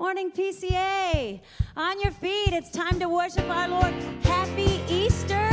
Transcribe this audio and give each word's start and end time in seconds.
Morning, 0.00 0.30
PCA. 0.30 1.38
On 1.76 2.00
your 2.00 2.10
feet, 2.10 2.54
it's 2.54 2.70
time 2.70 2.98
to 3.00 3.06
worship 3.06 3.46
our 3.50 3.68
Lord. 3.68 3.92
Happy 4.22 4.80
Easter. 4.88 5.46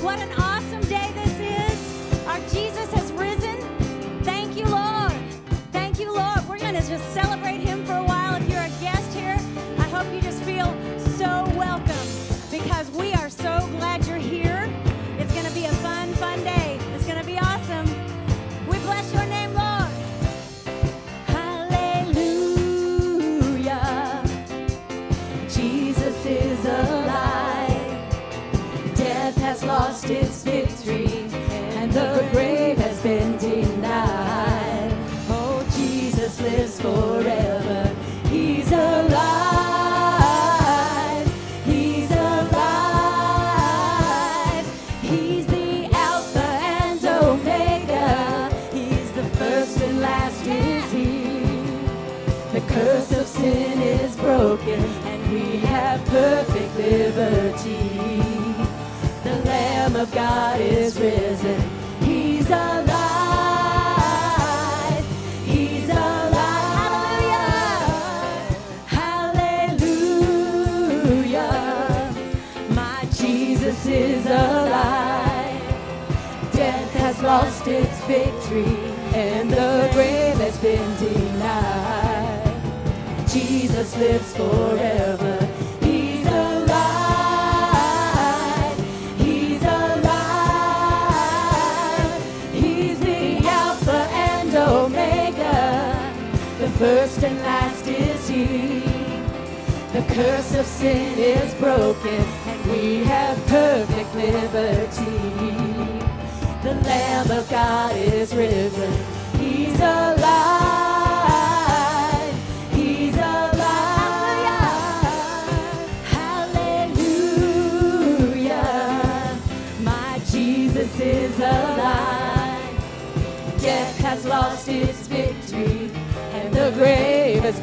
What 0.00 0.18
an 0.18 0.32
awesome 0.32 0.71
broken, 54.22 54.80
and 54.80 55.32
we 55.32 55.58
have 55.58 56.02
perfect 56.06 56.76
liberty. 56.76 58.22
The 59.24 59.34
Lamb 59.44 59.96
of 59.96 60.12
God 60.12 60.60
is 60.60 60.98
risen. 60.98 61.60
He's 62.00 62.48
alive. 62.48 62.94
He's 65.44 65.88
alive. 65.88 67.32
Hallelujah. 68.86 70.14
My 72.70 73.04
Jesus 73.12 73.84
is 73.86 74.24
alive. 74.26 75.60
Death 76.52 76.92
has 76.92 77.20
lost 77.22 77.66
its 77.66 78.00
victory, 78.04 78.76
and 79.14 79.50
the 79.50 79.90
grave 79.92 80.36
has 80.36 80.56
been 80.58 80.96
denied. 80.98 82.01
Jesus 83.32 83.96
lives 83.96 84.36
forever. 84.36 85.48
He's 85.80 86.26
alive. 86.26 86.68
He's 89.16 89.62
alive. 89.62 90.12
He's 92.52 93.00
the 93.00 93.38
Alpha 93.48 94.06
and 94.12 94.54
Omega. 94.54 96.14
The 96.58 96.68
first 96.78 97.22
and 97.24 97.38
last 97.38 97.86
is 97.86 98.28
He. 98.28 98.80
The 99.94 100.02
curse 100.14 100.54
of 100.54 100.66
sin 100.66 101.18
is 101.18 101.54
broken, 101.54 102.24
and 102.46 102.66
we 102.70 103.04
have 103.04 103.38
perfect 103.46 104.14
liberty. 104.14 105.18
The 106.62 106.74
Lamb 106.84 107.30
of 107.30 107.48
God 107.48 107.96
is 107.96 108.34
risen. 108.34 108.92
He's 109.38 109.80
alive. 109.80 110.91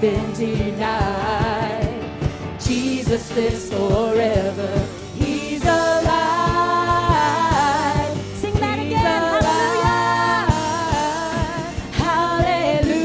Been 0.02 0.32
denied. 0.34 2.00
Jesus 2.58 3.36
lives 3.36 3.70
forever. 3.70 4.88
He's 5.16 5.62
alive. 5.64 6.08
Sing 8.36 8.54
that 8.56 8.80
again. 8.80 9.02
Hallelujah. 9.02 10.48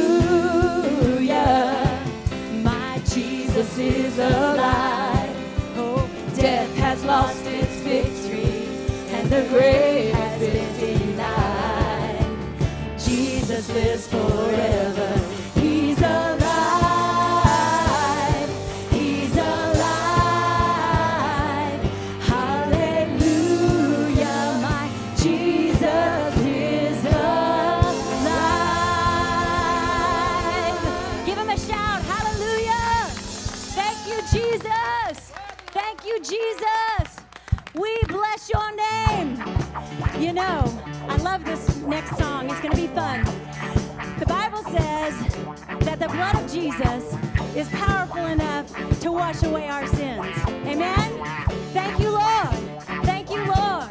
Hallelujah. 0.07 2.01
My 2.63 2.99
Jesus 3.07 3.77
is 3.77 4.19
alive. 4.19 5.37
Oh, 5.77 6.09
death 6.37 6.73
has 6.77 7.05
lost 7.05 7.45
its 7.47 7.77
victory, 7.81 8.69
and 9.09 9.29
the 9.29 9.43
grave 9.49 10.15
has 10.15 10.39
been 10.39 10.79
denied. 10.79 12.25
Jesus 12.99 13.69
lives 13.71 14.07
forever. 14.07 15.24
Is 47.57 47.69
powerful 47.69 48.27
enough 48.27 48.67
to 49.01 49.13
wash 49.13 49.43
away 49.45 49.69
our 49.69 49.87
sins. 49.87 50.37
Amen? 50.67 51.11
Thank 51.73 52.01
you, 52.01 52.11
Lord. 52.11 52.55
Thank 53.05 53.31
you, 53.31 53.45
Lord. 53.45 53.91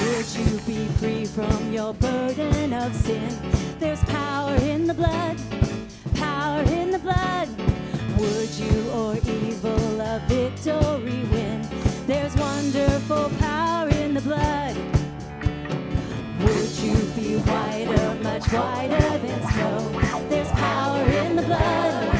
Would 0.00 0.34
you 0.34 0.58
be 0.66 0.86
free 0.98 1.26
from 1.26 1.72
your 1.72 1.92
burden 1.94 2.72
of 2.72 2.94
sin? 2.94 3.28
There's 3.78 4.02
power 4.04 4.54
in 4.56 4.86
the 4.86 4.94
blood, 4.94 5.36
power 6.14 6.62
in 6.62 6.90
the 6.92 6.98
blood. 6.98 7.48
Would 8.18 8.50
you 8.50 8.90
or 8.90 9.16
evil 9.16 10.00
a 10.00 10.22
victory 10.28 11.24
win? 11.30 11.68
There's 12.06 12.34
wonderful 12.36 13.30
power 13.38 13.88
in 13.88 14.14
the 14.14 14.22
blood. 14.22 14.76
Would 16.40 16.70
you 16.78 16.96
be 17.14 17.36
whiter, 17.36 18.14
much 18.22 18.50
whiter 18.50 19.18
than 19.18 19.42
snow? 19.52 20.11
The 21.42 21.48
blood, 21.48 22.11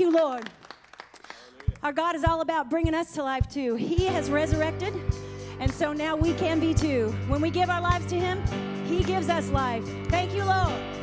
you, 0.00 0.10
Lord. 0.10 0.48
Hallelujah. 0.48 1.78
Our 1.82 1.92
God 1.92 2.16
is 2.16 2.24
all 2.24 2.40
about 2.40 2.70
bringing 2.70 2.94
us 2.94 3.12
to 3.14 3.22
life, 3.22 3.48
too. 3.48 3.76
He 3.76 4.06
has 4.06 4.30
resurrected, 4.30 4.94
and 5.60 5.70
so 5.70 5.92
now 5.92 6.16
we 6.16 6.32
can 6.34 6.58
be 6.58 6.74
too. 6.74 7.14
When 7.28 7.40
we 7.40 7.50
give 7.50 7.70
our 7.70 7.80
lives 7.80 8.06
to 8.06 8.16
Him, 8.18 8.42
He 8.86 9.04
gives 9.04 9.28
us 9.28 9.48
life. 9.50 9.84
Thank 10.08 10.34
you, 10.34 10.44
Lord. 10.44 10.99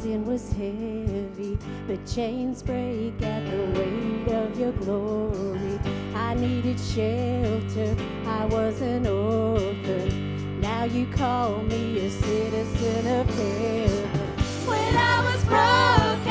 sin 0.00 0.24
was 0.24 0.48
heavy. 0.52 1.58
The 1.86 1.98
chains 2.06 2.62
break 2.62 3.20
at 3.22 3.44
the 3.50 3.78
weight 3.78 4.28
of 4.34 4.58
your 4.58 4.72
glory. 4.72 5.78
I 6.14 6.34
needed 6.34 6.78
shelter, 6.80 7.96
I 8.26 8.46
was 8.46 8.80
an 8.80 9.06
orphan. 9.06 10.60
Now 10.60 10.84
you 10.84 11.06
call 11.06 11.62
me 11.62 12.06
a 12.06 12.10
citizen 12.10 13.06
of 13.20 13.26
heaven. 13.28 14.08
When 14.66 14.96
I 14.96 15.22
was 15.24 15.44
broken. 15.44 16.21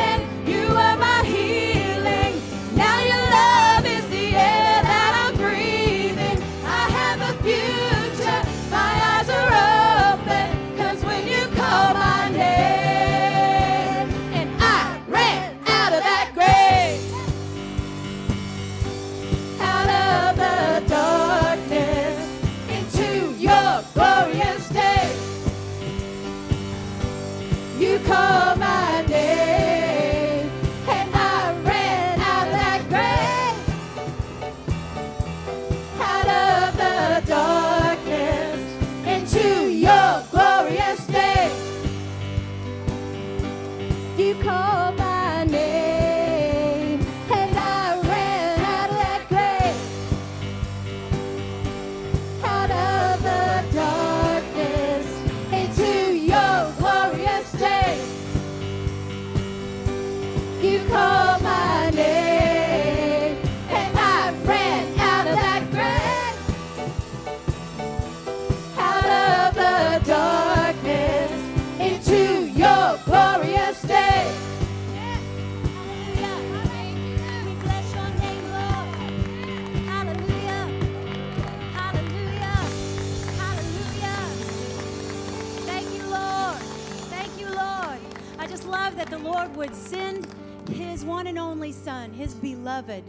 Son, 91.71 92.11
His 92.11 92.33
beloved, 92.33 93.03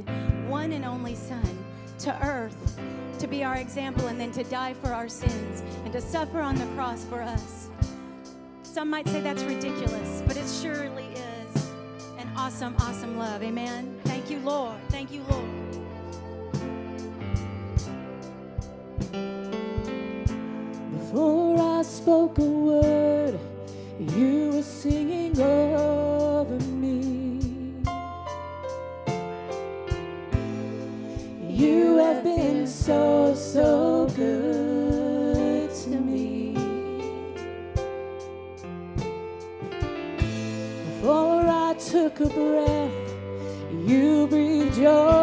one 0.49 0.73
and 0.73 0.85
only 0.85 1.15
Son, 1.15 1.65
to 2.01 2.27
earth 2.27 2.81
to 3.19 3.29
be 3.29 3.45
our 3.45 3.57
example 3.57 4.09
and 4.09 4.21
then 4.21 4.33
to 4.33 4.43
die 4.45 4.75
for 4.75 4.89
our 4.89 5.09
sins 5.09 5.63
and 5.85 5.93
to 5.93 6.01
suffer 6.01 6.41
on 6.41 6.57
the 6.57 6.67
cross 6.75 7.05
for 7.05 7.23
us. 7.23 7.69
Some 8.65 8.91
might 8.91 9.07
say 9.07 9.21
that's 9.21 9.45
ridiculous, 9.45 10.23
but 10.27 10.37
it 10.37 10.49
surely 10.61 11.05
is 11.05 11.71
an 12.19 12.29
awesome, 12.37 12.75
awesome 12.81 13.19
love. 13.19 13.43
Amen. 13.43 14.01
Thank 14.05 14.29
you, 14.29 14.41
Lord. 14.41 14.77
Thank 14.89 15.13
you, 15.13 15.23
Lord. 15.31 15.49
Before 20.99 21.79
I 21.79 21.83
spoke 21.83 22.39
a 22.39 22.43
word, 22.43 23.39
you 24.01 24.51
were 24.53 24.63
singing. 24.63 25.12
Took 41.93 42.21
a 42.21 42.27
breath, 42.27 43.15
you 43.87 44.27
breathed 44.27 44.79
your 44.79 45.22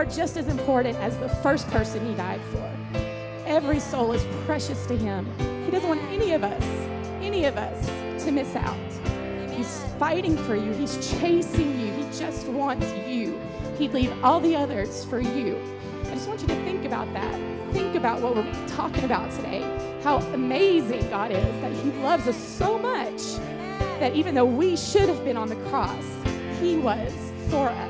are 0.00 0.06
just 0.06 0.38
as 0.38 0.48
important 0.48 0.96
as 0.96 1.18
the 1.18 1.28
first 1.28 1.68
person 1.68 2.02
He 2.06 2.14
died 2.14 2.40
for. 2.52 2.72
Every 3.44 3.78
soul 3.78 4.12
is 4.12 4.24
precious 4.46 4.86
to 4.86 4.96
Him. 4.96 5.26
He 5.66 5.70
doesn't 5.70 5.86
want 5.86 6.00
any 6.04 6.32
of 6.32 6.42
us, 6.42 6.62
any 7.20 7.44
of 7.44 7.58
us, 7.58 8.24
to 8.24 8.32
miss 8.32 8.56
out. 8.56 8.78
He's 9.50 9.84
fighting 9.98 10.38
for 10.38 10.56
you, 10.56 10.72
He's 10.72 10.96
chasing 11.20 11.78
you. 11.78 11.92
He 11.92 12.04
just 12.18 12.46
wants 12.46 12.90
you. 13.06 13.38
He'd 13.76 13.92
leave 13.92 14.10
all 14.24 14.40
the 14.40 14.56
others 14.56 15.04
for 15.04 15.20
you. 15.20 15.62
I 16.06 16.14
just 16.14 16.26
want 16.26 16.40
you 16.40 16.48
to 16.48 16.64
think 16.64 16.86
about 16.86 17.12
that. 17.12 17.34
Think 17.74 17.94
about 17.94 18.22
what 18.22 18.36
we're 18.36 18.66
talking 18.68 19.04
about 19.04 19.30
today. 19.32 19.60
How 20.02 20.16
amazing 20.32 21.10
God 21.10 21.30
is 21.30 21.60
that 21.60 21.72
He 21.72 21.90
loves 22.00 22.26
us 22.26 22.38
so 22.38 22.78
much 22.78 23.36
that 24.00 24.14
even 24.14 24.34
though 24.34 24.46
we 24.46 24.78
should 24.78 25.10
have 25.10 25.22
been 25.26 25.36
on 25.36 25.50
the 25.50 25.56
cross, 25.68 26.06
He 26.58 26.78
was 26.78 27.12
for 27.50 27.68
us. 27.68 27.89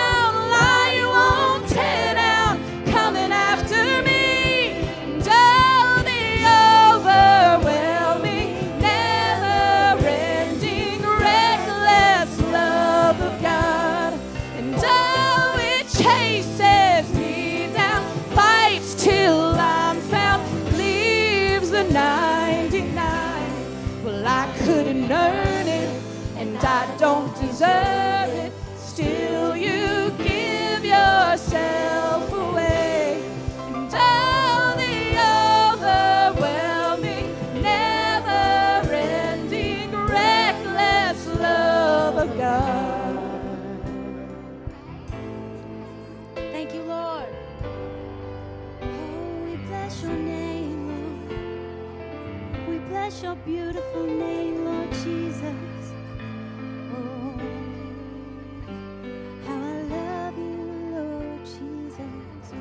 bless 52.89 53.23
your 53.23 53.35
beautiful 53.35 54.05
name, 54.05 54.65
Lord 54.65 54.91
Jesus. 54.91 55.93
Oh, 56.93 57.39
how 59.45 59.55
I 59.55 59.81
love 59.83 60.37
you, 60.37 60.55
Lord 60.91 61.45
Jesus. 61.45 62.53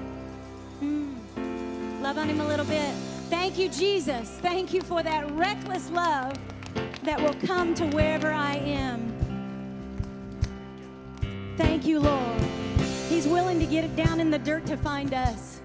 Mm. 0.82 2.02
Love 2.02 2.18
on 2.18 2.28
him 2.28 2.40
a 2.40 2.46
little 2.46 2.66
bit. 2.66 2.94
Thank 3.30 3.58
you, 3.58 3.68
Jesus. 3.68 4.28
Thank 4.40 4.72
you 4.72 4.82
for 4.82 5.02
that 5.02 5.30
reckless 5.32 5.90
love 5.90 6.34
that 7.04 7.20
will 7.20 7.34
come 7.46 7.74
to 7.74 7.86
wherever 7.88 8.30
I 8.32 8.56
am. 8.56 9.12
Thank 11.56 11.86
you, 11.86 12.00
Lord. 12.00 12.40
He's 13.08 13.26
willing 13.26 13.58
to 13.60 13.66
get 13.66 13.84
it 13.84 13.94
down 13.96 14.20
in 14.20 14.30
the 14.30 14.38
dirt 14.38 14.66
to 14.66 14.76
find 14.76 15.14
us. 15.14 15.59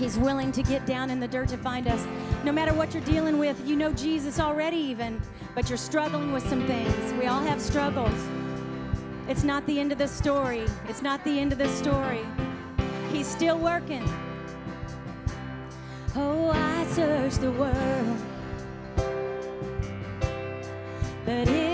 He's 0.00 0.16
willing 0.16 0.50
to 0.52 0.62
get 0.62 0.86
down 0.86 1.10
in 1.10 1.20
the 1.20 1.28
dirt 1.28 1.50
to 1.50 1.58
find 1.58 1.86
us. 1.86 2.06
No 2.42 2.52
matter 2.52 2.72
what 2.72 2.94
you're 2.94 3.04
dealing 3.04 3.38
with, 3.38 3.60
you 3.68 3.76
know 3.76 3.92
Jesus 3.92 4.40
already, 4.40 4.78
even, 4.78 5.20
but 5.54 5.68
you're 5.68 5.76
struggling 5.76 6.32
with 6.32 6.48
some 6.48 6.66
things. 6.66 7.12
We 7.20 7.26
all 7.26 7.42
have 7.42 7.60
struggles. 7.60 8.18
It's 9.28 9.44
not 9.44 9.66
the 9.66 9.78
end 9.78 9.92
of 9.92 9.98
the 9.98 10.08
story. 10.08 10.64
It's 10.88 11.02
not 11.02 11.22
the 11.24 11.38
end 11.38 11.52
of 11.52 11.58
the 11.58 11.68
story. 11.68 12.24
He's 13.12 13.26
still 13.26 13.58
working. 13.58 14.02
Oh, 16.16 16.50
I 16.50 16.86
searched 16.86 17.42
the 17.42 17.52
world, 17.52 18.16
but 21.26 21.46
it 21.46 21.69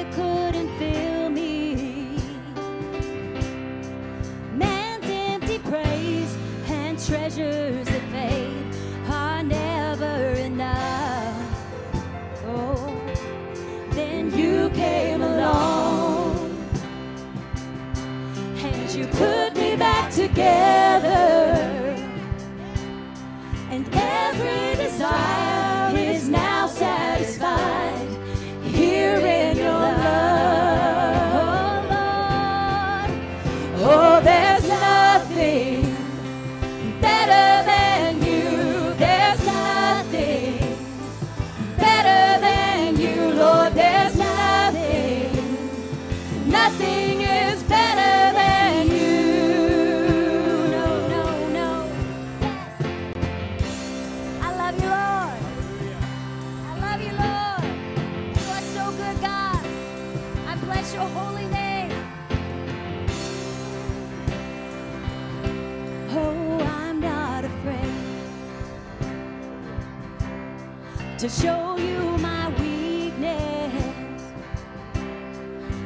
to 71.29 71.43
show 71.43 71.77
you 71.77 72.19
my 72.19 72.49
weakness, 72.61 73.85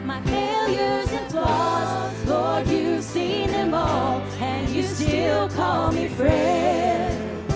my 0.05 0.20
failures 0.22 1.11
and 1.12 1.31
flaws. 1.31 2.26
Lord, 2.26 2.68
you've 2.68 3.03
seen 3.03 3.50
them 3.50 3.72
all, 3.72 4.20
and 4.38 4.68
you 4.68 4.83
still 4.83 5.48
call 5.48 5.92
me 5.92 6.09
friend. 6.09 7.48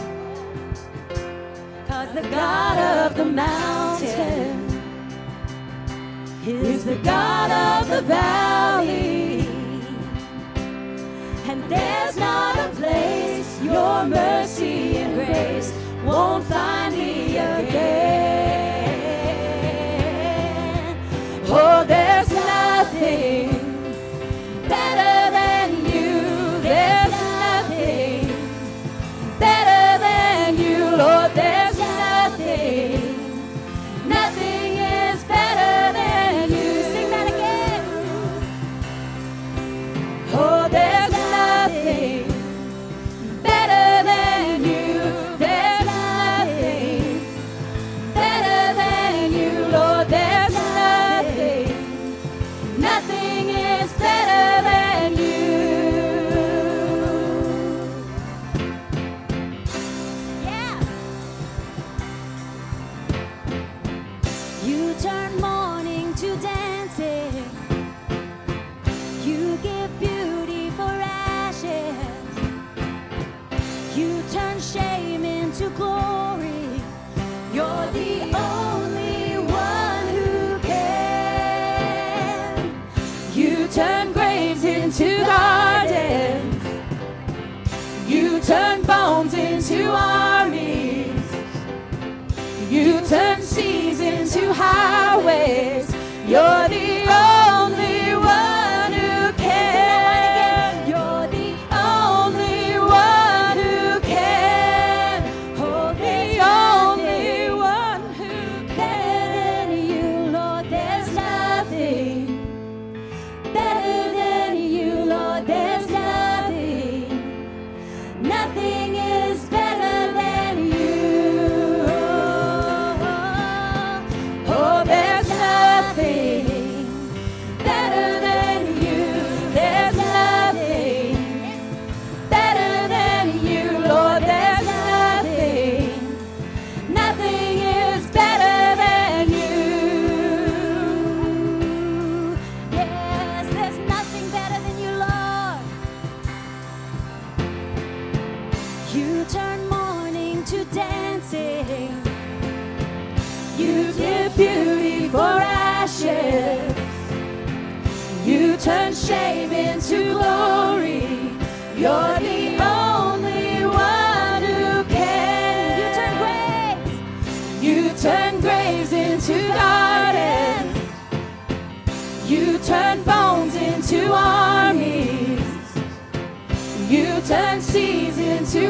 Cause 1.87 2.15
the 2.15 2.23
God 2.23 2.79
of 2.79 3.17
the 3.19 3.27
mountain 3.27 4.81
is 6.47 6.87
the 6.87 6.97
God 6.97 7.51
of 7.51 7.91
the 7.91 8.01
valley. 8.03 9.41
And 11.51 11.63
there's 11.71 12.17
not 12.17 12.59
a 12.59 12.69
place 12.77 13.61
your 13.63 14.07
mercy 14.07 14.97
and 14.97 15.15
grace 15.17 15.71
won't 16.05 16.45
find 16.45 16.84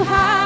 into 0.07 0.44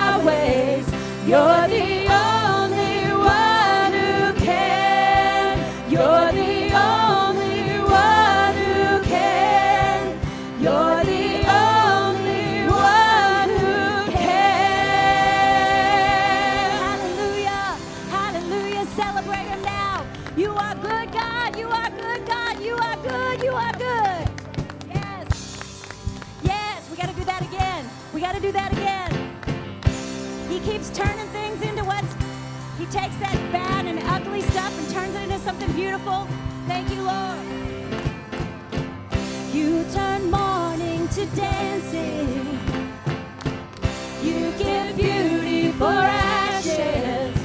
beautiful. 36.08 36.26
Thank 36.66 36.90
you, 36.90 37.02
Lord. 37.02 37.38
You 39.52 39.84
turn 39.92 40.30
mourning 40.30 41.08
to 41.08 41.26
dancing. 41.36 42.58
You 44.22 44.52
give 44.58 44.96
beauty 44.96 45.72
for 45.72 45.86
ashes. 45.86 47.36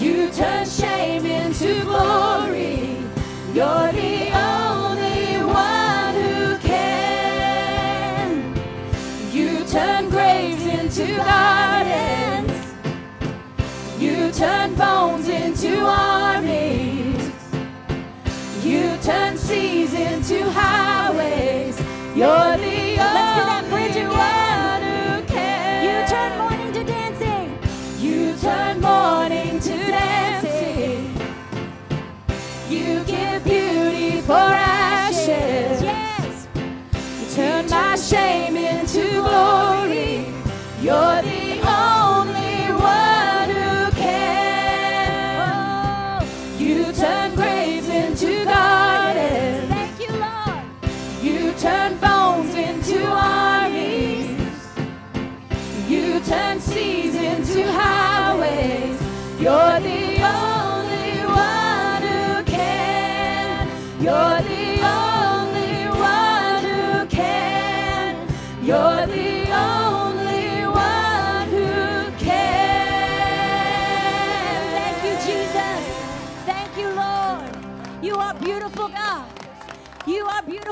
You 0.00 0.30
turn 0.30 0.66
shame 0.66 1.26
into 1.26 1.82
glory. 1.82 2.96
You're 3.54 3.92
the 3.92 4.30
only 4.32 5.42
one 5.44 6.14
who 6.14 6.58
can. 6.58 8.54
You 9.32 9.64
turn 9.64 10.08
graves 10.10 10.66
into 10.66 11.16
gardens. 11.16 12.52
You 13.98 14.30
turn 14.32 14.74
bones 14.74 15.28
into 15.28 15.84
armies. 15.84 16.97
Seas 19.48 19.94
into 19.94 20.44
highways. 20.50 21.78
You're 22.14 22.56
the 22.58 22.96
Let's 22.98 23.32
do 23.38 23.42
that 23.50 23.64
bridge 23.70 23.96
only 23.96 24.02
again. 24.02 24.10
one 24.10 24.82
who 24.82 25.26
can. 25.26 25.84
You 25.86 25.96
turn 26.12 26.30
mourning 26.38 26.72
to 26.74 26.84
dancing. 26.84 27.58
You 27.98 28.36
turn 28.36 28.80
mourning 28.80 29.58
to 29.60 29.76
dancing. 29.86 31.14
You 32.68 33.02
give 33.04 33.42
beauty 33.44 34.20
for 34.20 34.34
ashes. 34.34 35.82
Yes. 35.82 36.48
You 37.20 37.34
turn 37.34 37.70
my 37.70 37.96
shame 37.96 38.56
into 38.56 39.22
glory. 39.22 40.26
You're 40.82 41.22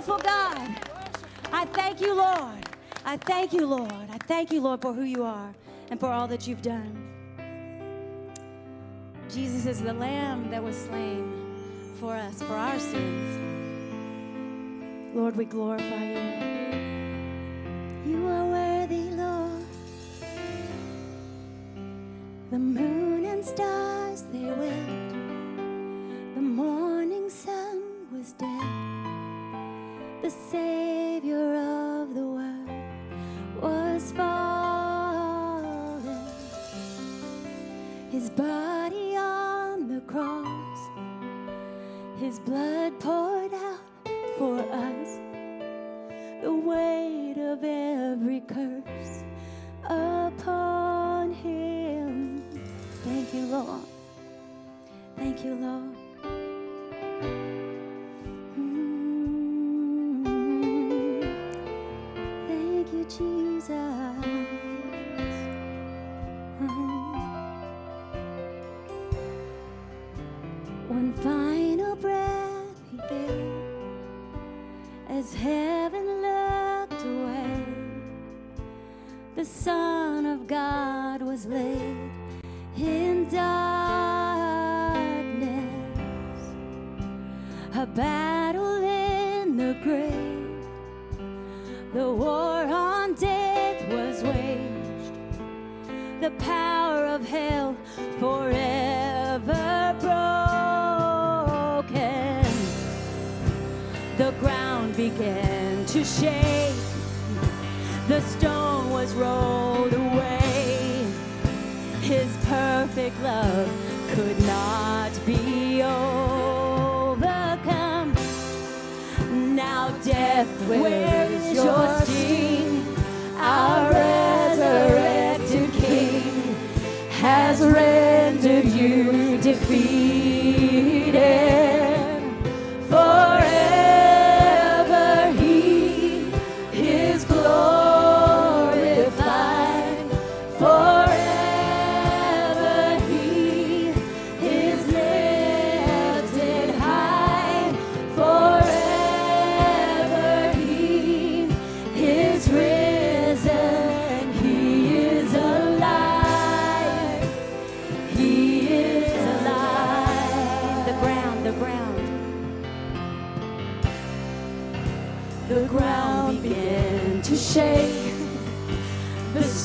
beautiful, 0.06 0.24
God. 0.24 0.76
I 1.52 1.64
thank 1.66 2.00
you, 2.00 2.14
Lord. 2.14 2.68
I 3.04 3.16
thank 3.16 3.52
you, 3.52 3.66
Lord. 3.66 3.90
I 4.10 4.18
thank 4.26 4.52
you, 4.52 4.60
Lord, 4.60 4.80
for 4.80 4.92
who 4.92 5.02
you 5.02 5.24
are 5.24 5.52
and 5.90 5.98
for 5.98 6.08
all 6.08 6.28
that 6.28 6.46
you've 6.46 6.62
done. 6.62 7.02
Jesus 9.28 9.66
is 9.66 9.82
the 9.82 9.92
Lamb 9.92 10.50
that 10.50 10.62
was 10.62 10.76
slain 10.76 11.94
for 11.98 12.14
us, 12.14 12.40
for 12.42 12.54
our 12.54 12.78
sins. 12.78 13.36
Lord, 15.14 15.34
we 15.36 15.44
glorify 15.44 16.04
you. 16.04 16.20
You 18.06 18.26
are 18.28 18.44
worthy, 18.44 19.10
Lord. 19.10 19.64
The 22.50 22.58
moon 22.58 23.24
and 23.24 23.44
stars 23.44 24.22
they 24.32 24.52
wept. 24.52 25.05
The 30.26 30.32
Savior 30.50 31.54
of 31.54 32.12
the 32.12 32.26
world 32.26 33.62
was 33.62 34.10
fallen. 34.10 36.02
His 38.10 38.28
body 38.30 39.16
on 39.16 39.86
the 39.86 40.00
cross, 40.00 40.78
His 42.18 42.40
blood 42.40 42.98
poured 42.98 43.54
out 43.54 43.78
for 44.36 44.58
us. 44.58 45.20
The 46.42 46.52
weight 46.52 47.38
of 47.38 47.62
every 47.62 48.40
curse 48.48 49.22
upon 49.84 51.34
him. 51.34 52.42
Thank 53.04 53.32
you, 53.32 53.42
Lord. 53.42 53.82
Thank 55.16 55.44
you, 55.44 55.54
Lord. 55.54 55.95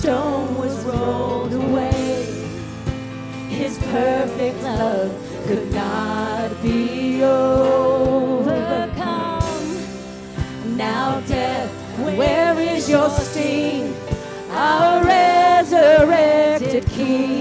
stone 0.01 0.57
was 0.57 0.83
rolled 0.83 1.53
away. 1.53 2.23
His 3.49 3.77
perfect 3.77 4.63
love 4.63 5.11
could 5.45 5.71
not 5.71 6.59
be 6.63 7.21
overcome. 7.23 8.63
Now, 10.75 11.21
death, 11.27 11.69
where 12.17 12.59
is 12.59 12.89
your 12.89 13.11
sting? 13.11 13.95
Our 14.49 15.05
resurrected 15.05 16.87
King. 16.89 17.40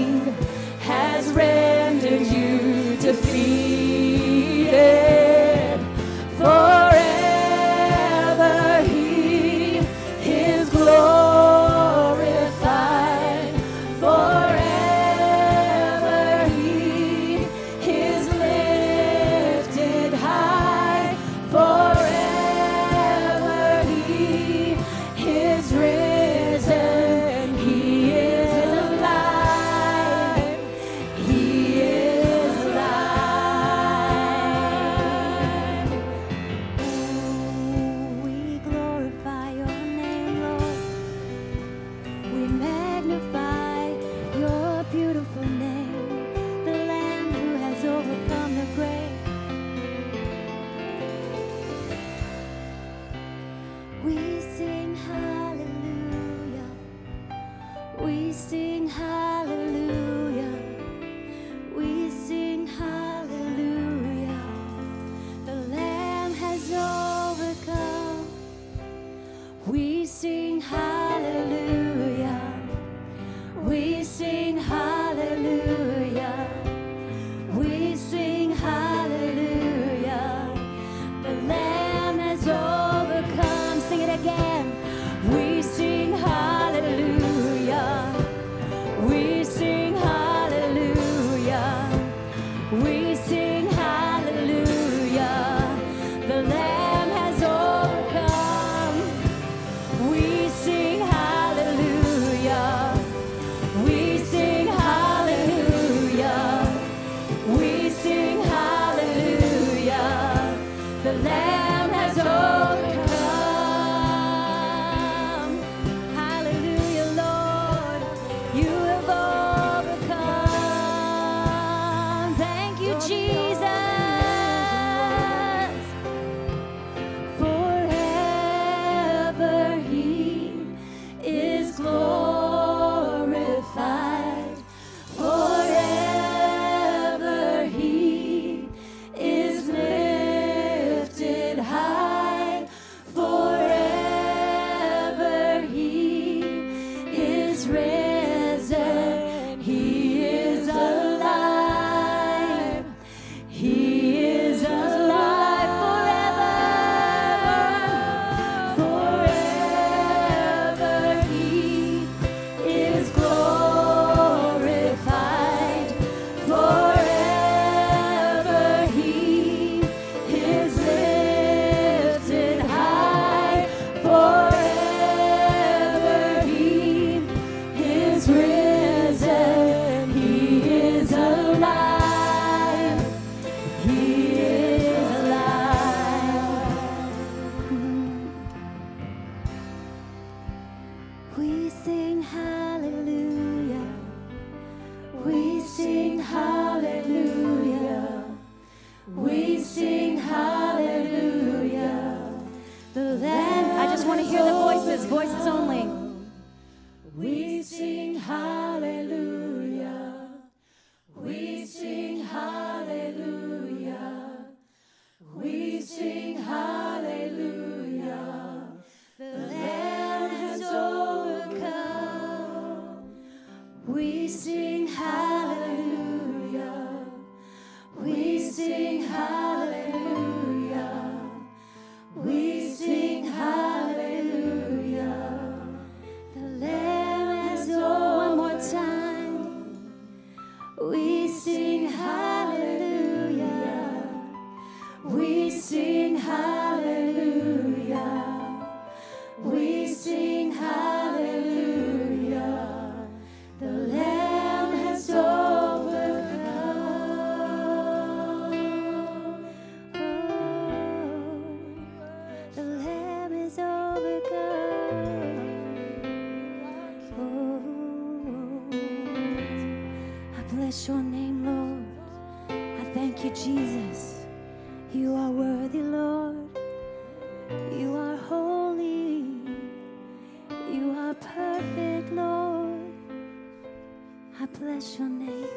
Your 285.01 285.09
name. 285.09 285.47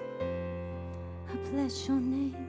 I 1.30 1.36
bless 1.50 1.86
your 1.86 2.00
name. 2.00 2.48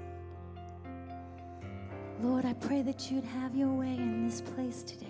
Lord, 2.21 2.45
I 2.45 2.53
pray 2.53 2.84
that 2.84 3.12
you'd 3.12 3.25
have 3.25 3.53
your 3.53 3.67
way 3.67 3.95
in 3.97 4.25
this 4.25 4.39
place 4.39 4.81
today. 4.81 5.05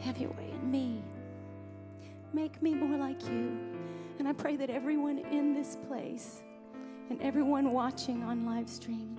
Have 0.00 0.16
your 0.16 0.30
way 0.30 0.50
in 0.58 0.70
me. 0.70 1.02
Make 2.32 2.62
me 2.62 2.72
more 2.74 2.96
like 2.98 3.22
you. 3.24 3.58
And 4.18 4.26
I 4.26 4.32
pray 4.32 4.56
that 4.56 4.70
everyone 4.70 5.18
in 5.18 5.52
this 5.52 5.76
place 5.86 6.42
and 7.10 7.20
everyone 7.20 7.70
watching 7.72 8.22
on 8.22 8.46
live 8.46 8.70
stream 8.70 9.18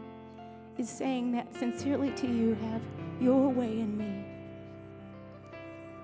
is 0.80 0.89
saying 0.89 1.32
that 1.34 1.54
sincerely 1.54 2.10
to 2.12 2.28
you 2.28 2.56
have 2.56 2.82
your 3.21 3.49
way 3.49 3.82
in 3.82 3.95
me. 3.95 4.25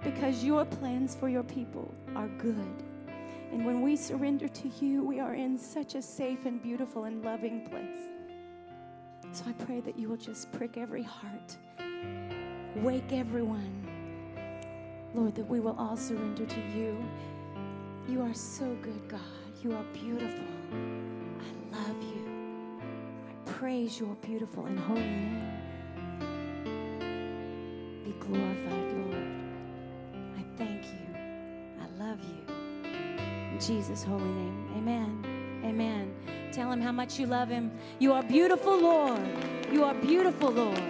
Because 0.04 0.44
your 0.44 0.66
plans 0.66 1.16
for 1.16 1.30
your 1.30 1.44
people 1.44 1.92
are 2.16 2.28
good. 2.38 2.84
And 3.52 3.66
when 3.66 3.82
we 3.82 3.96
surrender 3.96 4.48
to 4.48 4.70
you, 4.80 5.04
we 5.04 5.20
are 5.20 5.34
in 5.34 5.58
such 5.58 5.96
a 5.96 6.02
safe 6.02 6.46
and 6.46 6.62
beautiful 6.62 7.04
and 7.04 7.24
loving 7.24 7.68
place. 7.70 8.10
So 9.34 9.46
I 9.48 9.52
pray 9.64 9.82
that 9.82 9.98
you 10.00 10.10
will 10.10 10.18
just 10.18 10.52
prick 10.52 10.78
every 10.78 11.04
heart, 11.04 11.58
wake 12.78 13.12
everyone. 13.12 13.88
Lord, 15.14 15.36
that 15.36 15.48
we 15.48 15.60
will 15.60 15.76
all 15.78 15.98
surrender 15.98 16.46
to 16.46 16.60
you. 16.76 16.98
You 18.08 18.22
are 18.22 18.34
so 18.34 18.74
good, 18.82 19.08
God. 19.10 19.20
You 19.62 19.74
are 19.74 19.84
beautiful. 19.94 20.48
I 20.72 21.76
love 21.76 22.02
you. 22.02 22.82
I 23.30 23.52
praise 23.52 24.00
your 24.00 24.16
beautiful 24.16 24.66
and 24.66 24.80
holy 24.80 25.02
name. 25.02 25.52
Be 28.06 28.12
glorified, 28.20 28.94
Lord. 28.94 29.31
Jesus' 33.62 34.04
holy 34.04 34.24
name. 34.24 34.70
Amen. 34.76 35.62
Amen. 35.64 36.14
Tell 36.52 36.72
him 36.72 36.82
how 36.82 36.92
much 36.92 37.20
you 37.20 37.28
love 37.28 37.48
him. 37.48 37.72
You 38.00 38.12
are 38.14 38.24
beautiful, 38.24 38.78
Lord. 38.78 39.22
You 39.72 39.84
are 39.84 39.94
beautiful, 39.94 40.50
Lord. 40.50 40.82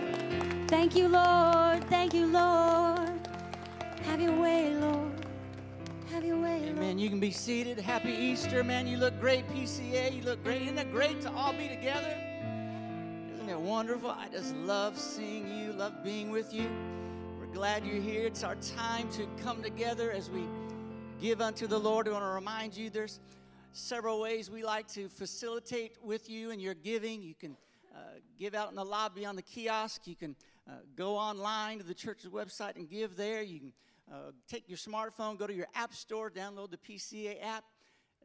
Thank 0.69 0.95
you, 0.95 1.09
Lord. 1.09 1.83
Thank 1.89 2.13
you, 2.13 2.27
Lord. 2.27 3.11
Have 4.05 4.21
your 4.21 4.39
way, 4.39 4.73
Lord. 4.73 5.11
Have 6.11 6.23
your 6.23 6.37
way, 6.37 6.61
Lord. 6.61 6.77
Amen. 6.77 6.97
You 6.97 7.09
can 7.09 7.19
be 7.19 7.31
seated. 7.31 7.77
Happy 7.77 8.13
Easter, 8.13 8.63
man. 8.63 8.87
You 8.87 8.95
look 8.95 9.19
great, 9.19 9.45
PCA. 9.49 10.15
You 10.15 10.23
look 10.23 10.41
great. 10.41 10.61
Isn't 10.61 10.77
it 10.77 10.91
great 10.93 11.19
to 11.21 11.31
all 11.33 11.51
be 11.51 11.67
together? 11.67 12.15
Isn't 13.35 13.49
it 13.49 13.59
wonderful? 13.59 14.11
I 14.11 14.29
just 14.29 14.55
love 14.55 14.97
seeing 14.97 15.47
you, 15.59 15.73
love 15.73 16.03
being 16.05 16.31
with 16.31 16.53
you. 16.53 16.69
We're 17.37 17.47
glad 17.47 17.85
you're 17.85 18.01
here. 18.01 18.25
It's 18.25 18.43
our 18.43 18.55
time 18.55 19.09
to 19.11 19.27
come 19.43 19.61
together 19.61 20.11
as 20.11 20.29
we 20.29 20.47
give 21.21 21.39
unto 21.39 21.67
the 21.67 21.77
Lord. 21.77 22.07
I 22.07 22.13
want 22.13 22.23
to 22.23 22.29
remind 22.29 22.75
you 22.75 22.89
there's 22.89 23.19
several 23.73 24.19
ways 24.19 24.49
we 24.49 24.63
like 24.63 24.87
to 24.93 25.07
facilitate 25.07 25.95
with 26.03 26.27
you 26.31 26.49
in 26.49 26.59
your 26.59 26.73
giving. 26.73 27.21
You 27.21 27.35
can 27.35 27.55
uh, 27.95 27.99
give 28.39 28.55
out 28.55 28.71
in 28.71 28.75
the 28.75 28.83
lobby 28.83 29.23
on 29.23 29.35
the 29.35 29.43
kiosk. 29.43 30.07
You 30.07 30.15
can 30.15 30.35
uh, 30.67 30.77
go 30.95 31.15
online 31.15 31.77
to 31.77 31.83
the 31.83 31.93
church's 31.93 32.31
website 32.31 32.75
and 32.75 32.89
give 32.89 33.17
there. 33.17 33.43
You 33.43 33.59
can 33.59 33.73
uh, 34.11 34.15
take 34.47 34.67
your 34.67 34.79
smartphone, 34.79 35.37
go 35.37 35.45
to 35.45 35.53
your 35.53 35.67
app 35.75 35.93
store, 35.93 36.31
download 36.31 36.71
the 36.71 36.77
PCA 36.77 37.37
app, 37.43 37.65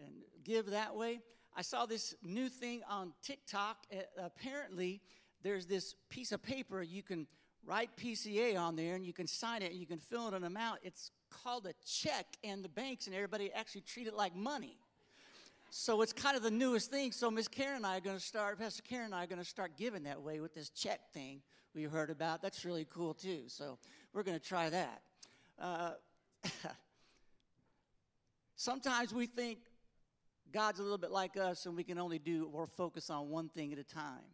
and 0.03 0.15
give 0.43 0.71
that 0.71 0.97
way. 0.97 1.21
I 1.55 1.61
saw 1.61 1.85
this 1.85 2.15
new 2.23 2.49
thing 2.49 2.81
on 2.89 3.13
TikTok. 3.23 3.77
Apparently, 4.17 5.03
there's 5.43 5.67
this 5.67 5.97
piece 6.09 6.33
of 6.33 6.43
paper 6.43 6.83
you 6.83 7.03
can 7.03 7.27
write 7.63 7.91
PCA 7.99 8.59
on 8.59 8.75
there, 8.75 8.95
and 8.95 9.05
you 9.05 9.13
can 9.13 9.27
sign 9.27 9.61
it, 9.61 9.71
and 9.73 9.79
you 9.79 9.87
can 9.87 9.99
fill 9.99 10.29
in 10.29 10.35
an 10.35 10.45
amount. 10.45 10.81
It's 10.83 11.11
called 11.43 11.66
a 11.66 11.72
check, 11.84 12.26
and 12.45 12.64
the 12.64 12.68
banks 12.68 13.07
and 13.07 13.14
everybody 13.14 13.53
actually 13.53 13.82
treat 13.82 14.07
it 14.07 14.14
like 14.14 14.34
money. 14.34 14.76
So 15.70 16.03
it's 16.03 16.12
kind 16.12 16.37
of 16.37 16.43
the 16.43 16.51
newest 16.51 16.91
thing. 16.91 17.12
So 17.12 17.30
Miss 17.30 17.49
Karen 17.49 17.76
and 17.76 17.87
I 17.87 17.99
are 17.99 18.01
going 18.01 18.16
to 18.16 18.22
start, 18.22 18.59
Pastor 18.59 18.82
Karen 18.82 19.07
and 19.07 19.14
I 19.14 19.24
are 19.24 19.26
going 19.26 19.41
to 19.41 19.45
start 19.45 19.72
giving 19.76 20.05
that 20.05 20.22
way 20.22 20.41
with 20.41 20.55
this 20.55 20.70
check 20.70 21.12
thing 21.12 21.43
we 21.74 21.82
heard 21.84 22.11
about. 22.11 22.41
That's 22.41 22.64
really 22.64 22.87
cool 22.89 23.14
too. 23.14 23.43
So 23.49 23.78
we're 24.12 24.22
going 24.22 24.39
to 24.39 24.45
try 24.45 24.70
that. 24.70 25.03
Uh, 25.59 25.91
sometimes 28.57 29.12
we 29.12 29.26
think 29.26 29.59
God's 30.53 30.78
a 30.78 30.82
little 30.82 30.99
bit 30.99 31.11
like 31.11 31.37
us 31.37 31.66
and 31.66 31.76
we 31.76 31.84
can 31.84 31.99
only 31.99 32.18
do 32.18 32.49
or 32.53 32.66
focus 32.66 33.11
on 33.11 33.28
one 33.28 33.49
thing 33.49 33.72
at 33.72 33.78
a 33.78 33.84
time. 33.84 34.24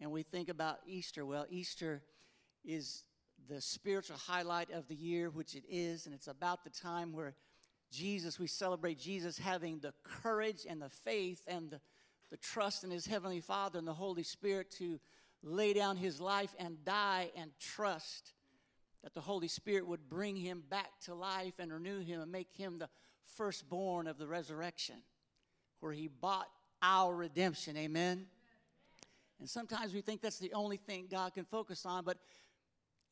And 0.00 0.10
we 0.10 0.22
think 0.22 0.48
about 0.48 0.78
Easter. 0.86 1.24
Well, 1.24 1.46
Easter 1.48 2.02
is 2.64 3.04
the 3.48 3.60
spiritual 3.60 4.16
highlight 4.16 4.70
of 4.70 4.88
the 4.88 4.94
year, 4.94 5.30
which 5.30 5.54
it 5.54 5.64
is, 5.68 6.06
and 6.06 6.14
it's 6.14 6.28
about 6.28 6.64
the 6.64 6.70
time 6.70 7.12
where 7.12 7.34
Jesus, 7.90 8.38
we 8.38 8.46
celebrate 8.46 8.98
Jesus 8.98 9.38
having 9.38 9.78
the 9.78 9.94
courage 10.02 10.66
and 10.68 10.80
the 10.80 10.88
faith 10.88 11.42
and 11.46 11.70
the, 11.70 11.80
the 12.30 12.36
trust 12.36 12.84
in 12.84 12.90
his 12.90 13.06
Heavenly 13.06 13.40
Father 13.40 13.78
and 13.78 13.86
the 13.86 13.94
Holy 13.94 14.22
Spirit 14.22 14.70
to 14.78 14.98
lay 15.42 15.72
down 15.72 15.96
his 15.96 16.20
life 16.20 16.54
and 16.58 16.84
die 16.84 17.30
and 17.36 17.50
trust 17.60 18.32
that 19.02 19.14
the 19.14 19.20
Holy 19.20 19.48
Spirit 19.48 19.86
would 19.86 20.08
bring 20.08 20.34
him 20.34 20.62
back 20.68 20.98
to 21.04 21.14
life 21.14 21.54
and 21.58 21.72
renew 21.72 22.00
him 22.00 22.20
and 22.20 22.32
make 22.32 22.50
him 22.52 22.78
the 22.78 22.88
firstborn 23.36 24.06
of 24.06 24.18
the 24.18 24.26
resurrection, 24.26 24.96
where 25.80 25.92
he 25.92 26.08
bought 26.08 26.48
our 26.82 27.14
redemption. 27.14 27.76
Amen. 27.76 28.26
And 29.38 29.48
sometimes 29.48 29.92
we 29.92 30.00
think 30.00 30.22
that's 30.22 30.38
the 30.38 30.52
only 30.54 30.78
thing 30.78 31.06
God 31.10 31.34
can 31.34 31.44
focus 31.44 31.84
on, 31.84 32.04
but 32.04 32.18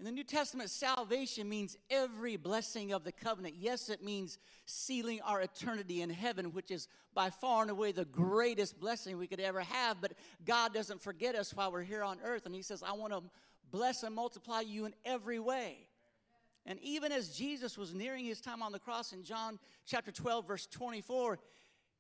in 0.03 0.07
the 0.07 0.11
New 0.11 0.24
Testament, 0.24 0.68
salvation 0.68 1.48
means 1.48 1.76
every 1.88 2.36
blessing 2.36 2.92
of 2.92 3.05
the 3.05 3.12
covenant. 3.12 3.55
Yes, 3.57 3.88
it 3.88 4.03
means 4.03 4.40
sealing 4.66 5.20
our 5.20 5.40
eternity 5.40 6.03
in 6.03 6.11
heaven, 6.11 6.46
which 6.46 6.72
is 6.72 6.88
by 7.14 7.30
far 7.30 7.62
and 7.62 7.70
away 7.70 7.92
the 7.92 8.05
greatest 8.07 8.80
blessing 8.80 9.16
we 9.16 9.28
could 9.28 9.38
ever 9.38 9.61
have. 9.61 10.00
But 10.00 10.14
God 10.44 10.74
doesn't 10.74 11.00
forget 11.00 11.36
us 11.36 11.55
while 11.55 11.70
we're 11.70 11.84
here 11.84 12.03
on 12.03 12.18
earth. 12.24 12.46
And 12.46 12.55
He 12.55 12.62
says, 12.62 12.82
I 12.82 12.94
want 12.94 13.12
to 13.12 13.22
bless 13.70 14.03
and 14.03 14.12
multiply 14.12 14.62
you 14.62 14.86
in 14.86 14.94
every 15.05 15.38
way. 15.38 15.86
And 16.66 16.80
even 16.80 17.12
as 17.12 17.28
Jesus 17.28 17.78
was 17.78 17.94
nearing 17.94 18.24
his 18.24 18.40
time 18.40 18.61
on 18.61 18.72
the 18.72 18.80
cross 18.80 19.12
in 19.12 19.22
John 19.22 19.61
chapter 19.86 20.11
12, 20.11 20.48
verse 20.48 20.66
24, 20.66 21.38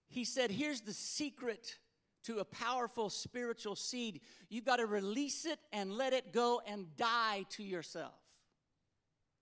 He 0.08 0.24
said, 0.24 0.50
Here's 0.50 0.80
the 0.80 0.92
secret 0.92 1.78
to 2.24 2.38
a 2.38 2.44
powerful 2.44 3.10
spiritual 3.10 3.76
seed, 3.76 4.20
you've 4.48 4.64
got 4.64 4.76
to 4.76 4.86
release 4.86 5.44
it 5.44 5.58
and 5.72 5.92
let 5.92 6.12
it 6.12 6.32
go 6.32 6.60
and 6.66 6.96
die 6.96 7.44
to 7.50 7.62
yourself. 7.62 8.14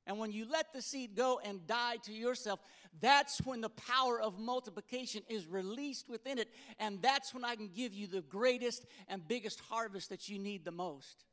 And 0.06 0.18
when 0.18 0.32
you 0.32 0.46
let 0.50 0.72
the 0.72 0.82
seed 0.82 1.14
go 1.14 1.40
and 1.44 1.66
die 1.66 1.96
to 2.04 2.12
yourself, 2.12 2.60
that's 3.00 3.38
when 3.44 3.60
the 3.60 3.68
power 3.68 4.20
of 4.20 4.38
multiplication 4.38 5.22
is 5.28 5.46
released 5.46 6.08
within 6.08 6.38
it. 6.38 6.48
And 6.78 7.00
that's 7.02 7.32
when 7.32 7.44
I 7.44 7.54
can 7.54 7.68
give 7.68 7.94
you 7.94 8.06
the 8.06 8.22
greatest 8.22 8.86
and 9.08 9.26
biggest 9.28 9.60
harvest 9.60 10.08
that 10.08 10.28
you 10.28 10.38
need 10.38 10.64
the 10.64 10.72
most. 10.72 11.24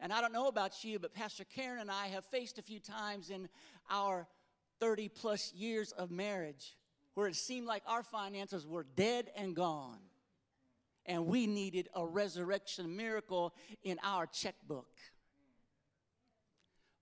And 0.00 0.12
I 0.12 0.20
don't 0.20 0.32
know 0.32 0.48
about 0.48 0.84
you, 0.84 0.98
but 0.98 1.14
Pastor 1.14 1.44
Karen 1.44 1.80
and 1.80 1.90
I 1.90 2.08
have 2.08 2.24
faced 2.26 2.58
a 2.58 2.62
few 2.62 2.80
times 2.80 3.30
in 3.30 3.48
our 3.90 4.26
30 4.80 5.08
plus 5.08 5.54
years 5.54 5.92
of 5.92 6.10
marriage 6.10 6.76
where 7.14 7.28
it 7.28 7.36
seemed 7.36 7.66
like 7.66 7.82
our 7.86 8.02
finances 8.02 8.66
were 8.66 8.84
dead 8.96 9.30
and 9.36 9.56
gone 9.56 10.00
and 11.06 11.26
we 11.26 11.46
needed 11.46 11.88
a 11.94 12.06
resurrection 12.06 12.96
miracle 12.96 13.54
in 13.82 13.98
our 14.02 14.26
checkbook. 14.26 14.88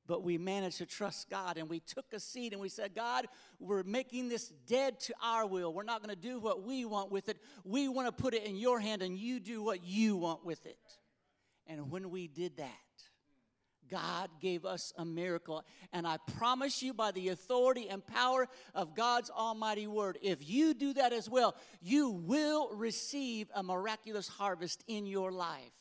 But 0.07 0.23
we 0.23 0.37
managed 0.37 0.79
to 0.79 0.87
trust 0.87 1.31
God 1.31 1.57
and 1.57 1.69
we 1.69 1.81
took 1.81 2.13
a 2.13 2.21
seat 2.21 2.53
and 2.53 2.61
we 2.61 2.69
said, 2.69 2.95
God, 2.95 3.27
we're 3.59 3.83
making 3.83 4.29
this 4.29 4.53
dead 4.67 5.01
to 5.01 5.15
our 5.23 5.47
will. 5.47 5.73
We're 5.73 5.83
not 5.83 6.03
going 6.03 6.15
to 6.15 6.21
do 6.21 6.39
what 6.39 6.63
we 6.63 6.85
want 6.85 7.11
with 7.11 7.31
it. 7.31 7.39
We 7.65 7.89
want 7.89 8.07
to 8.09 8.23
put 8.23 8.35
it 8.35 8.45
in 8.45 8.57
your 8.57 8.79
hand 8.81 9.03
and 9.03 9.19
you 9.19 9.41
do 9.41 9.63
what 9.63 9.83
you 9.83 10.17
want 10.17 10.45
with 10.45 10.67
it. 10.67 10.79
And 11.67 11.91
when 11.91 12.11
we 12.11 12.29
did 12.29 12.59
that, 12.59 12.84
God 13.91 14.31
gave 14.41 14.65
us 14.65 14.93
a 14.97 15.05
miracle. 15.05 15.65
And 15.93 16.07
I 16.07 16.19
promise 16.39 16.83
you, 16.83 16.95
by 16.95 17.13
the 17.13 17.29
authority 17.29 17.89
and 17.89 18.05
power 18.07 18.49
of 18.75 18.95
God's 18.95 19.31
almighty 19.31 19.87
word, 19.87 20.19
if 20.23 20.39
you 20.49 20.75
do 20.75 20.95
that 20.95 21.13
as 21.13 21.29
well, 21.29 21.55
you 21.83 22.11
will 22.11 22.71
receive 22.75 23.49
a 23.55 23.63
miraculous 23.63 24.29
harvest 24.29 24.85
in 24.87 25.07
your 25.07 25.33
life. 25.33 25.73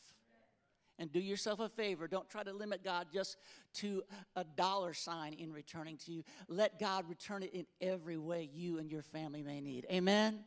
And 0.98 1.10
do 1.10 1.18
yourself 1.18 1.58
a 1.58 1.68
favor. 1.68 2.06
Don't 2.06 2.28
try 2.28 2.44
to 2.44 2.52
limit 2.52 2.84
God 2.84 3.08
just 3.12 3.36
to 3.74 4.04
a 4.36 4.44
dollar 4.44 4.94
sign 4.94 5.32
in 5.32 5.52
returning 5.52 5.96
to 6.06 6.12
you. 6.12 6.22
Let 6.46 6.78
God 6.78 7.08
return 7.08 7.42
it 7.42 7.52
in 7.52 7.66
every 7.80 8.16
way 8.16 8.48
you 8.54 8.78
and 8.78 8.88
your 8.88 9.02
family 9.02 9.42
may 9.42 9.60
need. 9.60 9.86
Amen? 9.90 10.44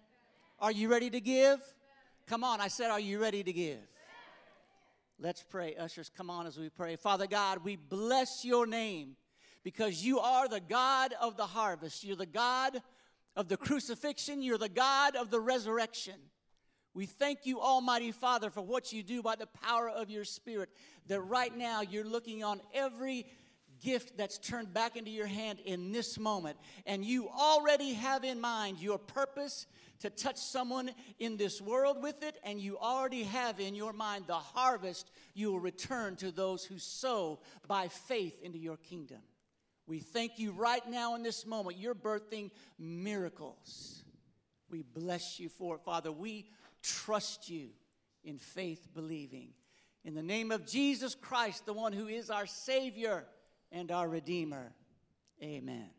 Are 0.60 0.72
you 0.72 0.90
ready 0.90 1.10
to 1.10 1.20
give? 1.20 1.60
Come 2.28 2.44
on, 2.44 2.62
I 2.62 2.70
said, 2.70 2.92
Are 2.92 3.00
you 3.00 3.20
ready 3.20 3.44
to 3.44 3.54
give? 3.54 3.80
Let's 5.20 5.42
pray. 5.42 5.76
Ushers, 5.76 6.12
come 6.16 6.30
on 6.30 6.46
as 6.46 6.60
we 6.60 6.70
pray. 6.70 6.96
Father 6.96 7.26
God, 7.26 7.64
we 7.64 7.76
bless 7.76 8.46
your 8.46 8.68
name 8.68 9.16
because 9.64 10.06
you 10.06 10.20
are 10.20 10.48
the 10.48 10.60
God 10.60 11.12
of 11.20 11.38
the 11.38 11.48
harvest. 11.48 12.04
You're 12.04 12.16
the 12.16 12.28
God 12.28 12.80
of 13.36 13.48
the 13.48 13.58
crucifixion. 13.58 14.44
You're 14.44 14.60
the 14.60 14.70
God 14.70 15.16
of 15.16 15.32
the 15.32 15.40
resurrection. 15.40 16.14
We 16.94 17.08
thank 17.08 17.48
you, 17.48 17.60
Almighty 17.60 18.12
Father, 18.12 18.52
for 18.52 18.62
what 18.62 18.94
you 18.94 19.02
do 19.02 19.24
by 19.24 19.36
the 19.36 19.48
power 19.48 19.90
of 19.90 20.12
your 20.12 20.24
Spirit. 20.24 20.70
That 21.08 21.22
right 21.22 21.56
now 21.56 21.82
you're 21.82 22.06
looking 22.06 22.44
on 22.44 22.62
every 22.72 23.26
gift 23.82 24.18
that's 24.18 24.38
turned 24.38 24.74
back 24.74 24.96
into 24.96 25.12
your 25.12 25.28
hand 25.28 25.60
in 25.66 25.92
this 25.92 26.20
moment. 26.20 26.58
And 26.86 27.04
you 27.04 27.30
already 27.30 27.94
have 27.94 28.24
in 28.24 28.40
mind 28.42 28.80
your 28.80 28.98
purpose 28.98 29.66
to 30.00 30.10
touch 30.10 30.38
someone 30.38 30.92
in 31.20 31.38
this 31.38 31.60
world 31.60 32.02
with 32.02 32.22
it, 32.24 32.38
and 32.44 32.60
you 32.60 32.78
already 32.78 33.24
have 33.24 33.60
in 33.60 33.74
your 33.74 33.94
mind 33.94 34.26
the 34.28 34.36
harvest 34.36 35.10
you 35.34 35.52
will 35.52 35.60
return 35.60 36.16
to 36.18 36.32
those 36.32 36.64
who 36.64 36.78
sow 36.78 37.40
by 37.68 37.88
faith 37.88 38.40
into 38.44 38.60
your 38.60 38.78
kingdom. 38.78 39.20
We 39.88 40.00
thank 40.00 40.38
you 40.38 40.52
right 40.52 40.88
now 40.88 41.16
in 41.16 41.24
this 41.24 41.46
moment. 41.46 41.78
You're 41.78 41.96
birthing 41.96 42.52
miracles. 42.78 44.04
We 44.70 44.84
bless 44.84 45.40
you 45.40 45.50
for 45.50 45.76
it, 45.76 45.82
Father. 45.82 46.12
We 46.12 46.50
trust 46.84 47.50
you 47.50 47.70
in 48.24 48.38
faith 48.38 48.88
believing. 48.94 49.50
In 50.04 50.14
the 50.14 50.22
name 50.22 50.52
of 50.52 50.66
Jesus 50.66 51.16
Christ, 51.16 51.66
the 51.66 51.74
one 51.74 51.94
who 51.94 52.08
is 52.08 52.30
our 52.30 52.46
Savior 52.46 53.26
and 53.72 53.92
our 53.92 54.08
Redeemer. 54.08 54.74
Amen. 55.42 55.90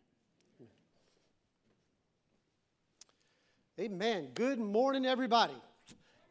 Amen. 3.81 4.31
Good 4.35 4.59
morning, 4.59 5.07
everybody. 5.07 5.55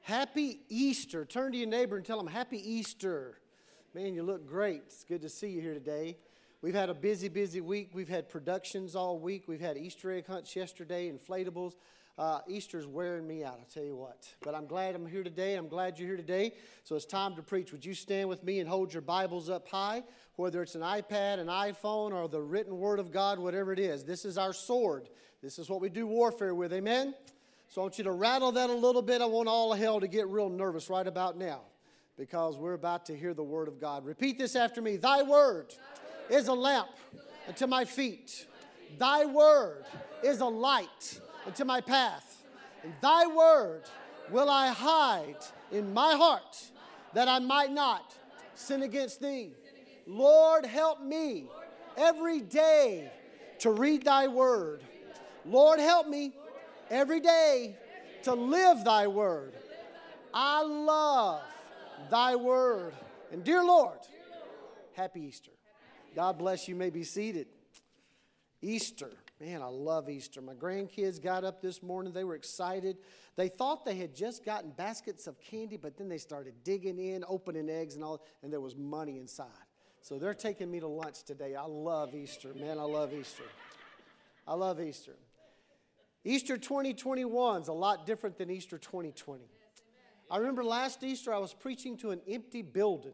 Happy 0.01 0.59
Easter. 0.67 1.23
Turn 1.23 1.53
to 1.53 1.57
your 1.57 1.67
neighbor 1.67 1.95
and 1.95 2.05
tell 2.05 2.17
them, 2.17 2.27
Happy 2.27 2.57
Easter. 2.57 3.37
Man, 3.93 4.13
you 4.13 4.23
look 4.23 4.45
great. 4.45 4.81
It's 4.87 5.03
good 5.03 5.21
to 5.21 5.29
see 5.29 5.49
you 5.51 5.61
here 5.61 5.73
today. 5.73 6.17
We've 6.61 6.75
had 6.75 6.89
a 6.89 6.93
busy, 6.93 7.29
busy 7.29 7.61
week. 7.61 7.91
We've 7.93 8.09
had 8.09 8.27
productions 8.27 8.95
all 8.95 9.19
week. 9.19 9.45
We've 9.47 9.61
had 9.61 9.77
Easter 9.77 10.11
egg 10.11 10.27
hunts 10.27 10.55
yesterday, 10.55 11.11
inflatables. 11.11 11.75
Uh, 12.17 12.39
Easter's 12.47 12.87
wearing 12.87 13.27
me 13.27 13.43
out, 13.43 13.59
I'll 13.59 13.71
tell 13.71 13.83
you 13.83 13.95
what. 13.95 14.27
But 14.41 14.55
I'm 14.55 14.65
glad 14.65 14.95
I'm 14.95 15.05
here 15.05 15.23
today. 15.23 15.53
I'm 15.53 15.67
glad 15.67 15.99
you're 15.99 16.07
here 16.07 16.17
today. 16.17 16.53
So 16.83 16.95
it's 16.95 17.05
time 17.05 17.35
to 17.35 17.43
preach. 17.43 17.71
Would 17.71 17.85
you 17.85 17.93
stand 17.93 18.27
with 18.27 18.43
me 18.43 18.59
and 18.59 18.67
hold 18.67 18.91
your 18.91 19.03
Bibles 19.03 19.51
up 19.51 19.67
high, 19.67 20.01
whether 20.35 20.63
it's 20.63 20.73
an 20.73 20.81
iPad, 20.81 21.37
an 21.37 21.45
iPhone, 21.45 22.13
or 22.13 22.27
the 22.27 22.41
written 22.41 22.79
Word 22.79 22.99
of 22.99 23.11
God, 23.11 23.37
whatever 23.37 23.71
it 23.71 23.77
is? 23.77 24.03
This 24.03 24.25
is 24.25 24.35
our 24.35 24.51
sword. 24.51 25.09
This 25.43 25.59
is 25.59 25.69
what 25.69 25.79
we 25.79 25.89
do 25.89 26.07
warfare 26.07 26.55
with. 26.55 26.73
Amen? 26.73 27.13
So 27.67 27.81
I 27.81 27.83
want 27.83 27.99
you 27.99 28.03
to 28.05 28.11
rattle 28.11 28.51
that 28.53 28.71
a 28.71 28.73
little 28.73 29.03
bit. 29.03 29.21
I 29.21 29.25
want 29.25 29.47
all 29.47 29.71
of 29.73 29.77
hell 29.77 29.99
to 29.99 30.07
get 30.07 30.27
real 30.27 30.49
nervous 30.49 30.89
right 30.89 31.05
about 31.05 31.37
now 31.37 31.61
because 32.17 32.57
we're 32.57 32.73
about 32.73 33.05
to 33.07 33.15
hear 33.15 33.35
the 33.35 33.43
word 33.43 33.67
of 33.67 33.79
God. 33.79 34.03
Repeat 34.03 34.39
this 34.39 34.55
after 34.55 34.81
me 34.81 34.97
Thy 34.97 35.21
word 35.21 35.75
is 36.31 36.47
a 36.47 36.53
lamp 36.53 36.89
unto 37.47 37.67
my 37.67 37.85
feet, 37.85 38.47
Thy 38.97 39.25
word 39.25 39.85
is 40.23 40.39
a 40.39 40.45
light 40.45 41.19
unto 41.47 41.65
my 41.65 41.81
path. 41.81 42.43
And 42.83 42.93
Thy 43.01 43.25
word 43.25 43.83
will 44.29 44.49
I 44.49 44.67
hide 44.67 45.37
in 45.71 45.93
my 45.93 46.15
heart 46.15 46.71
that 47.13 47.27
I 47.27 47.39
might 47.39 47.71
not 47.71 48.13
sin 48.53 48.83
against 48.83 49.21
Thee. 49.21 49.51
Lord, 50.05 50.65
help 50.65 51.01
me 51.01 51.47
every 51.95 52.41
day 52.41 53.11
to 53.59 53.71
read 53.71 54.03
Thy 54.03 54.27
word. 54.27 54.83
Lord, 55.45 55.79
help 55.79 56.07
me 56.07 56.33
every 56.89 57.19
day 57.19 57.75
to 58.23 58.33
live 58.33 58.83
thy 58.83 59.07
word. 59.07 59.53
I 60.33 60.61
love 60.63 61.41
thy 62.09 62.35
word. 62.35 62.93
And 63.31 63.43
dear 63.43 63.63
Lord, 63.63 63.99
happy 64.93 65.21
Easter. 65.21 65.51
God 66.15 66.37
bless 66.37 66.67
you. 66.67 66.73
you 66.73 66.79
may 66.79 66.89
be 66.89 67.03
seated. 67.03 67.47
Easter. 68.61 69.11
Man, 69.39 69.61
I 69.61 69.67
love 69.67 70.09
Easter. 70.09 70.41
My 70.41 70.55
grandkids 70.55 71.21
got 71.21 71.43
up 71.43 71.61
this 71.61 71.83
morning. 71.83 72.11
They 72.11 72.23
were 72.23 72.33
excited. 72.33 72.97
They 73.35 73.49
thought 73.49 73.85
they 73.85 73.95
had 73.95 74.15
just 74.15 74.43
gotten 74.43 74.71
baskets 74.71 75.27
of 75.27 75.39
candy, 75.39 75.77
but 75.77 75.95
then 75.95 76.09
they 76.09 76.17
started 76.17 76.55
digging 76.63 76.97
in, 76.97 77.23
opening 77.27 77.69
eggs 77.69 77.95
and 77.95 78.03
all, 78.03 78.25
and 78.41 78.51
there 78.51 78.61
was 78.61 78.75
money 78.75 79.19
inside. 79.19 79.47
So 80.01 80.17
they're 80.17 80.33
taking 80.33 80.71
me 80.71 80.79
to 80.79 80.87
lunch 80.87 81.23
today. 81.23 81.55
I 81.55 81.65
love 81.65 82.15
Easter. 82.15 82.53
Man, 82.55 82.79
I 82.79 82.83
love 82.83 83.13
Easter. 83.13 83.43
I 84.47 84.55
love 84.55 84.81
Easter. 84.81 85.15
Easter 86.23 86.57
2021 86.57 87.61
is 87.61 87.67
a 87.67 87.73
lot 87.73 88.07
different 88.07 88.37
than 88.37 88.49
Easter 88.49 88.77
2020. 88.77 89.43
I 90.31 90.37
remember 90.37 90.63
last 90.63 91.03
Easter 91.03 91.33
I 91.33 91.37
was 91.37 91.53
preaching 91.53 91.95
to 91.97 92.09
an 92.11 92.21
empty 92.27 92.63
building. 92.63 93.13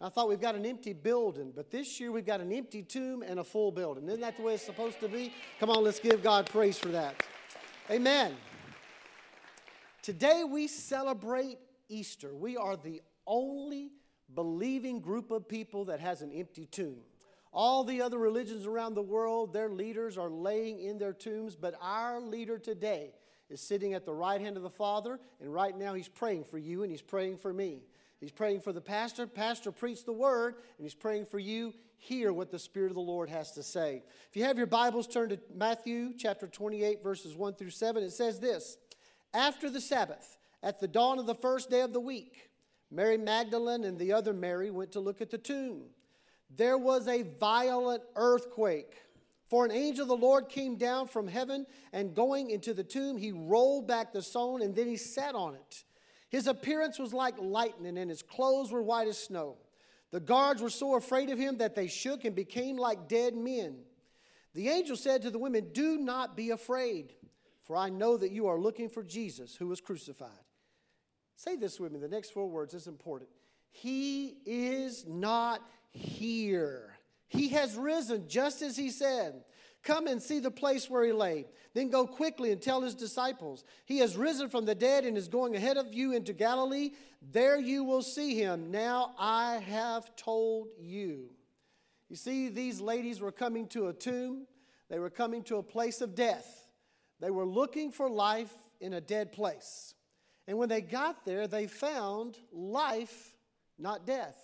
I 0.00 0.08
thought 0.08 0.28
we've 0.28 0.40
got 0.40 0.54
an 0.54 0.64
empty 0.64 0.92
building, 0.92 1.52
but 1.54 1.72
this 1.72 1.98
year 1.98 2.12
we've 2.12 2.26
got 2.26 2.40
an 2.40 2.52
empty 2.52 2.82
tomb 2.82 3.22
and 3.22 3.40
a 3.40 3.44
full 3.44 3.72
building. 3.72 4.06
Isn't 4.08 4.20
that 4.20 4.36
the 4.36 4.42
way 4.42 4.54
it's 4.54 4.64
supposed 4.64 5.00
to 5.00 5.08
be? 5.08 5.32
Come 5.58 5.70
on, 5.70 5.82
let's 5.82 5.98
give 5.98 6.22
God 6.22 6.46
praise 6.46 6.78
for 6.78 6.88
that. 6.88 7.20
Amen. 7.90 8.36
Today 10.02 10.44
we 10.44 10.68
celebrate 10.68 11.58
Easter. 11.88 12.32
We 12.32 12.56
are 12.56 12.76
the 12.76 13.02
only 13.26 13.90
believing 14.34 15.00
group 15.00 15.32
of 15.32 15.48
people 15.48 15.86
that 15.86 15.98
has 15.98 16.22
an 16.22 16.30
empty 16.32 16.66
tomb. 16.66 16.98
All 17.52 17.82
the 17.82 18.00
other 18.02 18.18
religions 18.18 18.66
around 18.66 18.94
the 18.94 19.02
world, 19.02 19.52
their 19.52 19.70
leaders 19.70 20.16
are 20.16 20.30
laying 20.30 20.78
in 20.78 20.98
their 20.98 21.12
tombs, 21.12 21.56
but 21.56 21.74
our 21.80 22.20
leader 22.20 22.58
today 22.58 23.14
is 23.50 23.60
sitting 23.60 23.94
at 23.94 24.04
the 24.04 24.14
right 24.14 24.40
hand 24.40 24.56
of 24.56 24.62
the 24.62 24.70
Father, 24.70 25.18
and 25.40 25.52
right 25.52 25.76
now 25.76 25.94
he's 25.94 26.08
praying 26.08 26.44
for 26.44 26.58
you 26.58 26.82
and 26.82 26.92
he's 26.92 27.02
praying 27.02 27.38
for 27.38 27.52
me. 27.52 27.82
He's 28.20 28.32
praying 28.32 28.60
for 28.60 28.72
the 28.72 28.80
pastor. 28.80 29.26
Pastor 29.26 29.70
preached 29.70 30.06
the 30.06 30.12
word, 30.12 30.56
and 30.76 30.84
he's 30.84 30.94
praying 30.94 31.26
for 31.26 31.38
you. 31.38 31.72
Hear 31.98 32.32
what 32.32 32.50
the 32.50 32.58
Spirit 32.58 32.90
of 32.90 32.94
the 32.94 33.00
Lord 33.00 33.28
has 33.28 33.52
to 33.52 33.62
say. 33.62 34.02
If 34.28 34.36
you 34.36 34.44
have 34.44 34.56
your 34.56 34.66
Bibles, 34.66 35.06
turn 35.06 35.30
to 35.30 35.38
Matthew 35.54 36.12
chapter 36.16 36.46
28, 36.46 37.02
verses 37.02 37.36
1 37.36 37.54
through 37.54 37.70
7. 37.70 38.02
It 38.02 38.12
says 38.12 38.40
this 38.40 38.78
After 39.34 39.70
the 39.70 39.80
Sabbath, 39.80 40.38
at 40.62 40.80
the 40.80 40.88
dawn 40.88 41.18
of 41.18 41.26
the 41.26 41.34
first 41.34 41.70
day 41.70 41.80
of 41.80 41.92
the 41.92 42.00
week, 42.00 42.50
Mary 42.90 43.18
Magdalene 43.18 43.84
and 43.84 43.98
the 43.98 44.12
other 44.12 44.32
Mary 44.32 44.70
went 44.70 44.92
to 44.92 45.00
look 45.00 45.20
at 45.20 45.30
the 45.30 45.38
tomb 45.38 45.84
there 46.50 46.78
was 46.78 47.08
a 47.08 47.22
violent 47.38 48.02
earthquake. 48.16 48.94
For 49.48 49.64
an 49.64 49.70
angel 49.70 50.02
of 50.02 50.08
the 50.08 50.16
Lord 50.16 50.48
came 50.48 50.76
down 50.76 51.08
from 51.08 51.26
heaven, 51.26 51.66
and 51.92 52.14
going 52.14 52.50
into 52.50 52.74
the 52.74 52.84
tomb, 52.84 53.16
he 53.16 53.32
rolled 53.32 53.86
back 53.86 54.12
the 54.12 54.20
stone 54.20 54.60
and 54.60 54.74
then 54.74 54.86
he 54.86 54.96
sat 54.96 55.34
on 55.34 55.54
it. 55.54 55.84
His 56.28 56.46
appearance 56.46 56.98
was 56.98 57.14
like 57.14 57.34
lightning, 57.38 57.98
and 57.98 58.10
his 58.10 58.22
clothes 58.22 58.70
were 58.70 58.82
white 58.82 59.08
as 59.08 59.18
snow. 59.18 59.56
The 60.10 60.20
guards 60.20 60.62
were 60.62 60.70
so 60.70 60.96
afraid 60.96 61.30
of 61.30 61.38
him 61.38 61.58
that 61.58 61.74
they 61.74 61.86
shook 61.86 62.24
and 62.24 62.34
became 62.34 62.76
like 62.76 63.08
dead 63.08 63.34
men. 63.34 63.78
The 64.54 64.68
angel 64.68 64.96
said 64.96 65.22
to 65.22 65.30
the 65.30 65.38
women, 65.38 65.68
Do 65.72 65.98
not 65.98 66.36
be 66.36 66.50
afraid, 66.50 67.14
for 67.62 67.76
I 67.76 67.90
know 67.90 68.16
that 68.16 68.32
you 68.32 68.46
are 68.46 68.58
looking 68.58 68.88
for 68.88 69.02
Jesus 69.02 69.54
who 69.54 69.68
was 69.68 69.80
crucified. 69.80 70.30
Say 71.36 71.56
this 71.56 71.78
with 71.78 71.92
me, 71.92 72.00
the 72.00 72.08
next 72.08 72.30
four 72.30 72.48
words 72.48 72.74
is 72.74 72.86
important. 72.86 73.30
He 73.70 74.38
is 74.44 75.06
not 75.06 75.62
here. 75.90 76.98
He 77.28 77.50
has 77.50 77.76
risen, 77.76 78.28
just 78.28 78.62
as 78.62 78.76
he 78.76 78.90
said. 78.90 79.44
Come 79.82 80.06
and 80.06 80.20
see 80.20 80.40
the 80.40 80.50
place 80.50 80.90
where 80.90 81.04
he 81.04 81.12
lay. 81.12 81.46
Then 81.74 81.90
go 81.90 82.06
quickly 82.06 82.50
and 82.50 82.60
tell 82.60 82.82
his 82.82 82.94
disciples, 82.94 83.64
He 83.86 83.98
has 83.98 84.16
risen 84.16 84.48
from 84.48 84.64
the 84.64 84.74
dead 84.74 85.04
and 85.04 85.16
is 85.16 85.28
going 85.28 85.54
ahead 85.54 85.76
of 85.76 85.94
you 85.94 86.12
into 86.12 86.32
Galilee. 86.32 86.90
There 87.22 87.58
you 87.58 87.84
will 87.84 88.02
see 88.02 88.34
him. 88.34 88.70
Now 88.70 89.14
I 89.18 89.56
have 89.56 90.14
told 90.16 90.68
you. 90.80 91.30
You 92.08 92.16
see, 92.16 92.48
these 92.48 92.80
ladies 92.80 93.20
were 93.20 93.32
coming 93.32 93.66
to 93.68 93.88
a 93.88 93.92
tomb, 93.92 94.46
they 94.88 94.98
were 94.98 95.10
coming 95.10 95.42
to 95.44 95.56
a 95.56 95.62
place 95.62 96.00
of 96.00 96.14
death. 96.14 96.68
They 97.20 97.30
were 97.30 97.44
looking 97.44 97.90
for 97.90 98.08
life 98.08 98.52
in 98.80 98.94
a 98.94 99.00
dead 99.00 99.32
place. 99.32 99.94
And 100.46 100.56
when 100.56 100.68
they 100.68 100.80
got 100.80 101.24
there, 101.24 101.46
they 101.46 101.66
found 101.66 102.38
life, 102.52 103.34
not 103.78 104.06
death. 104.06 104.36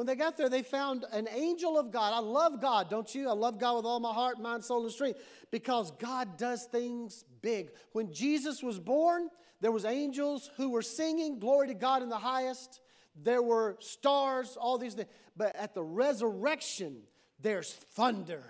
When 0.00 0.06
they 0.06 0.16
got 0.16 0.38
there, 0.38 0.48
they 0.48 0.62
found 0.62 1.04
an 1.12 1.28
angel 1.30 1.78
of 1.78 1.90
God. 1.90 2.14
I 2.14 2.20
love 2.20 2.58
God, 2.58 2.88
don't 2.88 3.14
you? 3.14 3.28
I 3.28 3.34
love 3.34 3.58
God 3.58 3.76
with 3.76 3.84
all 3.84 4.00
my 4.00 4.14
heart, 4.14 4.40
mind, 4.40 4.64
soul, 4.64 4.84
and 4.84 4.90
strength 4.90 5.20
because 5.50 5.90
God 5.90 6.38
does 6.38 6.64
things 6.64 7.26
big. 7.42 7.68
When 7.92 8.10
Jesus 8.10 8.62
was 8.62 8.78
born, 8.78 9.28
there 9.60 9.70
was 9.70 9.84
angels 9.84 10.48
who 10.56 10.70
were 10.70 10.80
singing 10.80 11.38
glory 11.38 11.68
to 11.68 11.74
God 11.74 12.02
in 12.02 12.08
the 12.08 12.16
highest. 12.16 12.80
There 13.14 13.42
were 13.42 13.76
stars, 13.80 14.56
all 14.58 14.78
these 14.78 14.94
things. 14.94 15.10
But 15.36 15.54
at 15.54 15.74
the 15.74 15.84
resurrection, 15.84 17.02
there's 17.38 17.70
thunder 17.70 18.42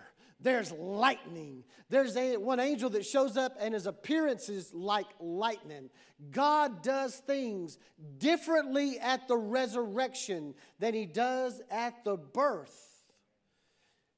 there's 0.43 0.73
lightning. 0.73 1.65
There's 1.91 2.17
a, 2.17 2.37
one 2.37 2.61
angel 2.61 2.91
that 2.91 3.05
shows 3.05 3.37
up 3.37 3.57
and 3.61 3.75
his 3.75 3.87
appearance 3.87 4.49
is 4.49 4.73
like 4.73 5.07
lightning. 5.21 5.91
God 6.31 6.83
does 6.83 7.17
things 7.17 7.79
differently 8.19 8.99
at 8.99 9.29
the 9.29 9.37
resurrection 9.37 10.55
than 10.79 10.95
he 10.95 11.05
does 11.05 11.61
at 11.71 12.05
the 12.05 12.17
birth. 12.17 12.91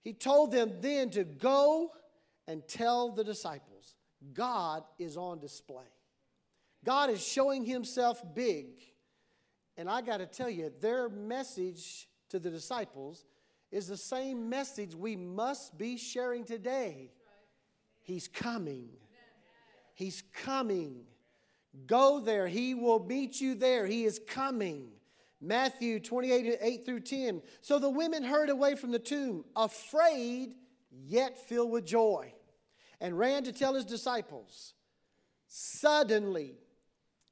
He 0.03 0.13
told 0.13 0.53
them 0.53 0.75
then 0.81 1.11
to 1.11 1.25
go 1.25 1.91
and 2.47 2.67
tell 2.67 3.11
the 3.11 3.25
disciples 3.25 3.95
God 4.33 4.85
is 4.99 5.17
on 5.17 5.41
display. 5.41 5.85
God 6.85 7.11
is 7.11 7.25
showing 7.25 7.65
himself 7.65 8.23
big. 8.35 8.67
And 9.77 9.89
I 9.89 10.03
got 10.03 10.19
to 10.19 10.27
tell 10.27 10.51
you, 10.51 10.73
their 10.81 11.09
message 11.09 12.09
to 12.29 12.39
the 12.39 12.51
disciples 12.51 13.25
is 13.73 13.89
the 13.89 13.97
same 13.97 14.51
message 14.51 14.95
we 14.95 15.17
must 15.17 15.77
be 15.79 15.97
sharing 15.97 16.45
today. 16.45 17.11
He's 18.03 18.29
coming. 18.29 18.91
He's 19.95 20.23
coming. 20.35 21.05
Go 21.87 22.21
there. 22.21 22.47
He 22.47 22.75
will 22.75 23.03
meet 23.03 23.41
you 23.41 23.55
there. 23.55 23.87
He 23.87 24.05
is 24.05 24.21
coming. 24.29 24.91
Matthew 25.41 25.99
28, 25.99 26.59
8 26.61 26.87
through 26.87 27.01
10. 27.01 27.43
So 27.63 27.79
the 27.79 27.91
women 27.91 28.23
hurried 28.23 28.51
away 28.51 28.77
from 28.77 28.93
the 28.93 28.99
tomb, 28.99 29.45
afraid, 29.57 30.51
yet 30.91 31.39
filled 31.49 31.71
with 31.71 31.87
joy, 31.87 32.35
and 33.01 33.19
ran 33.19 33.43
to 33.45 33.53
tell 33.53 33.75
his 33.75 33.85
disciples. 33.85 34.75
Suddenly, 35.49 36.55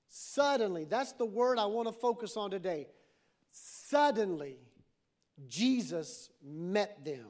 suddenly, 0.08 0.84
that's 0.84 1.12
the 1.12 1.26
word 1.26 1.58
I 1.58 1.66
want 1.66 1.86
to 1.88 1.92
focus 1.92 2.36
on 2.36 2.50
today. 2.50 2.88
Suddenly, 3.52 4.58
Jesus 5.48 6.30
met 6.44 7.04
them. 7.04 7.28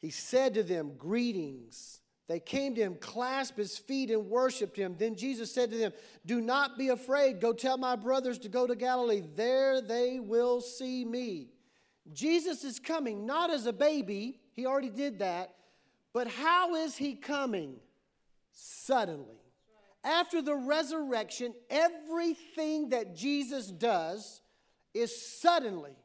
He 0.00 0.10
said 0.10 0.54
to 0.54 0.62
them, 0.62 0.92
Greetings. 0.96 2.00
They 2.28 2.38
came 2.38 2.76
to 2.76 2.80
him, 2.80 2.94
clasped 2.94 3.58
his 3.58 3.76
feet, 3.76 4.08
and 4.08 4.30
worshiped 4.30 4.76
him. 4.76 4.94
Then 4.96 5.16
Jesus 5.16 5.52
said 5.52 5.72
to 5.72 5.76
them, 5.76 5.92
Do 6.24 6.40
not 6.40 6.78
be 6.78 6.88
afraid. 6.88 7.40
Go 7.40 7.52
tell 7.52 7.76
my 7.76 7.96
brothers 7.96 8.38
to 8.40 8.48
go 8.48 8.68
to 8.68 8.76
Galilee. 8.76 9.24
There 9.34 9.80
they 9.80 10.20
will 10.20 10.60
see 10.60 11.04
me. 11.04 11.48
Jesus 12.12 12.62
is 12.62 12.78
coming 12.78 13.26
not 13.26 13.50
as 13.50 13.66
a 13.66 13.72
baby, 13.72 14.38
he 14.52 14.64
already 14.64 14.90
did 14.90 15.18
that, 15.18 15.54
but 16.12 16.28
how 16.28 16.76
is 16.76 16.96
he 16.96 17.14
coming? 17.14 17.76
Suddenly. 18.52 19.40
After 20.02 20.40
the 20.40 20.54
resurrection, 20.54 21.52
everything 21.68 22.90
that 22.90 23.14
Jesus 23.14 23.66
does 23.66 24.40
is 24.94 25.40
suddenly. 25.40 25.96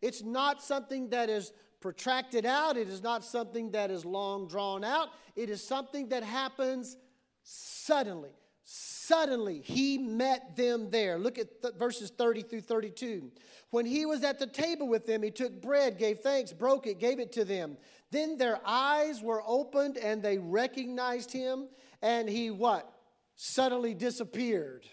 It's 0.00 0.22
not 0.22 0.62
something 0.62 1.10
that 1.10 1.28
is 1.28 1.52
protracted 1.80 2.44
out, 2.44 2.76
it 2.76 2.88
is 2.88 3.02
not 3.02 3.24
something 3.24 3.70
that 3.72 3.90
is 3.90 4.04
long 4.04 4.46
drawn 4.48 4.84
out, 4.84 5.08
it 5.36 5.48
is 5.48 5.66
something 5.66 6.08
that 6.10 6.22
happens 6.22 6.96
suddenly. 7.42 8.30
Suddenly, 8.72 9.62
he 9.64 9.98
met 9.98 10.54
them 10.54 10.90
there. 10.90 11.18
Look 11.18 11.38
at 11.38 11.60
th- 11.60 11.74
verses 11.74 12.10
30 12.10 12.42
through 12.42 12.60
32. 12.60 13.32
When 13.70 13.84
he 13.84 14.06
was 14.06 14.22
at 14.22 14.38
the 14.38 14.46
table 14.46 14.86
with 14.86 15.06
them, 15.06 15.24
he 15.24 15.32
took 15.32 15.60
bread, 15.60 15.98
gave 15.98 16.20
thanks, 16.20 16.52
broke 16.52 16.86
it, 16.86 17.00
gave 17.00 17.18
it 17.18 17.32
to 17.32 17.44
them. 17.44 17.76
Then 18.12 18.38
their 18.38 18.60
eyes 18.64 19.22
were 19.22 19.42
opened 19.44 19.96
and 19.96 20.22
they 20.22 20.38
recognized 20.38 21.32
him, 21.32 21.66
and 22.00 22.28
he 22.28 22.50
what? 22.50 22.92
Suddenly 23.34 23.94
disappeared 23.94 24.86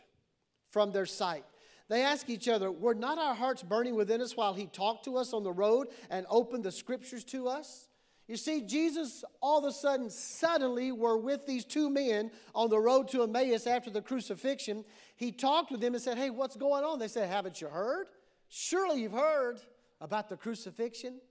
from 0.72 0.92
their 0.92 1.06
sight. 1.06 1.44
They 1.90 2.04
ask 2.04 2.30
each 2.30 2.48
other, 2.48 2.72
Were 2.72 2.96
not 2.96 3.18
our 3.18 3.36
hearts 3.36 3.64
burning 3.64 3.96
within 3.96 4.22
us 4.22 4.36
while 4.36 4.54
he 4.54 4.68
talked 4.68 5.06
to 5.06 5.18
us 5.18 5.34
on 5.34 5.44
the 5.44 5.52
road 5.52 5.88
and 6.10 6.26
opened 6.30 6.64
the 6.64 6.72
scriptures 6.72 7.24
to 7.26 7.48
us? 7.48 7.88
You 8.28 8.36
see, 8.36 8.62
Jesus 8.62 9.24
all 9.42 9.60
of 9.60 9.64
a 9.64 9.72
sudden, 9.72 10.10
suddenly, 10.10 10.92
were 10.92 11.18
with 11.18 11.46
these 11.46 11.64
two 11.64 11.90
men 11.90 12.32
on 12.54 12.70
the 12.70 12.80
road 12.80 13.08
to 13.10 13.24
Emmaus 13.24 13.66
after 13.66 13.90
the 13.90 14.02
crucifixion. 14.02 14.84
He 15.16 15.32
talked 15.32 15.72
with 15.72 15.80
them 15.80 15.94
and 15.94 16.04
said, 16.04 16.18
Hey, 16.18 16.30
what's 16.30 16.58
going 16.58 16.84
on? 16.84 17.00
They 17.00 17.08
said, 17.08 17.30
Haven't 17.30 17.62
you 17.62 17.68
heard? 17.68 18.08
Surely 18.50 19.02
you've 19.02 19.14
heard 19.14 19.60
about 20.02 20.28
the 20.30 20.38
crucifixion. 20.38 21.22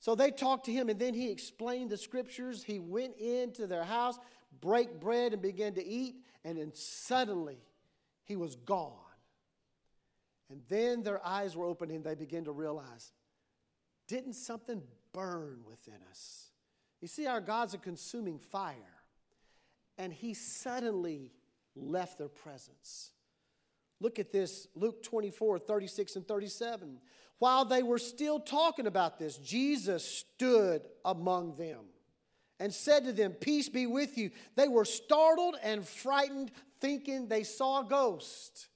So 0.00 0.14
they 0.14 0.30
talked 0.30 0.66
to 0.66 0.72
him, 0.72 0.90
and 0.90 0.98
then 0.98 1.14
he 1.14 1.30
explained 1.30 1.88
the 1.88 1.96
scriptures. 1.96 2.62
He 2.62 2.78
went 2.78 3.16
into 3.16 3.66
their 3.66 3.84
house, 3.84 4.18
break 4.60 5.00
bread, 5.00 5.32
and 5.32 5.40
began 5.40 5.72
to 5.74 5.84
eat, 5.84 6.16
and 6.44 6.58
then 6.58 6.72
suddenly 6.74 7.56
he 8.24 8.36
was 8.36 8.54
gone. 8.54 8.92
And 10.50 10.60
then 10.68 11.02
their 11.02 11.24
eyes 11.26 11.56
were 11.56 11.66
opened 11.66 11.90
and 11.90 12.04
they 12.04 12.14
began 12.14 12.44
to 12.44 12.52
realize 12.52 13.12
didn't 14.06 14.34
something 14.34 14.82
burn 15.12 15.60
within 15.66 16.00
us? 16.10 16.50
You 17.00 17.08
see, 17.08 17.26
our 17.26 17.40
God's 17.40 17.74
a 17.74 17.78
consuming 17.78 18.38
fire. 18.38 18.74
And 19.96 20.12
he 20.12 20.34
suddenly 20.34 21.32
left 21.74 22.18
their 22.18 22.28
presence. 22.28 23.12
Look 24.00 24.18
at 24.18 24.32
this 24.32 24.66
Luke 24.74 25.02
24, 25.02 25.58
36 25.60 26.16
and 26.16 26.28
37. 26.28 26.98
While 27.38 27.64
they 27.64 27.82
were 27.82 27.98
still 27.98 28.40
talking 28.40 28.86
about 28.86 29.18
this, 29.18 29.38
Jesus 29.38 30.04
stood 30.04 30.82
among 31.04 31.56
them 31.56 31.80
and 32.60 32.72
said 32.72 33.04
to 33.04 33.12
them, 33.12 33.32
Peace 33.32 33.68
be 33.68 33.86
with 33.86 34.16
you. 34.16 34.30
They 34.56 34.68
were 34.68 34.84
startled 34.84 35.56
and 35.62 35.86
frightened, 35.86 36.50
thinking 36.80 37.28
they 37.28 37.42
saw 37.42 37.80
a 37.80 37.88
ghost. 37.88 38.68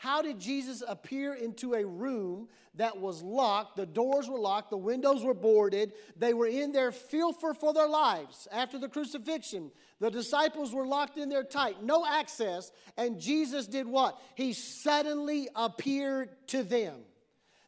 How 0.00 0.22
did 0.22 0.40
Jesus 0.40 0.82
appear 0.88 1.34
into 1.34 1.74
a 1.74 1.84
room 1.84 2.48
that 2.76 2.96
was 2.96 3.22
locked? 3.22 3.76
The 3.76 3.84
doors 3.84 4.30
were 4.30 4.38
locked, 4.38 4.70
the 4.70 4.78
windows 4.78 5.22
were 5.22 5.34
boarded, 5.34 5.92
they 6.16 6.32
were 6.32 6.46
in 6.46 6.72
there 6.72 6.90
fearful 6.90 7.52
for 7.52 7.74
their 7.74 7.86
lives 7.86 8.48
after 8.50 8.78
the 8.78 8.88
crucifixion. 8.88 9.70
The 9.98 10.10
disciples 10.10 10.72
were 10.72 10.86
locked 10.86 11.18
in 11.18 11.28
there 11.28 11.44
tight, 11.44 11.82
no 11.82 12.06
access, 12.06 12.72
and 12.96 13.20
Jesus 13.20 13.66
did 13.66 13.86
what? 13.86 14.18
He 14.36 14.54
suddenly 14.54 15.50
appeared 15.54 16.30
to 16.46 16.62
them. 16.62 17.00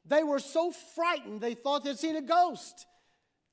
They 0.07 0.23
were 0.23 0.39
so 0.39 0.71
frightened 0.71 1.43
they 1.43 1.53
thought 1.53 1.85
they'd 1.85 1.99
seen 1.99 2.17
a 2.17 2.23
ghost. 2.23 2.87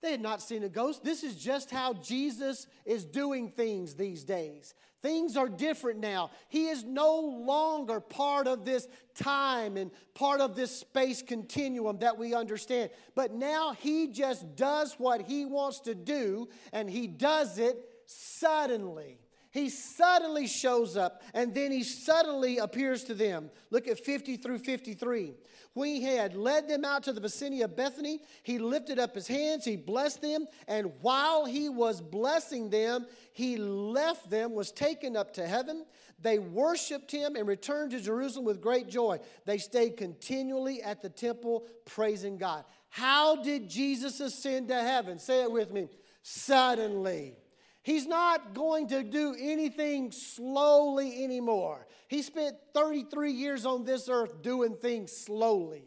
They 0.02 0.12
had 0.12 0.22
not 0.22 0.42
seen 0.42 0.64
a 0.64 0.70
ghost. 0.70 1.04
This 1.04 1.24
is 1.24 1.36
just 1.36 1.70
how 1.70 1.94
Jesus 1.94 2.68
is 2.86 3.04
doing 3.04 3.50
things 3.50 3.96
these 3.96 4.24
days. 4.24 4.74
Things 5.02 5.38
are 5.38 5.48
different 5.48 6.00
now. 6.00 6.32
He 6.50 6.68
is 6.68 6.84
no 6.84 7.20
longer 7.20 8.00
part 8.00 8.48
of 8.48 8.66
this 8.66 8.88
time 9.16 9.78
and 9.78 9.92
part 10.14 10.42
of 10.42 10.56
this 10.56 10.78
space 10.78 11.22
continuum 11.22 12.00
that 12.00 12.18
we 12.18 12.34
understand. 12.34 12.90
But 13.16 13.34
now 13.34 13.74
he 13.74 14.08
just 14.08 14.56
does 14.56 14.96
what 14.98 15.22
he 15.22 15.46
wants 15.46 15.82
to 15.82 15.96
do, 15.96 16.50
and 16.74 16.90
he 16.90 17.08
does 17.08 17.60
it 17.60 17.78
suddenly. 18.06 19.20
He 19.52 19.70
suddenly 19.70 20.46
shows 20.46 20.96
up 20.96 21.24
and 21.34 21.54
then 21.56 21.72
he 21.72 21.84
suddenly 21.84 22.60
appears 22.60 23.04
to 23.06 23.16
them. 23.16 23.50
Look 23.72 23.88
at 23.88 24.00
50 24.00 24.38
through 24.38 24.60
53. 24.60 25.34
When 25.74 25.96
he 25.96 26.04
had 26.04 26.36
led 26.36 26.68
them 26.68 26.84
out 26.84 27.04
to 27.04 27.14
the 27.14 27.22
vicinity 27.22 27.62
of 27.62 27.76
Bethany, 27.76 28.22
he 28.44 28.60
lifted 28.60 29.00
up 29.00 29.16
his 29.16 29.28
hands, 29.28 29.66
he 29.66 29.76
blessed 29.76 30.22
them, 30.22 30.48
and 30.68 30.92
while 31.02 31.46
he 31.46 31.70
was 31.70 32.02
blessing 32.02 32.70
them, 32.70 33.06
he 33.34 33.58
left 33.58 34.30
them, 34.30 34.54
was 34.54 34.72
taken 34.72 35.16
up 35.16 35.34
to 35.36 35.48
heaven. 35.48 35.86
They 36.22 36.40
worshiped 36.40 37.12
him 37.12 37.36
and 37.36 37.48
returned 37.48 37.92
to 37.92 38.02
Jerusalem 38.02 38.46
with 38.46 38.62
great 38.62 38.90
joy. 38.90 39.20
They 39.46 39.58
stayed 39.58 39.96
continually 39.96 40.82
at 40.82 41.02
the 41.02 41.10
temple 41.10 41.68
praising 41.86 42.38
God. 42.38 42.66
How 42.90 43.42
did 43.42 43.70
Jesus 43.70 44.20
ascend 44.20 44.68
to 44.70 44.82
heaven? 44.82 45.18
Say 45.20 45.44
it 45.44 45.52
with 45.52 45.72
me. 45.72 45.88
Suddenly. 46.24 47.38
He's 47.82 48.06
not 48.06 48.54
going 48.54 48.88
to 48.90 49.04
do 49.04 49.36
anything 49.40 50.12
slowly 50.12 51.24
anymore. 51.24 51.88
He 52.08 52.22
spent 52.22 52.56
33 52.74 53.32
years 53.32 53.66
on 53.66 53.86
this 53.86 54.10
earth 54.10 54.42
doing 54.42 54.76
things 54.76 55.12
slowly. 55.12 55.86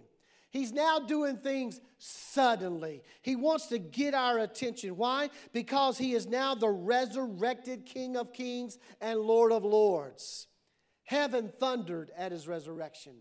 He's 0.51 0.72
now 0.72 0.99
doing 0.99 1.38
things 1.38 1.80
suddenly. 1.99 3.03
He 3.22 3.36
wants 3.36 3.66
to 3.68 3.78
get 3.78 4.14
our 4.14 4.38
attention. 4.38 4.97
Why? 4.97 5.30
Because 5.53 5.97
he 5.97 6.12
is 6.12 6.26
now 6.26 6.55
the 6.55 6.68
resurrected 6.68 7.86
King 7.86 8.16
of 8.16 8.34
Kings 8.34 8.78
and 9.01 9.18
Lord 9.18 9.51
of 9.51 9.64
Lords. 9.64 10.47
Heaven 11.05 11.53
thundered 11.59 12.11
at 12.16 12.32
his 12.32 12.47
resurrection. 12.47 13.14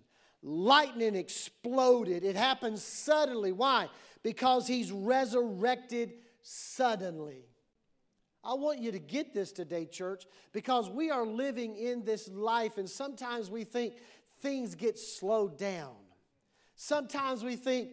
Lightning 0.43 1.15
exploded. 1.15 2.23
It 2.23 2.35
happened 2.35 2.79
suddenly. 2.79 3.51
Why? 3.51 3.87
Because 4.23 4.67
he's 4.67 4.91
resurrected 4.91 6.13
suddenly. 6.41 7.45
I 8.43 8.53
want 8.55 8.79
you 8.79 8.91
to 8.91 8.99
get 8.99 9.33
this 9.33 9.51
today, 9.51 9.85
church, 9.85 10.25
because 10.51 10.89
we 10.89 11.11
are 11.11 11.25
living 11.25 11.75
in 11.75 12.03
this 12.03 12.27
life, 12.29 12.77
and 12.77 12.89
sometimes 12.89 13.51
we 13.51 13.63
think 13.63 13.95
things 14.41 14.73
get 14.73 14.97
slowed 14.97 15.57
down. 15.57 15.93
Sometimes 16.75 17.43
we 17.43 17.55
think 17.55 17.89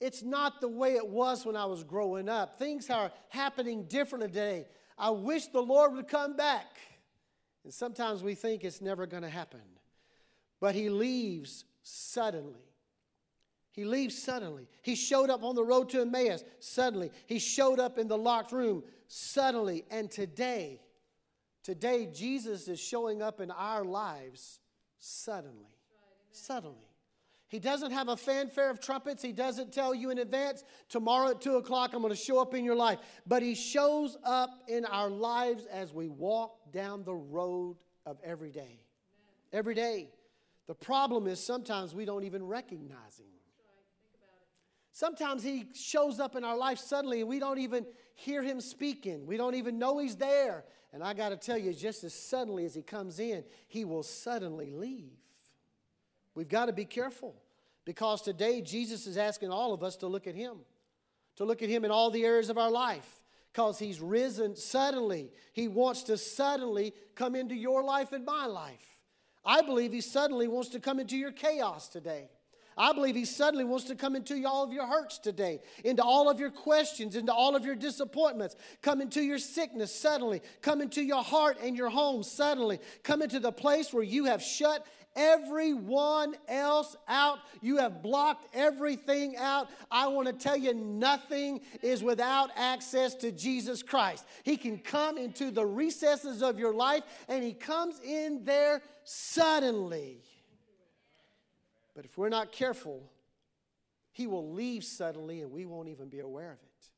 it's 0.00 0.22
not 0.22 0.60
the 0.60 0.68
way 0.68 0.94
it 0.94 1.06
was 1.06 1.46
when 1.46 1.54
I 1.54 1.64
was 1.66 1.84
growing 1.84 2.28
up. 2.28 2.58
Things 2.58 2.90
are 2.90 3.12
happening 3.28 3.84
differently 3.84 4.28
today. 4.28 4.66
I 4.98 5.10
wish 5.10 5.46
the 5.46 5.60
Lord 5.60 5.94
would 5.94 6.08
come 6.08 6.36
back. 6.36 6.66
And 7.62 7.72
sometimes 7.72 8.24
we 8.24 8.34
think 8.34 8.64
it's 8.64 8.80
never 8.80 9.06
going 9.06 9.22
to 9.22 9.28
happen. 9.28 9.60
But 10.60 10.74
He 10.74 10.90
leaves 10.90 11.64
suddenly. 11.84 12.72
He 13.70 13.84
leaves 13.84 14.20
suddenly. 14.20 14.68
He 14.82 14.96
showed 14.96 15.30
up 15.30 15.42
on 15.44 15.54
the 15.54 15.64
road 15.64 15.88
to 15.90 16.00
Emmaus 16.02 16.44
suddenly. 16.58 17.10
He 17.26 17.38
showed 17.38 17.78
up 17.78 17.96
in 17.96 18.08
the 18.08 18.18
locked 18.18 18.52
room 18.52 18.82
suddenly. 19.12 19.84
And 19.90 20.10
today, 20.10 20.80
today, 21.62 22.08
Jesus 22.12 22.66
is 22.66 22.80
showing 22.80 23.20
up 23.20 23.40
in 23.40 23.50
our 23.50 23.84
lives 23.84 24.60
suddenly. 24.98 25.76
Suddenly. 26.30 26.88
He 27.48 27.58
doesn't 27.58 27.90
have 27.92 28.08
a 28.08 28.16
fanfare 28.16 28.70
of 28.70 28.80
trumpets. 28.80 29.22
He 29.22 29.32
doesn't 29.32 29.70
tell 29.70 29.94
you 29.94 30.08
in 30.08 30.16
advance, 30.16 30.64
tomorrow 30.88 31.32
at 31.32 31.42
2 31.42 31.56
o'clock, 31.56 31.90
I'm 31.92 32.00
going 32.00 32.14
to 32.14 32.18
show 32.18 32.40
up 32.40 32.54
in 32.54 32.64
your 32.64 32.74
life. 32.74 32.98
But 33.26 33.42
He 33.42 33.54
shows 33.54 34.16
up 34.24 34.48
in 34.66 34.86
our 34.86 35.10
lives 35.10 35.66
as 35.66 35.92
we 35.92 36.08
walk 36.08 36.72
down 36.72 37.04
the 37.04 37.14
road 37.14 37.76
of 38.06 38.16
every 38.24 38.50
day. 38.50 38.80
Every 39.52 39.74
day. 39.74 40.08
The 40.68 40.74
problem 40.74 41.26
is 41.26 41.38
sometimes 41.38 41.94
we 41.94 42.06
don't 42.06 42.24
even 42.24 42.46
recognize 42.46 43.18
Him. 43.18 43.26
Sometimes 44.92 45.42
He 45.42 45.66
shows 45.74 46.18
up 46.18 46.34
in 46.34 46.44
our 46.44 46.56
life 46.56 46.78
suddenly 46.78 47.20
and 47.20 47.28
we 47.28 47.38
don't 47.38 47.58
even 47.58 47.84
hear 48.14 48.42
Him 48.42 48.60
speaking. 48.60 49.26
We 49.26 49.36
don't 49.36 49.54
even 49.54 49.78
know 49.78 49.98
He's 49.98 50.16
there. 50.16 50.64
And 50.92 51.02
I 51.02 51.14
got 51.14 51.30
to 51.30 51.36
tell 51.36 51.58
you, 51.58 51.72
just 51.72 52.04
as 52.04 52.12
suddenly 52.12 52.64
as 52.64 52.74
He 52.74 52.82
comes 52.82 53.18
in, 53.18 53.44
He 53.68 53.84
will 53.84 54.02
suddenly 54.02 54.70
leave. 54.72 55.18
We've 56.34 56.48
got 56.48 56.66
to 56.66 56.72
be 56.72 56.84
careful 56.84 57.34
because 57.84 58.22
today 58.22 58.60
Jesus 58.60 59.06
is 59.06 59.16
asking 59.16 59.50
all 59.50 59.72
of 59.72 59.82
us 59.82 59.96
to 59.96 60.06
look 60.06 60.26
at 60.26 60.34
Him, 60.34 60.58
to 61.36 61.44
look 61.44 61.62
at 61.62 61.68
Him 61.68 61.84
in 61.84 61.90
all 61.90 62.10
the 62.10 62.24
areas 62.24 62.50
of 62.50 62.58
our 62.58 62.70
life 62.70 63.22
because 63.52 63.78
He's 63.78 64.00
risen 64.00 64.56
suddenly. 64.56 65.30
He 65.52 65.68
wants 65.68 66.04
to 66.04 66.16
suddenly 66.16 66.94
come 67.14 67.34
into 67.34 67.54
your 67.54 67.84
life 67.84 68.12
and 68.12 68.24
my 68.24 68.46
life. 68.46 68.86
I 69.44 69.62
believe 69.62 69.92
He 69.92 70.00
suddenly 70.00 70.48
wants 70.48 70.70
to 70.70 70.80
come 70.80 70.98
into 70.98 71.16
your 71.16 71.32
chaos 71.32 71.88
today. 71.88 72.30
I 72.76 72.92
believe 72.92 73.14
He 73.14 73.24
suddenly 73.24 73.64
wants 73.64 73.84
to 73.86 73.94
come 73.94 74.16
into 74.16 74.44
all 74.44 74.64
of 74.64 74.72
your 74.72 74.86
hurts 74.86 75.18
today, 75.18 75.60
into 75.84 76.02
all 76.02 76.28
of 76.28 76.40
your 76.40 76.50
questions, 76.50 77.16
into 77.16 77.32
all 77.32 77.56
of 77.56 77.64
your 77.64 77.74
disappointments, 77.74 78.56
come 78.80 79.00
into 79.00 79.22
your 79.22 79.38
sickness 79.38 79.94
suddenly, 79.94 80.42
come 80.60 80.80
into 80.80 81.02
your 81.02 81.22
heart 81.22 81.58
and 81.62 81.76
your 81.76 81.90
home 81.90 82.22
suddenly, 82.22 82.78
come 83.02 83.22
into 83.22 83.40
the 83.40 83.52
place 83.52 83.92
where 83.92 84.02
you 84.02 84.24
have 84.24 84.42
shut 84.42 84.86
everyone 85.16 86.34
else 86.48 86.96
out. 87.08 87.38
You 87.60 87.78
have 87.78 88.02
blocked 88.02 88.46
everything 88.54 89.36
out. 89.36 89.68
I 89.90 90.08
want 90.08 90.28
to 90.28 90.32
tell 90.32 90.56
you, 90.56 90.74
nothing 90.74 91.60
is 91.82 92.02
without 92.02 92.50
access 92.56 93.14
to 93.16 93.32
Jesus 93.32 93.82
Christ. 93.82 94.24
He 94.42 94.56
can 94.56 94.78
come 94.78 95.18
into 95.18 95.50
the 95.50 95.66
recesses 95.66 96.42
of 96.42 96.58
your 96.58 96.74
life, 96.74 97.02
and 97.28 97.42
He 97.42 97.52
comes 97.52 98.00
in 98.00 98.44
there 98.44 98.82
suddenly. 99.04 100.22
But 101.94 102.04
if 102.04 102.16
we're 102.16 102.28
not 102.28 102.52
careful, 102.52 103.10
He 104.12 104.26
will 104.26 104.52
leave 104.52 104.84
suddenly, 104.84 105.40
and 105.40 105.50
we 105.50 105.66
won't 105.66 105.88
even 105.88 106.08
be 106.08 106.20
aware 106.20 106.52
of 106.52 106.58
it. 106.62 106.90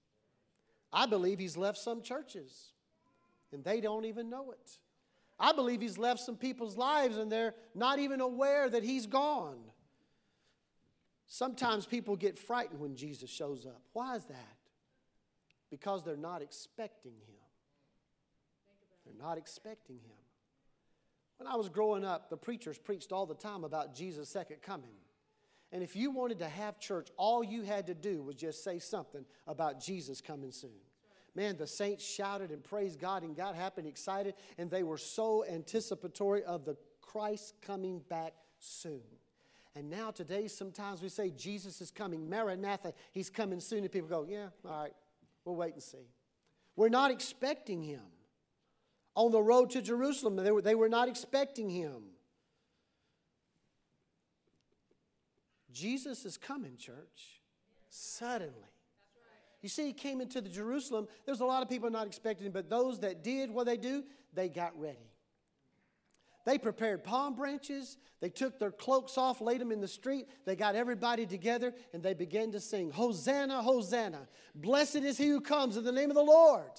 I 0.93 1.07
believe 1.07 1.39
He's 1.39 1.57
left 1.57 1.79
some 1.79 2.03
churches, 2.03 2.73
and 3.53 3.65
they 3.65 3.81
don't 3.81 4.05
even 4.05 4.31
know 4.31 4.53
it. 4.53 4.79
I 5.39 5.53
believe 5.53 5.81
he's 5.81 5.99
left 5.99 6.21
some 6.21 6.37
people's 6.37 6.77
lives 6.77 7.17
and 7.17 7.31
they're 7.31 7.55
not 7.75 7.99
even 7.99 8.21
aware 8.21 8.69
that 8.69 8.85
he's 8.85 9.07
gone. 9.07 9.59
Sometimes 11.27 11.87
people 11.87 12.17
get 12.17 12.39
frightened 12.39 12.81
when 12.81 12.95
Jesus 12.95 13.31
shows 13.31 13.67
up. 13.67 13.81
Why 13.93 14.15
is 14.15 14.25
that? 14.27 14.57
Because 15.71 16.05
they're 16.05 16.17
not 16.17 16.43
expecting 16.43 17.13
him. 17.13 17.43
They're 19.05 19.27
not 19.27 19.39
expecting 19.39 19.97
him. 19.97 20.24
When 21.39 21.49
I 21.49 21.57
was 21.57 21.69
growing 21.69 22.05
up, 22.05 22.31
the 22.31 22.37
preachers 22.37 22.79
preached 22.79 23.13
all 23.13 23.27
the 23.27 23.35
time 23.35 23.65
about 23.65 23.95
Jesus' 23.95 24.29
second 24.29 24.63
coming. 24.63 24.95
And 25.73 25.83
if 25.83 25.97
you 25.97 26.11
wanted 26.11 26.39
to 26.39 26.49
have 26.49 26.79
church, 26.79 27.09
all 27.17 27.43
you 27.43 27.63
had 27.63 27.89
to 27.89 27.95
do 27.95 28.23
was 28.23 28.37
just 28.37 28.63
say 28.63 28.79
something 28.79 29.25
about 29.47 29.81
Jesus 29.81 30.21
coming 30.21 30.53
soon. 30.53 30.71
Man, 31.35 31.57
the 31.57 31.67
saints 31.67 32.05
shouted 32.05 32.53
and 32.53 32.63
praised 32.63 33.01
God 33.01 33.25
and 33.25 33.37
got 33.37 33.57
happy 33.57 33.81
and 33.81 33.89
excited, 33.89 34.35
and 34.57 34.71
they 34.71 34.85
were 34.85 34.99
so 34.99 35.45
anticipatory 35.45 36.45
of 36.45 36.65
the 36.65 36.77
Christ 37.01 37.55
coming 37.61 38.01
back 38.09 38.35
soon. 38.61 39.03
And 39.75 39.91
now, 39.91 40.13
today, 40.13 40.47
sometimes 40.47 41.03
we 41.03 41.09
say 41.09 41.31
Jesus 41.31 41.81
is 41.81 41.91
coming, 41.91 42.31
Maranatha, 42.31 42.93
he's 43.11 43.29
coming 43.29 43.59
soon, 43.59 43.81
and 43.81 43.91
people 43.91 44.09
go, 44.09 44.25
Yeah, 44.29 44.51
all 44.65 44.83
right, 44.83 44.93
we'll 45.45 45.57
wait 45.57 45.75
and 45.75 45.83
see. 45.83 46.07
We're 46.77 46.89
not 46.89 47.11
expecting 47.11 47.83
him. 47.83 48.03
On 49.15 49.31
the 49.31 49.43
road 49.43 49.71
to 49.71 49.83
Jerusalem, 49.83 50.37
they 50.37 50.51
were, 50.51 50.63
they 50.63 50.75
were 50.75 50.89
not 50.89 51.09
expecting 51.09 51.71
him. 51.71 52.03
Jesus 55.73 56.25
is 56.25 56.37
coming, 56.37 56.77
church, 56.77 57.41
suddenly. 57.89 58.53
You 59.61 59.69
see, 59.69 59.87
he 59.87 59.93
came 59.93 60.21
into 60.21 60.41
the 60.41 60.49
Jerusalem. 60.49 61.09
There's 61.27 61.41
a 61.41 61.45
lot 61.45 61.63
of 61.63 61.69
people 61.69 61.91
not 61.91 62.07
expecting 62.07 62.47
him, 62.47 62.53
but 62.53 62.69
those 62.69 63.01
that 63.01 63.25
did 63.25 63.51
what 63.51 63.67
they 63.67 63.77
do, 63.77 64.05
they 64.33 64.49
got 64.49 64.79
ready. 64.79 65.11
They 66.45 66.59
prepared 66.59 67.03
palm 67.03 67.35
branches. 67.35 67.97
They 68.21 68.29
took 68.29 68.59
their 68.59 68.71
cloaks 68.71 69.17
off, 69.17 69.41
laid 69.41 69.61
them 69.61 69.73
in 69.73 69.81
the 69.81 69.89
street. 69.89 70.29
They 70.45 70.57
got 70.57 70.75
everybody 70.75 71.27
together 71.27 71.75
and 71.93 72.03
they 72.03 72.15
began 72.15 72.53
to 72.53 72.61
sing, 72.61 72.91
Hosanna, 72.91 73.63
Hosanna. 73.63 74.29
Blessed 74.55 74.97
is 74.97 75.17
he 75.17 75.29
who 75.29 75.41
comes 75.41 75.77
in 75.77 75.85
the 75.85 75.93
name 75.93 76.11
of 76.11 76.17
the 76.17 76.23
Lord. 76.23 76.71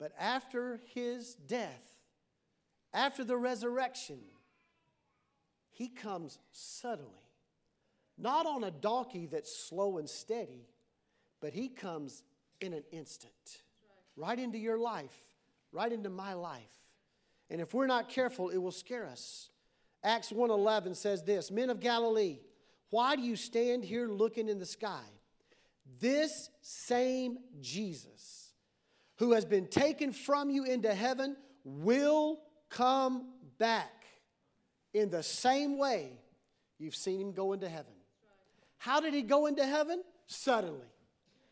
But 0.00 0.12
after 0.18 0.80
his 0.94 1.34
death, 1.34 1.84
after 2.92 3.22
the 3.22 3.36
resurrection, 3.36 4.18
he 5.70 5.88
comes 5.88 6.40
suddenly. 6.50 7.30
Not 8.20 8.44
on 8.44 8.64
a 8.64 8.70
donkey 8.70 9.26
that's 9.26 9.54
slow 9.54 9.98
and 9.98 10.08
steady, 10.08 10.68
but 11.40 11.54
He 11.54 11.68
comes 11.68 12.22
in 12.60 12.74
an 12.74 12.84
instant, 12.92 13.62
right 14.14 14.38
into 14.38 14.58
your 14.58 14.78
life, 14.78 15.16
right 15.72 15.90
into 15.90 16.10
my 16.10 16.34
life. 16.34 16.60
And 17.48 17.60
if 17.60 17.72
we're 17.72 17.86
not 17.86 18.10
careful, 18.10 18.50
it 18.50 18.58
will 18.58 18.72
scare 18.72 19.06
us. 19.06 19.48
Acts 20.02 20.30
1:11 20.30 20.94
says 20.94 21.24
this, 21.24 21.50
"Men 21.50 21.70
of 21.70 21.80
Galilee, 21.80 22.40
why 22.90 23.16
do 23.16 23.22
you 23.22 23.36
stand 23.36 23.84
here 23.84 24.06
looking 24.06 24.48
in 24.48 24.58
the 24.58 24.66
sky? 24.66 25.04
This 25.98 26.50
same 26.60 27.38
Jesus 27.60 28.39
who 29.20 29.32
has 29.32 29.44
been 29.44 29.66
taken 29.66 30.12
from 30.12 30.48
you 30.48 30.64
into 30.64 30.92
heaven 30.92 31.36
will 31.62 32.40
come 32.70 33.28
back 33.58 34.06
in 34.94 35.10
the 35.10 35.22
same 35.22 35.76
way 35.76 36.10
you've 36.78 36.96
seen 36.96 37.20
him 37.20 37.32
go 37.32 37.52
into 37.52 37.68
heaven. 37.68 37.92
How 38.78 38.98
did 38.98 39.12
he 39.12 39.20
go 39.20 39.44
into 39.44 39.64
heaven? 39.64 40.02
Suddenly. 40.26 40.86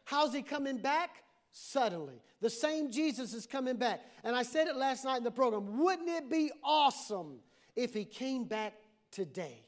How's 0.05 0.33
he 0.33 0.41
coming 0.41 0.79
back? 0.79 1.11
Suddenly. 1.53 2.23
The 2.41 2.49
same 2.49 2.91
Jesus 2.91 3.35
is 3.35 3.47
coming 3.47 3.77
back. 3.77 4.01
And 4.25 4.35
I 4.35 4.45
said 4.45 4.66
it 4.66 4.77
last 4.77 5.05
night 5.05 5.19
in 5.19 5.25
the 5.25 5.31
program. 5.31 5.79
Wouldn't 5.79 6.09
it 6.09 6.31
be 6.31 6.51
awesome 6.64 7.41
if 7.77 7.93
he 7.93 8.07
came 8.07 8.45
back 8.45 8.73
today 9.11 9.62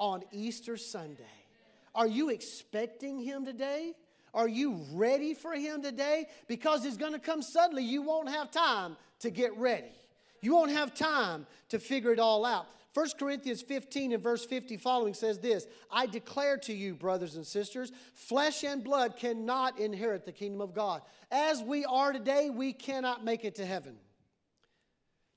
on 0.00 0.24
Easter 0.32 0.76
Sunday? 0.76 1.22
Are 1.94 2.08
you 2.08 2.30
expecting 2.30 3.20
him 3.20 3.44
today? 3.44 3.94
Are 4.34 4.48
you 4.48 4.80
ready 4.92 5.32
for 5.32 5.52
him 5.52 5.82
today? 5.82 6.26
Because 6.48 6.84
he's 6.84 6.96
going 6.96 7.12
to 7.12 7.18
come 7.18 7.40
suddenly. 7.40 7.84
You 7.84 8.02
won't 8.02 8.28
have 8.28 8.50
time 8.50 8.96
to 9.20 9.30
get 9.30 9.56
ready. 9.56 9.92
You 10.42 10.54
won't 10.54 10.72
have 10.72 10.92
time 10.94 11.46
to 11.70 11.78
figure 11.78 12.12
it 12.12 12.18
all 12.18 12.44
out. 12.44 12.66
1 12.94 13.08
Corinthians 13.18 13.60
15 13.60 14.12
and 14.12 14.22
verse 14.22 14.44
50 14.44 14.76
following 14.76 15.14
says 15.14 15.38
this 15.38 15.66
I 15.90 16.06
declare 16.06 16.56
to 16.58 16.72
you, 16.72 16.94
brothers 16.94 17.34
and 17.34 17.46
sisters, 17.46 17.92
flesh 18.14 18.62
and 18.62 18.84
blood 18.84 19.16
cannot 19.16 19.78
inherit 19.80 20.24
the 20.24 20.32
kingdom 20.32 20.60
of 20.60 20.74
God. 20.74 21.02
As 21.30 21.62
we 21.62 21.84
are 21.84 22.12
today, 22.12 22.50
we 22.50 22.72
cannot 22.72 23.24
make 23.24 23.44
it 23.44 23.56
to 23.56 23.66
heaven. 23.66 23.96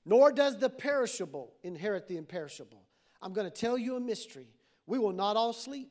Nor 0.04 0.32
does 0.32 0.56
the 0.56 0.70
perishable 0.70 1.52
inherit 1.62 2.06
the 2.06 2.16
imperishable. 2.16 2.82
I'm 3.20 3.32
going 3.32 3.50
to 3.50 3.54
tell 3.54 3.76
you 3.76 3.96
a 3.96 4.00
mystery. 4.00 4.46
We 4.86 4.98
will 4.98 5.12
not 5.12 5.36
all 5.36 5.52
sleep, 5.52 5.90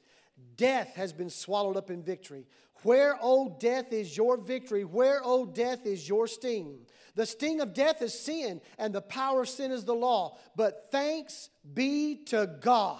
Death 0.55 0.95
has 0.95 1.13
been 1.13 1.29
swallowed 1.29 1.77
up 1.77 1.89
in 1.89 2.03
victory. 2.03 2.45
Where, 2.83 3.17
O 3.21 3.57
death, 3.59 3.93
is 3.93 4.15
your 4.15 4.37
victory? 4.37 4.83
Where, 4.83 5.21
O 5.23 5.45
death, 5.45 5.85
is 5.85 6.07
your 6.07 6.27
sting? 6.27 6.79
The 7.15 7.25
sting 7.25 7.61
of 7.61 7.73
death 7.73 8.01
is 8.01 8.17
sin, 8.17 8.61
and 8.77 8.93
the 8.93 9.01
power 9.01 9.41
of 9.41 9.49
sin 9.49 9.71
is 9.71 9.85
the 9.85 9.93
law. 9.93 10.37
But 10.55 10.87
thanks 10.91 11.49
be 11.73 12.23
to 12.25 12.49
God. 12.61 12.99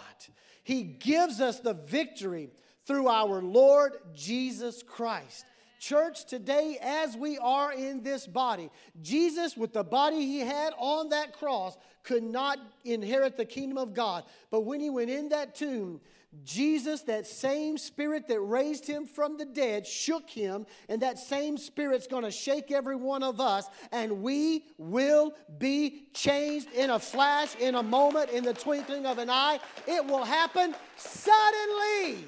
He 0.64 0.84
gives 0.84 1.42
us 1.42 1.60
the 1.60 1.74
victory 1.74 2.52
through 2.86 3.08
our 3.08 3.42
Lord 3.42 3.94
Jesus 4.14 4.84
Christ. 4.84 5.46
Church, 5.80 6.26
today, 6.26 6.78
as 6.80 7.18
we 7.18 7.40
are 7.40 7.74
in 7.74 8.04
this 8.04 8.28
body, 8.28 8.70
Jesus, 9.02 9.58
with 9.58 9.74
the 9.74 9.84
body 9.84 10.18
he 10.18 10.40
had 10.40 10.74
on 10.78 11.10
that 11.10 11.34
cross, 11.34 11.76
could 12.04 12.22
not 12.22 12.60
inherit 12.84 13.36
the 13.36 13.46
kingdom 13.46 13.80
of 13.80 13.96
God. 13.96 14.24
But 14.52 14.62
when 14.62 14.80
he 14.80 14.92
went 14.92 15.10
in 15.10 15.30
that 15.30 15.56
tomb, 15.56 16.00
Jesus, 16.46 17.02
that 17.04 17.28
same 17.28 17.78
spirit 17.78 18.28
that 18.30 18.40
raised 18.40 18.88
him 18.88 19.06
from 19.06 19.38
the 19.38 19.44
dead, 19.44 19.86
shook 19.86 20.30
him, 20.30 20.66
and 20.88 21.02
that 21.02 21.20
same 21.20 21.58
spirit's 21.58 22.08
going 22.08 22.24
to 22.24 22.32
shake 22.32 22.72
every 22.72 22.96
one 22.96 23.22
of 23.22 23.42
us, 23.42 23.68
and 23.92 24.22
we 24.22 24.64
will 24.78 25.34
be 25.58 26.06
changed 26.14 26.72
in 26.72 26.90
a 26.90 27.00
flash, 27.00 27.56
in 27.58 27.76
a 27.76 27.84
moment, 27.84 28.30
in 28.30 28.46
the 28.46 28.54
twinkling 28.54 29.06
of 29.06 29.18
an 29.18 29.30
eye. 29.30 29.60
It 29.86 30.06
will 30.06 30.24
happen 30.24 30.74
suddenly. 30.96 32.26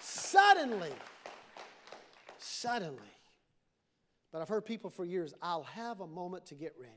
Suddenly. 0.00 0.92
Suddenly. 2.38 3.02
But 4.30 4.42
I've 4.42 4.48
heard 4.48 4.64
people 4.64 4.90
for 4.90 5.04
years, 5.04 5.34
I'll 5.42 5.64
have 5.64 6.00
a 6.00 6.06
moment 6.06 6.46
to 6.46 6.54
get 6.54 6.74
ready. 6.80 6.92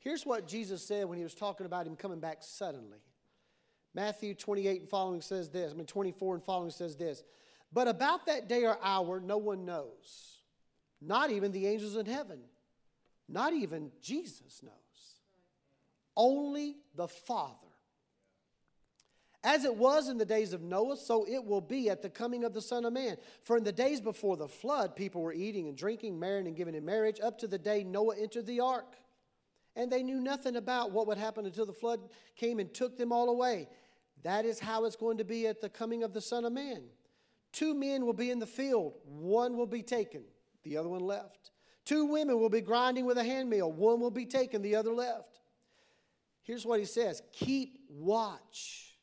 Here's 0.00 0.26
what 0.26 0.48
Jesus 0.48 0.84
said 0.84 1.06
when 1.06 1.18
he 1.18 1.24
was 1.24 1.34
talking 1.34 1.66
about 1.66 1.86
him 1.86 1.94
coming 1.94 2.20
back 2.20 2.38
suddenly. 2.40 2.98
Matthew 3.94 4.34
28 4.34 4.80
and 4.82 4.88
following 4.88 5.20
says 5.20 5.48
this, 5.48 5.72
I 5.72 5.74
mean 5.74 5.86
24 5.86 6.36
and 6.36 6.44
following 6.44 6.70
says 6.70 6.96
this. 6.96 7.22
But 7.72 7.88
about 7.88 8.26
that 8.26 8.48
day 8.48 8.64
or 8.64 8.78
hour, 8.82 9.20
no 9.20 9.38
one 9.38 9.64
knows, 9.64 10.42
not 11.00 11.30
even 11.30 11.52
the 11.52 11.66
angels 11.66 11.96
in 11.96 12.06
heaven, 12.06 12.40
not 13.28 13.52
even 13.52 13.90
Jesus 14.02 14.62
knows. 14.62 14.74
Only 16.16 16.76
the 16.96 17.08
Father. 17.08 17.54
As 19.42 19.64
it 19.64 19.74
was 19.74 20.08
in 20.08 20.18
the 20.18 20.26
days 20.26 20.52
of 20.52 20.60
Noah, 20.60 20.98
so 20.98 21.24
it 21.26 21.42
will 21.42 21.62
be 21.62 21.88
at 21.88 22.02
the 22.02 22.10
coming 22.10 22.44
of 22.44 22.52
the 22.52 22.60
Son 22.60 22.84
of 22.84 22.92
Man. 22.92 23.16
For 23.42 23.56
in 23.56 23.64
the 23.64 23.72
days 23.72 24.00
before 24.00 24.36
the 24.36 24.48
flood, 24.48 24.94
people 24.94 25.22
were 25.22 25.32
eating 25.32 25.66
and 25.68 25.76
drinking, 25.76 26.18
marrying 26.18 26.46
and 26.46 26.56
giving 26.56 26.74
in 26.74 26.84
marriage, 26.84 27.20
up 27.20 27.38
to 27.38 27.46
the 27.46 27.58
day 27.58 27.82
Noah 27.82 28.16
entered 28.20 28.46
the 28.46 28.60
ark. 28.60 28.96
And 29.76 29.90
they 29.90 30.02
knew 30.02 30.20
nothing 30.20 30.56
about 30.56 30.90
what 30.90 31.06
would 31.06 31.18
happen 31.18 31.46
until 31.46 31.66
the 31.66 31.72
flood 31.72 32.00
came 32.36 32.58
and 32.58 32.72
took 32.72 32.98
them 32.98 33.12
all 33.12 33.30
away. 33.30 33.68
That 34.22 34.44
is 34.44 34.58
how 34.58 34.84
it's 34.84 34.96
going 34.96 35.18
to 35.18 35.24
be 35.24 35.46
at 35.46 35.60
the 35.60 35.68
coming 35.68 36.02
of 36.02 36.12
the 36.12 36.20
Son 36.20 36.44
of 36.44 36.52
Man. 36.52 36.82
Two 37.52 37.74
men 37.74 38.06
will 38.06 38.12
be 38.12 38.30
in 38.30 38.38
the 38.38 38.46
field, 38.46 38.94
one 39.04 39.56
will 39.56 39.66
be 39.66 39.82
taken, 39.82 40.22
the 40.62 40.76
other 40.76 40.88
one 40.88 41.00
left. 41.00 41.50
Two 41.84 42.06
women 42.06 42.38
will 42.38 42.48
be 42.48 42.60
grinding 42.60 43.06
with 43.06 43.18
a 43.18 43.24
handmill, 43.24 43.72
one 43.72 44.00
will 44.00 44.10
be 44.10 44.26
taken, 44.26 44.62
the 44.62 44.76
other 44.76 44.92
left. 44.92 45.40
Here's 46.42 46.64
what 46.64 46.78
he 46.78 46.86
says 46.86 47.22
Keep 47.32 47.80
watch, 47.88 48.94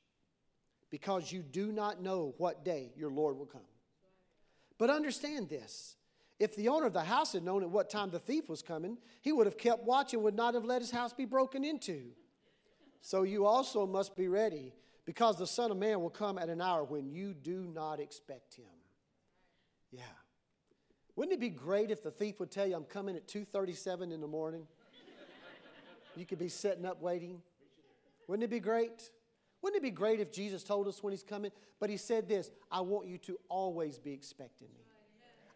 because 0.90 1.32
you 1.32 1.42
do 1.42 1.72
not 1.72 2.02
know 2.02 2.34
what 2.38 2.64
day 2.64 2.94
your 2.96 3.12
Lord 3.12 3.38
will 3.38 3.46
come. 3.46 3.62
But 4.78 4.90
understand 4.90 5.50
this 5.50 5.97
if 6.40 6.56
the 6.56 6.70
owner 6.70 6.86
of 6.86 6.94
the 6.94 7.04
house 7.04 7.34
had 7.34 7.44
known 7.44 7.64
at 7.64 7.70
what 7.70 7.90
time 7.90 8.12
the 8.12 8.20
thief 8.20 8.48
was 8.48 8.62
coming, 8.62 8.98
he 9.22 9.32
would 9.32 9.48
have 9.48 9.58
kept 9.58 9.84
watch 9.84 10.14
and 10.14 10.24
would 10.24 10.36
not 10.36 10.54
have 10.54 10.66
let 10.66 10.82
his 10.82 10.92
house 10.92 11.14
be 11.14 11.26
broken 11.26 11.64
into. 11.64 12.12
So 13.02 13.24
you 13.24 13.46
also 13.46 13.88
must 13.88 14.16
be 14.16 14.28
ready 14.28 14.74
because 15.06 15.38
the 15.38 15.48
Son 15.48 15.72
of 15.72 15.78
Man 15.78 16.02
will 16.02 16.10
come 16.10 16.38
at 16.38 16.50
an 16.50 16.62
hour 16.62 16.84
when 16.84 17.10
you 17.10 17.34
do 17.34 17.66
not 17.74 18.00
expect 18.00 18.56
him. 18.56 18.66
Yeah. 19.92 20.04
Wouldn't 21.16 21.34
it 21.34 21.40
be 21.40 21.50
great 21.50 21.90
if 21.90 22.04
the 22.04 22.12
thief 22.12 22.40
would 22.40 22.52
tell 22.52 22.68
you, 22.68 22.76
I'm 22.76 22.84
coming 22.84 23.16
at 23.16 23.28
2.37 23.28 24.14
in 24.14 24.22
the 24.22 24.28
morning? 24.28 24.68
you 26.16 26.26
could 26.26 26.40
be 26.40 26.50
sitting 26.50 26.86
up 26.86 27.02
waiting. 27.02 27.42
Wouldn't 28.28 28.44
it 28.44 28.50
be 28.50 28.60
great? 28.60 29.10
Wouldn't 29.62 29.78
it 29.78 29.84
be 29.84 29.92
great 29.92 30.20
if 30.20 30.32
Jesus 30.32 30.64
told 30.64 30.88
us 30.88 31.02
when 31.02 31.14
he's 31.14 31.24
coming? 31.24 31.52
But 31.80 31.90
he 31.90 31.98
said 31.98 32.28
this 32.28 32.52
I 32.72 32.82
want 32.82 33.08
you 33.08 33.18
to 33.20 33.40
always 33.50 33.98
be 33.98 34.12
expecting 34.12 34.68
me. 34.76 34.87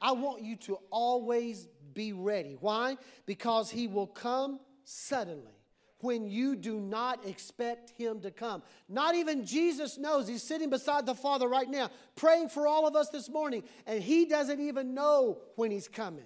I 0.02 0.14
want 0.14 0.41
you 0.41 0.56
to 0.58 0.80
always 0.89 1.68
be 1.93 2.14
ready. 2.14 2.58
Why? 2.60 2.97
Because 3.26 3.70
he 3.70 3.88
will 3.88 4.08
come 4.08 4.60
suddenly 4.84 5.54
when 5.99 6.28
you 6.28 6.56
do 6.56 6.80
not 6.80 7.26
expect 7.28 7.91
him 7.91 8.20
to 8.22 8.32
come. 8.32 8.64
Not 8.89 9.16
even 9.16 9.45
Jesus 9.45 9.97
knows. 9.97 10.28
He's 10.28 10.43
sitting 10.43 10.70
beside 10.70 11.06
the 11.06 11.16
Father 11.16 11.47
right 11.47 11.70
now, 11.70 11.89
praying 12.16 12.49
for 12.49 12.68
all 12.68 12.88
of 12.88 12.95
us 12.95 13.10
this 13.10 13.30
morning, 13.30 13.64
and 13.86 14.02
he 14.02 14.26
doesn't 14.26 14.60
even 14.60 14.93
know 14.93 15.39
when 15.56 15.72
he's 15.72 15.88
coming. 15.88 16.26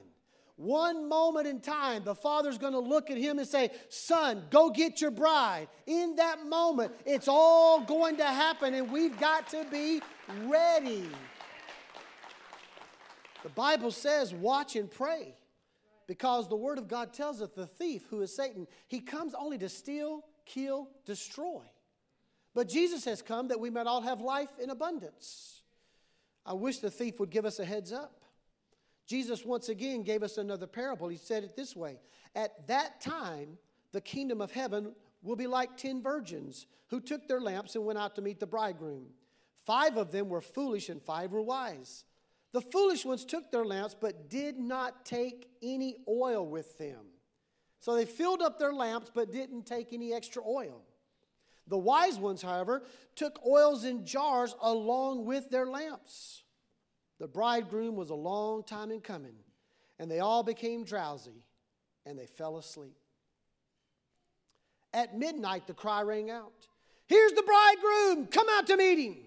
One 0.57 1.09
moment 1.09 1.47
in 1.47 1.59
time, 1.59 2.05
the 2.05 2.15
Father's 2.15 2.57
going 2.57 2.71
to 2.71 2.80
look 2.80 3.11
at 3.11 3.17
him 3.17 3.39
and 3.39 3.47
say, 3.47 3.71
Son, 3.89 4.43
go 4.49 4.69
get 4.69 5.01
your 5.01 5.11
bride. 5.11 5.67
In 5.86 6.15
that 6.15 6.45
moment, 6.47 6.93
it's 7.05 7.28
all 7.28 7.82
going 7.82 8.15
to 8.17 8.26
happen, 8.26 8.73
and 8.73 8.89
we've 8.89 9.19
got 9.19 9.49
to 9.49 9.65
be 9.69 10.01
ready. 10.45 11.09
The 13.45 13.51
Bible 13.51 13.91
says, 13.91 14.33
Watch 14.33 14.75
and 14.75 14.89
pray. 14.89 15.35
Because 16.07 16.49
the 16.49 16.55
Word 16.55 16.79
of 16.79 16.87
God 16.87 17.13
tells 17.13 17.43
us 17.43 17.49
the 17.55 17.67
thief, 17.67 18.05
who 18.09 18.21
is 18.21 18.35
Satan, 18.35 18.65
he 18.87 18.99
comes 18.99 19.35
only 19.35 19.59
to 19.59 19.69
steal, 19.69 20.23
kill, 20.45 20.89
destroy. 21.05 21.61
But 22.55 22.67
Jesus 22.67 23.05
has 23.05 23.21
come 23.21 23.49
that 23.49 23.59
we 23.59 23.69
might 23.69 23.85
all 23.85 24.01
have 24.01 24.19
life 24.19 24.49
in 24.59 24.71
abundance. 24.71 25.61
I 26.43 26.53
wish 26.53 26.79
the 26.79 26.89
thief 26.89 27.19
would 27.19 27.29
give 27.29 27.45
us 27.45 27.59
a 27.59 27.65
heads 27.65 27.93
up. 27.93 28.23
Jesus 29.05 29.45
once 29.45 29.69
again 29.69 30.01
gave 30.01 30.23
us 30.23 30.39
another 30.39 30.65
parable. 30.65 31.07
He 31.07 31.17
said 31.17 31.43
it 31.43 31.55
this 31.55 31.75
way 31.75 31.99
At 32.35 32.65
that 32.65 32.99
time, 32.99 33.59
the 33.91 34.01
kingdom 34.01 34.41
of 34.41 34.51
heaven 34.51 34.95
will 35.21 35.35
be 35.35 35.47
like 35.47 35.77
ten 35.77 36.01
virgins 36.01 36.65
who 36.87 36.99
took 36.99 37.27
their 37.27 37.41
lamps 37.41 37.75
and 37.75 37.85
went 37.85 37.99
out 37.99 38.15
to 38.15 38.23
meet 38.23 38.39
the 38.39 38.47
bridegroom. 38.47 39.05
Five 39.67 39.97
of 39.97 40.11
them 40.11 40.29
were 40.29 40.41
foolish 40.41 40.89
and 40.89 40.99
five 40.99 41.31
were 41.31 41.43
wise. 41.43 42.05
The 42.55 42.61
foolish 42.61 43.03
ones 43.03 43.25
took 43.25 43.51
their 43.51 43.65
lamps, 43.65 43.97
but 43.99 44.29
did 44.29 44.57
not 44.57 45.03
take 45.05 45.49
any 45.61 45.97
oil 46.07 46.47
with 46.47 46.77
them. 46.77 47.01
So 47.81 47.95
they 47.95 48.05
filled 48.05 48.41
up 48.41 48.59
their 48.59 48.71
lamps, 48.71 49.11
but 49.13 49.29
didn't 49.29 49.65
take 49.65 49.91
any 49.91 50.13
extra 50.13 50.41
oil. 50.41 50.81
The 51.67 51.77
wise 51.77 52.17
ones, 52.17 52.41
however, 52.41 52.83
took 53.13 53.45
oils 53.45 53.83
in 53.83 54.05
jars 54.05 54.55
along 54.61 55.25
with 55.25 55.49
their 55.49 55.65
lamps. 55.65 56.43
The 57.19 57.27
bridegroom 57.27 57.97
was 57.97 58.09
a 58.09 58.15
long 58.15 58.63
time 58.63 58.89
in 58.89 59.01
coming, 59.01 59.35
and 59.99 60.09
they 60.09 60.21
all 60.21 60.41
became 60.41 60.85
drowsy 60.85 61.43
and 62.05 62.17
they 62.17 62.25
fell 62.25 62.57
asleep. 62.57 62.95
At 64.93 65.17
midnight, 65.17 65.67
the 65.67 65.73
cry 65.73 66.03
rang 66.03 66.31
out 66.31 66.67
Here's 67.07 67.33
the 67.33 67.43
bridegroom, 67.43 68.27
come 68.27 68.47
out 68.49 68.65
to 68.67 68.77
meet 68.77 68.97
him. 68.97 69.24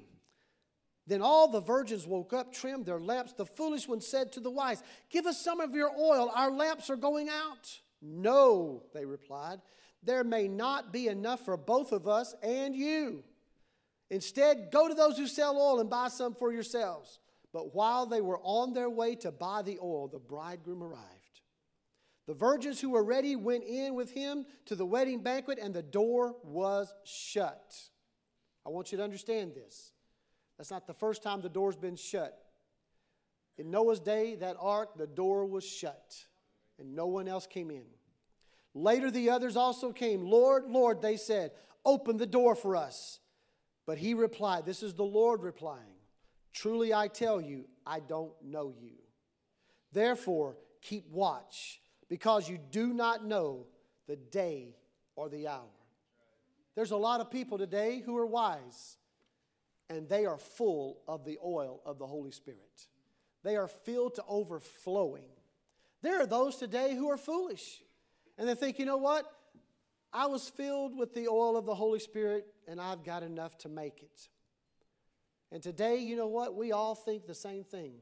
Then 1.09 1.23
all 1.23 1.49
the 1.49 1.61
virgins 1.61 2.07
woke 2.07 2.35
up, 2.35 2.53
trimmed 2.53 2.85
their 2.85 3.01
lamps. 3.01 3.33
The 3.33 3.47
foolish 3.47 3.89
one 3.89 4.03
said 4.03 4.31
to 4.33 4.41
the 4.41 4.51
wise, 4.51 4.83
Give 5.11 5.25
us 5.25 5.43
some 5.43 5.59
of 5.59 5.75
your 5.75 5.91
oil, 5.99 6.31
our 6.35 6.51
lamps 6.51 6.91
are 6.91 6.97
going 6.97 7.31
out. 7.31 7.81
No, 8.03 8.83
they 8.93 9.07
replied, 9.07 9.61
there 10.03 10.23
may 10.23 10.47
not 10.47 10.93
be 10.93 11.09
enough 11.09 11.45
for 11.45 11.57
both 11.57 11.93
of 11.93 12.07
us 12.07 12.35
and 12.43 12.77
you. 12.77 13.25
Instead, 14.11 14.69
go 14.71 14.87
to 14.87 14.95
those 14.95 15.17
who 15.17 15.27
sell 15.27 15.59
oil 15.59 15.81
and 15.81 15.91
buy 15.91 16.09
some 16.09 16.35
for 16.35 16.53
yourselves. 16.53 17.19
But 17.55 17.75
while 17.75 18.05
they 18.05 18.21
were 18.21 18.39
on 18.43 18.75
their 18.75 18.91
way 18.91 19.15
to 19.17 19.33
buy 19.33 19.63
the 19.63 19.79
oil, 19.83 20.09
the 20.09 20.19
bridegroom 20.19 20.83
arrived. 20.83 21.05
The 22.27 22.35
virgins 22.35 22.81
who 22.81 22.91
were 22.91 23.03
ready 23.03 23.35
went 23.35 23.65
in 23.65 23.95
with 23.95 24.13
him 24.13 24.45
to 24.67 24.77
the 24.77 24.87
wedding 24.87 25.23
banquet, 25.23 25.59
and 25.61 25.73
the 25.73 25.83
door 25.83 26.37
was 26.45 26.93
shut. 27.05 27.75
I 28.67 28.69
want 28.69 28.93
you 28.93 28.99
to 28.99 29.05
understand 29.05 29.55
this. 29.55 29.93
That's 30.59 30.71
not 30.71 30.87
the 30.87 30.95
first 30.95 31.23
time 31.23 31.41
the 31.41 31.49
door's 31.49 31.77
been 31.77 31.97
shut. 31.97 32.37
In 33.57 33.71
Noah's 33.71 34.01
day, 34.01 34.35
that 34.37 34.57
ark, 34.61 34.97
the 34.97 35.07
door 35.07 35.47
was 35.47 35.65
shut, 35.65 36.17
and 36.79 36.95
no 36.95 37.07
one 37.07 37.29
else 37.29 37.47
came 37.47 37.71
in. 37.71 37.85
Later, 38.75 39.11
the 39.11 39.31
others 39.31 39.57
also 39.57 39.93
came. 39.93 40.23
Lord, 40.23 40.65
Lord, 40.69 41.01
they 41.01 41.17
said, 41.17 41.53
open 41.85 42.17
the 42.17 42.27
door 42.27 42.55
for 42.55 42.77
us. 42.77 43.21
But 43.87 43.99
he 43.99 44.15
replied, 44.15 44.67
This 44.67 44.83
is 44.83 44.95
the 44.95 45.05
Lord 45.05 45.43
replying, 45.43 45.97
Truly 46.53 46.93
I 46.93 47.09
tell 47.09 47.41
you, 47.41 47.65
I 47.87 48.01
don't 48.01 48.33
know 48.45 48.75
you. 48.79 48.95
Therefore, 49.93 50.59
keep 50.83 51.09
watch, 51.11 51.81
because 52.09 52.49
you 52.49 52.59
do 52.71 52.93
not 52.93 53.25
know 53.25 53.67
the 54.07 54.17
day 54.17 54.77
or 55.17 55.29
the 55.29 55.49
hour. 55.49 55.71
There's 56.75 56.91
a 56.91 56.97
lot 56.97 57.21
of 57.21 57.31
people 57.31 57.59
today 57.59 58.03
who 58.05 58.17
are 58.19 58.27
wise 58.27 58.99
and 59.91 60.09
they 60.09 60.27
are 60.27 60.39
full 60.39 60.99
of 61.09 61.25
the 61.25 61.39
oil 61.45 61.81
of 61.85 61.99
the 61.99 62.07
Holy 62.07 62.31
Spirit. 62.31 62.87
They 63.43 63.57
are 63.57 63.69
filled 63.69 64.17
to 64.17 64.25
overflowing. 64.29 65.25
There 66.03 66.21
are 66.21 66.27
those 66.27 66.57
today 66.57 66.95
who 66.95 67.09
are 67.11 67.17
foolish, 67.17 67.83
and 68.37 68.49
they 68.49 68.55
think, 68.55 68.79
you 68.79 68.85
know 68.85 68.99
what? 68.99 69.25
I 70.13 70.27
was 70.27 70.49
filled 70.49 70.97
with 70.97 71.15
the 71.15 71.29
oil 71.29 71.57
of 71.57 71.67
the 71.67 71.75
Holy 71.75 71.99
Spirit, 71.99 72.47
and 72.67 72.81
I've 72.81 73.05
got 73.05 73.23
enough 73.23 73.57
to 73.59 73.69
make 73.69 74.03
it. 74.03 74.29
And 75.51 75.63
today, 75.63 75.97
you 75.97 76.17
know 76.17 76.27
what? 76.27 76.55
We 76.55 76.73
all 76.73 76.95
think 76.95 77.27
the 77.27 77.35
same 77.35 77.65
thing. 77.65 77.95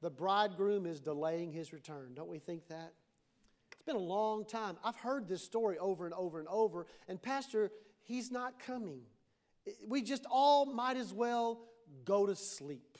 The 0.00 0.10
bridegroom 0.10 0.86
is 0.86 1.00
delaying 1.00 1.52
his 1.52 1.72
return. 1.72 2.12
Don't 2.14 2.28
we 2.28 2.38
think 2.38 2.68
that? 2.68 2.92
It's 3.72 3.82
been 3.82 3.96
a 3.96 3.98
long 3.98 4.44
time. 4.44 4.76
I've 4.84 4.96
heard 4.96 5.28
this 5.28 5.42
story 5.42 5.78
over 5.78 6.04
and 6.04 6.14
over 6.14 6.38
and 6.38 6.48
over, 6.48 6.86
and 7.08 7.20
Pastor, 7.20 7.70
he's 8.02 8.30
not 8.30 8.58
coming 8.58 9.00
we 9.86 10.02
just 10.02 10.26
all 10.30 10.66
might 10.66 10.96
as 10.96 11.12
well 11.12 11.60
go 12.04 12.26
to 12.26 12.34
sleep. 12.34 12.98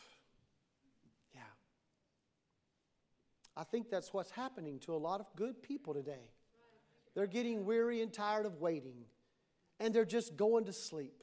Yeah. 1.35 1.41
I 3.57 3.65
think 3.65 3.91
that's 3.91 4.13
what's 4.13 4.31
happening 4.31 4.79
to 4.81 4.95
a 4.95 4.97
lot 4.97 5.21
of 5.21 5.27
good 5.37 5.63
people 5.63 5.95
today. 5.95 6.31
They're 7.15 7.27
getting 7.27 7.65
weary 7.65 8.01
and 8.01 8.13
tired 8.13 8.47
of 8.47 8.61
waiting, 8.61 9.05
and 9.81 9.95
they're 9.95 10.05
just 10.05 10.37
going 10.37 10.65
to 10.67 10.73
sleep. 10.73 11.23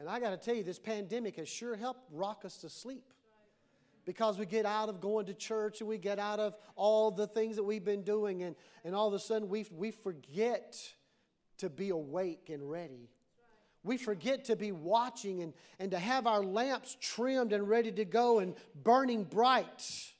And 0.00 0.08
I 0.08 0.18
got 0.18 0.30
to 0.30 0.36
tell 0.36 0.54
you, 0.54 0.64
this 0.64 0.80
pandemic 0.80 1.36
has 1.36 1.48
sure 1.48 1.76
helped 1.76 2.08
rock 2.10 2.44
us 2.44 2.56
to 2.58 2.68
sleep 2.68 3.12
because 4.04 4.36
we 4.36 4.46
get 4.46 4.66
out 4.66 4.88
of 4.88 5.00
going 5.00 5.26
to 5.26 5.34
church 5.34 5.80
and 5.80 5.88
we 5.88 5.96
get 5.96 6.18
out 6.18 6.40
of 6.40 6.56
all 6.74 7.12
the 7.12 7.28
things 7.28 7.54
that 7.54 7.62
we've 7.62 7.84
been 7.84 8.02
doing, 8.02 8.42
and, 8.42 8.56
and 8.84 8.96
all 8.96 9.06
of 9.06 9.14
a 9.14 9.18
sudden 9.18 9.48
we, 9.48 9.64
we 9.70 9.92
forget 9.92 10.76
to 11.58 11.70
be 11.70 11.90
awake 11.90 12.50
and 12.50 12.68
ready 12.68 13.10
we 13.84 13.96
forget 13.96 14.44
to 14.46 14.56
be 14.56 14.72
watching 14.72 15.42
and, 15.42 15.52
and 15.78 15.90
to 15.90 15.98
have 15.98 16.26
our 16.26 16.42
lamps 16.42 16.96
trimmed 17.00 17.52
and 17.52 17.68
ready 17.68 17.90
to 17.92 18.04
go 18.04 18.38
and 18.38 18.54
burning 18.82 19.24
bright. 19.24 20.12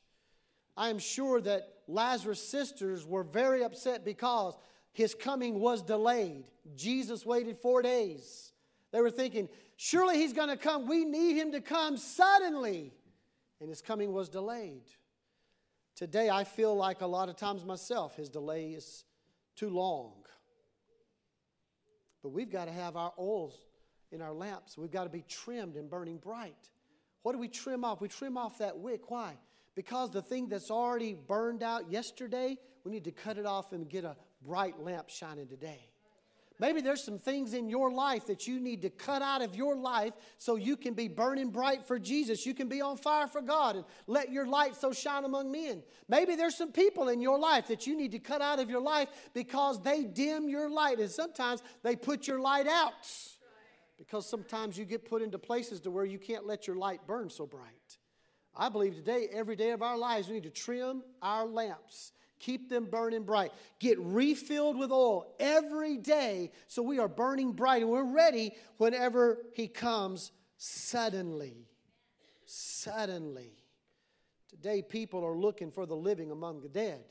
I 0.76 0.88
am 0.90 0.98
sure 0.98 1.40
that 1.42 1.68
Lazarus' 1.86 2.46
sisters 2.46 3.06
were 3.06 3.22
very 3.22 3.62
upset 3.62 4.04
because 4.04 4.56
his 4.92 5.14
coming 5.14 5.60
was 5.60 5.82
delayed. 5.82 6.44
Jesus 6.76 7.24
waited 7.24 7.58
four 7.58 7.82
days. 7.82 8.52
They 8.90 9.00
were 9.00 9.10
thinking, 9.10 9.48
surely 9.76 10.16
he's 10.18 10.32
going 10.32 10.48
to 10.48 10.56
come. 10.56 10.86
We 10.86 11.04
need 11.04 11.36
him 11.36 11.52
to 11.52 11.60
come 11.60 11.96
suddenly. 11.96 12.92
And 13.60 13.68
his 13.68 13.80
coming 13.80 14.12
was 14.12 14.28
delayed. 14.28 14.82
Today, 15.94 16.28
I 16.30 16.44
feel 16.44 16.74
like 16.74 17.00
a 17.00 17.06
lot 17.06 17.28
of 17.28 17.36
times 17.36 17.64
myself, 17.64 18.16
his 18.16 18.28
delay 18.28 18.70
is 18.70 19.04
too 19.54 19.70
long. 19.70 20.14
But 22.22 22.30
we've 22.30 22.50
got 22.50 22.66
to 22.66 22.72
have 22.72 22.96
our 22.96 23.12
oils 23.18 23.54
in 24.10 24.22
our 24.22 24.32
lamps. 24.32 24.78
We've 24.78 24.90
got 24.90 25.04
to 25.04 25.10
be 25.10 25.24
trimmed 25.28 25.76
and 25.76 25.90
burning 25.90 26.18
bright. 26.18 26.68
What 27.22 27.32
do 27.32 27.38
we 27.38 27.48
trim 27.48 27.84
off? 27.84 28.00
We 28.00 28.08
trim 28.08 28.36
off 28.36 28.58
that 28.58 28.78
wick. 28.78 29.10
Why? 29.10 29.36
Because 29.74 30.10
the 30.10 30.22
thing 30.22 30.48
that's 30.48 30.70
already 30.70 31.14
burned 31.14 31.62
out 31.62 31.90
yesterday, 31.90 32.58
we 32.84 32.92
need 32.92 33.04
to 33.04 33.12
cut 33.12 33.38
it 33.38 33.46
off 33.46 33.72
and 33.72 33.88
get 33.88 34.04
a 34.04 34.16
bright 34.44 34.78
lamp 34.80 35.08
shining 35.08 35.46
today. 35.46 35.91
Maybe 36.59 36.80
there's 36.80 37.03
some 37.03 37.18
things 37.18 37.55
in 37.55 37.68
your 37.68 37.90
life 37.90 38.26
that 38.26 38.46
you 38.46 38.61
need 38.61 38.82
to 38.82 38.90
cut 38.90 39.22
out 39.22 39.42
of 39.42 39.55
your 39.55 39.74
life 39.76 40.12
so 40.38 40.57
you 40.57 40.76
can 40.76 40.94
be 40.94 41.09
burning 41.09 41.50
bright 41.50 41.84
for 41.84 41.98
Jesus. 41.98 42.46
You 42.46 42.55
can 42.55 42.68
be 42.68 42.80
on 42.80 42.96
fire 42.96 43.26
for 43.26 43.42
God 43.42 43.76
and 43.76 43.84
let 44.07 44.30
your 44.30 44.46
light 44.46 44.76
so 44.76 44.92
shine 44.92 45.24
among 45.24 45.50
men. 45.50 45.82
Maybe 46.09 46.36
there's 46.36 46.57
some 46.57 46.72
people 46.72 47.09
in 47.09 47.20
your 47.20 47.38
life 47.38 47.68
that 47.68 47.86
you 47.86 47.96
need 47.96 48.12
to 48.12 48.18
cut 48.18 48.40
out 48.40 48.59
of 48.59 48.70
your 48.70 48.80
life 48.80 49.09
because 49.34 49.82
they 49.82 50.05
dim 50.05 50.48
your 50.48 50.70
light 50.70 50.98
and 50.98 51.11
sometimes 51.11 51.62
they 51.82 51.96
put 51.96 52.26
your 52.26 52.40
light 52.40 52.66
out. 52.66 52.92
Because 53.98 54.28
sometimes 54.28 54.76
you 54.76 54.84
get 54.84 55.09
put 55.09 55.22
into 55.22 55.38
places 55.38 55.80
to 55.80 55.90
where 55.90 56.05
you 56.05 56.18
can't 56.18 56.46
let 56.46 56.66
your 56.66 56.76
light 56.76 57.07
burn 57.07 57.30
so 57.30 57.46
bright. 57.46 57.98
I 58.55 58.68
believe 58.68 58.94
today, 58.96 59.28
every 59.32 59.57
day 59.57 59.70
of 59.70 59.82
our 59.82 59.96
lives, 59.96 60.28
we 60.28 60.34
need 60.34 60.42
to 60.42 60.50
trim 60.50 61.03
our 61.22 61.46
lamps 61.46 62.12
Keep 62.43 62.68
them 62.68 62.86
burning 62.86 63.22
bright. 63.22 63.53
Get 63.78 63.99
refilled 64.01 64.76
with 64.76 64.90
oil 64.90 65.32
every 65.38 65.97
day 65.97 66.51
so 66.66 66.82
we 66.82 66.99
are 66.99 67.09
burning 67.09 67.53
bright 67.53 67.82
and 67.82 67.90
we're 67.90 68.12
ready 68.12 68.53
whenever 68.78 69.38
He 69.55 69.68
comes 69.68 70.32
suddenly. 70.59 71.68
Suddenly. 72.45 73.53
Today, 74.51 74.82
people 74.82 75.24
are 75.24 75.36
looking 75.36 75.70
for 75.70 75.86
the 75.86 75.95
living 75.95 76.32
among 76.32 76.61
the 76.61 76.68
dead. 76.68 77.05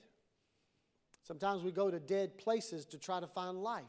Sometimes 1.24 1.64
we 1.64 1.72
go 1.72 1.90
to 1.90 2.00
dead 2.00 2.38
places 2.38 2.86
to 2.88 3.00
try 3.00 3.22
to 3.22 3.28
find 3.28 3.58
life. 3.64 3.84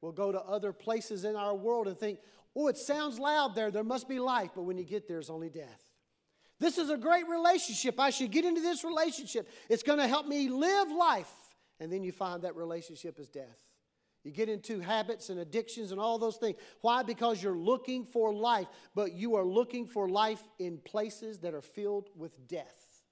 We'll 0.00 0.12
go 0.12 0.30
to 0.30 0.40
other 0.40 0.72
places 0.72 1.24
in 1.24 1.34
our 1.34 1.54
world 1.54 1.88
and 1.88 1.98
think, 1.98 2.20
oh, 2.54 2.68
it 2.68 2.78
sounds 2.78 3.18
loud 3.18 3.56
there. 3.56 3.72
There 3.72 3.82
must 3.82 4.08
be 4.08 4.20
life. 4.20 4.50
But 4.54 4.62
when 4.62 4.78
you 4.78 4.84
get 4.84 5.08
there, 5.08 5.18
it's 5.18 5.30
only 5.30 5.50
death. 5.50 5.83
This 6.60 6.78
is 6.78 6.90
a 6.90 6.96
great 6.96 7.28
relationship. 7.28 7.98
I 7.98 8.10
should 8.10 8.30
get 8.30 8.44
into 8.44 8.60
this 8.60 8.84
relationship. 8.84 9.48
It's 9.68 9.82
going 9.82 9.98
to 9.98 10.06
help 10.06 10.26
me 10.26 10.48
live 10.48 10.90
life. 10.90 11.32
And 11.80 11.92
then 11.92 12.02
you 12.02 12.12
find 12.12 12.42
that 12.42 12.54
relationship 12.54 13.18
is 13.18 13.28
death. 13.28 13.58
You 14.22 14.30
get 14.30 14.48
into 14.48 14.80
habits 14.80 15.28
and 15.28 15.38
addictions 15.38 15.92
and 15.92 16.00
all 16.00 16.18
those 16.18 16.36
things. 16.36 16.56
Why? 16.80 17.02
Because 17.02 17.42
you're 17.42 17.56
looking 17.56 18.04
for 18.04 18.32
life, 18.32 18.68
but 18.94 19.12
you 19.12 19.36
are 19.36 19.44
looking 19.44 19.86
for 19.86 20.08
life 20.08 20.42
in 20.58 20.78
places 20.78 21.40
that 21.40 21.52
are 21.52 21.60
filled 21.60 22.08
with 22.16 22.48
death. 22.48 23.02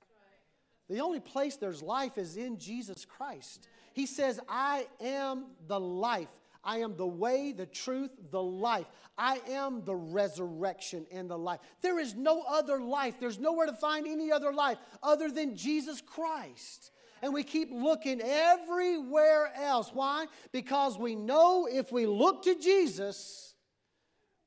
The 0.88 1.00
only 1.00 1.20
place 1.20 1.56
there's 1.56 1.82
life 1.82 2.16
is 2.16 2.36
in 2.36 2.58
Jesus 2.58 3.04
Christ. 3.04 3.68
He 3.92 4.06
says, 4.06 4.40
I 4.48 4.86
am 5.00 5.46
the 5.66 5.78
life. 5.78 6.28
I 6.64 6.78
am 6.78 6.96
the 6.96 7.06
way, 7.06 7.52
the 7.52 7.66
truth, 7.66 8.10
the 8.30 8.42
life. 8.42 8.86
I 9.18 9.40
am 9.48 9.84
the 9.84 9.94
resurrection 9.94 11.06
and 11.10 11.28
the 11.28 11.38
life. 11.38 11.60
There 11.80 11.98
is 11.98 12.14
no 12.14 12.42
other 12.48 12.80
life. 12.80 13.16
There's 13.18 13.38
nowhere 13.38 13.66
to 13.66 13.72
find 13.72 14.06
any 14.06 14.30
other 14.30 14.52
life 14.52 14.78
other 15.02 15.30
than 15.30 15.56
Jesus 15.56 16.00
Christ. 16.00 16.90
And 17.20 17.32
we 17.32 17.44
keep 17.44 17.70
looking 17.70 18.20
everywhere 18.20 19.52
else. 19.56 19.90
Why? 19.92 20.26
Because 20.50 20.98
we 20.98 21.14
know 21.14 21.68
if 21.70 21.92
we 21.92 22.06
look 22.06 22.44
to 22.44 22.58
Jesus, 22.58 23.54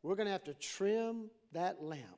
we're 0.04 0.16
going 0.16 0.28
to 0.28 0.32
have 0.34 0.44
to 0.46 0.54
trim 0.54 1.30
that 1.54 1.82
lamp. 1.82 2.15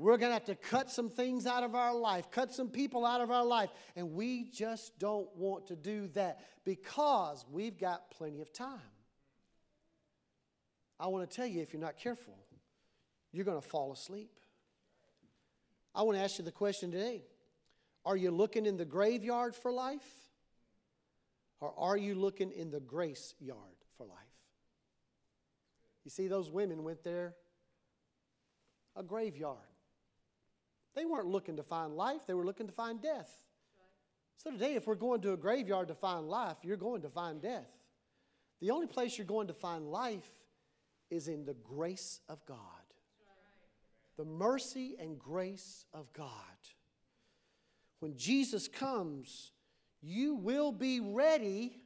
We're 0.00 0.16
going 0.16 0.30
to 0.30 0.34
have 0.34 0.46
to 0.46 0.54
cut 0.54 0.90
some 0.90 1.10
things 1.10 1.46
out 1.46 1.62
of 1.62 1.74
our 1.74 1.94
life, 1.94 2.30
cut 2.30 2.54
some 2.54 2.70
people 2.70 3.04
out 3.04 3.20
of 3.20 3.30
our 3.30 3.44
life. 3.44 3.68
And 3.94 4.12
we 4.12 4.44
just 4.44 4.98
don't 4.98 5.28
want 5.36 5.66
to 5.66 5.76
do 5.76 6.08
that 6.14 6.40
because 6.64 7.44
we've 7.52 7.78
got 7.78 8.10
plenty 8.10 8.40
of 8.40 8.50
time. 8.50 8.80
I 10.98 11.08
want 11.08 11.28
to 11.28 11.36
tell 11.36 11.44
you 11.44 11.60
if 11.60 11.74
you're 11.74 11.82
not 11.82 11.98
careful, 11.98 12.38
you're 13.30 13.44
going 13.44 13.60
to 13.60 13.68
fall 13.68 13.92
asleep. 13.92 14.30
I 15.94 16.02
want 16.02 16.16
to 16.16 16.24
ask 16.24 16.38
you 16.38 16.46
the 16.46 16.50
question 16.50 16.90
today 16.90 17.22
Are 18.06 18.16
you 18.16 18.30
looking 18.30 18.64
in 18.64 18.78
the 18.78 18.86
graveyard 18.86 19.54
for 19.54 19.70
life? 19.70 20.00
Or 21.60 21.74
are 21.76 21.98
you 21.98 22.14
looking 22.14 22.52
in 22.52 22.70
the 22.70 22.80
grace 22.80 23.34
yard 23.38 23.58
for 23.98 24.06
life? 24.06 24.16
You 26.06 26.10
see, 26.10 26.26
those 26.26 26.50
women 26.50 26.84
went 26.84 27.04
there, 27.04 27.34
a 28.96 29.02
graveyard. 29.02 29.58
They 30.94 31.04
weren't 31.04 31.26
looking 31.26 31.56
to 31.56 31.62
find 31.62 31.94
life, 31.94 32.26
they 32.26 32.34
were 32.34 32.44
looking 32.44 32.66
to 32.66 32.72
find 32.72 33.00
death. 33.00 33.30
So 34.36 34.50
today, 34.50 34.74
if 34.74 34.86
we're 34.86 34.94
going 34.94 35.20
to 35.22 35.32
a 35.32 35.36
graveyard 35.36 35.88
to 35.88 35.94
find 35.94 36.26
life, 36.26 36.56
you're 36.62 36.78
going 36.78 37.02
to 37.02 37.10
find 37.10 37.42
death. 37.42 37.68
The 38.60 38.70
only 38.70 38.86
place 38.86 39.18
you're 39.18 39.26
going 39.26 39.48
to 39.48 39.54
find 39.54 39.86
life 39.90 40.28
is 41.10 41.28
in 41.28 41.44
the 41.44 41.54
grace 41.54 42.20
of 42.28 42.44
God. 42.46 42.56
The 44.16 44.24
mercy 44.24 44.96
and 44.98 45.18
grace 45.18 45.84
of 45.92 46.12
God. 46.12 46.28
When 48.00 48.16
Jesus 48.16 48.66
comes, 48.66 49.52
you 50.00 50.36
will 50.36 50.72
be 50.72 51.00
ready 51.00 51.82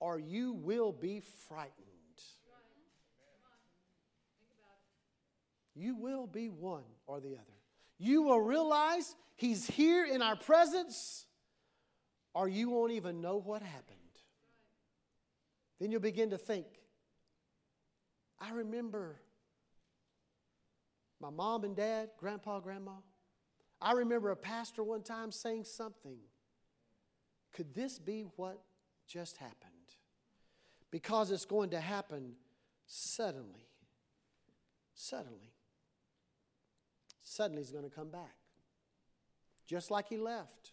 or 0.00 0.18
you 0.18 0.52
will 0.52 0.92
be 0.92 1.22
frightened. 1.48 1.74
You 5.76 5.94
will 5.94 6.26
be 6.26 6.48
one 6.48 6.82
or 7.06 7.20
the 7.20 7.34
other 7.34 7.59
you 8.00 8.22
will 8.22 8.40
realize 8.40 9.14
He's 9.36 9.66
here 9.66 10.04
in 10.04 10.20
our 10.20 10.36
presence, 10.36 11.24
or 12.34 12.48
you 12.48 12.68
won't 12.68 12.92
even 12.92 13.20
know 13.22 13.38
what 13.38 13.62
happened. 13.62 13.98
Then 15.78 15.90
you'll 15.90 16.00
begin 16.00 16.30
to 16.30 16.38
think, 16.38 16.66
I 18.38 18.50
remember 18.52 19.16
my 21.20 21.30
mom 21.30 21.64
and 21.64 21.74
dad, 21.74 22.10
grandpa, 22.18 22.60
grandma. 22.60 22.92
I 23.80 23.92
remember 23.92 24.30
a 24.30 24.36
pastor 24.36 24.82
one 24.82 25.02
time 25.02 25.30
saying 25.30 25.64
something. 25.64 26.18
Could 27.54 27.74
this 27.74 27.98
be 27.98 28.26
what 28.36 28.60
just 29.06 29.38
happened? 29.38 29.70
Because 30.90 31.30
it's 31.30 31.46
going 31.46 31.70
to 31.70 31.80
happen 31.80 32.32
suddenly. 32.86 33.68
Suddenly 34.94 35.54
suddenly 37.22 37.62
he's 37.62 37.72
going 37.72 37.84
to 37.84 37.90
come 37.90 38.10
back. 38.10 38.36
Just 39.66 39.90
like 39.90 40.08
he 40.08 40.16
left. 40.16 40.72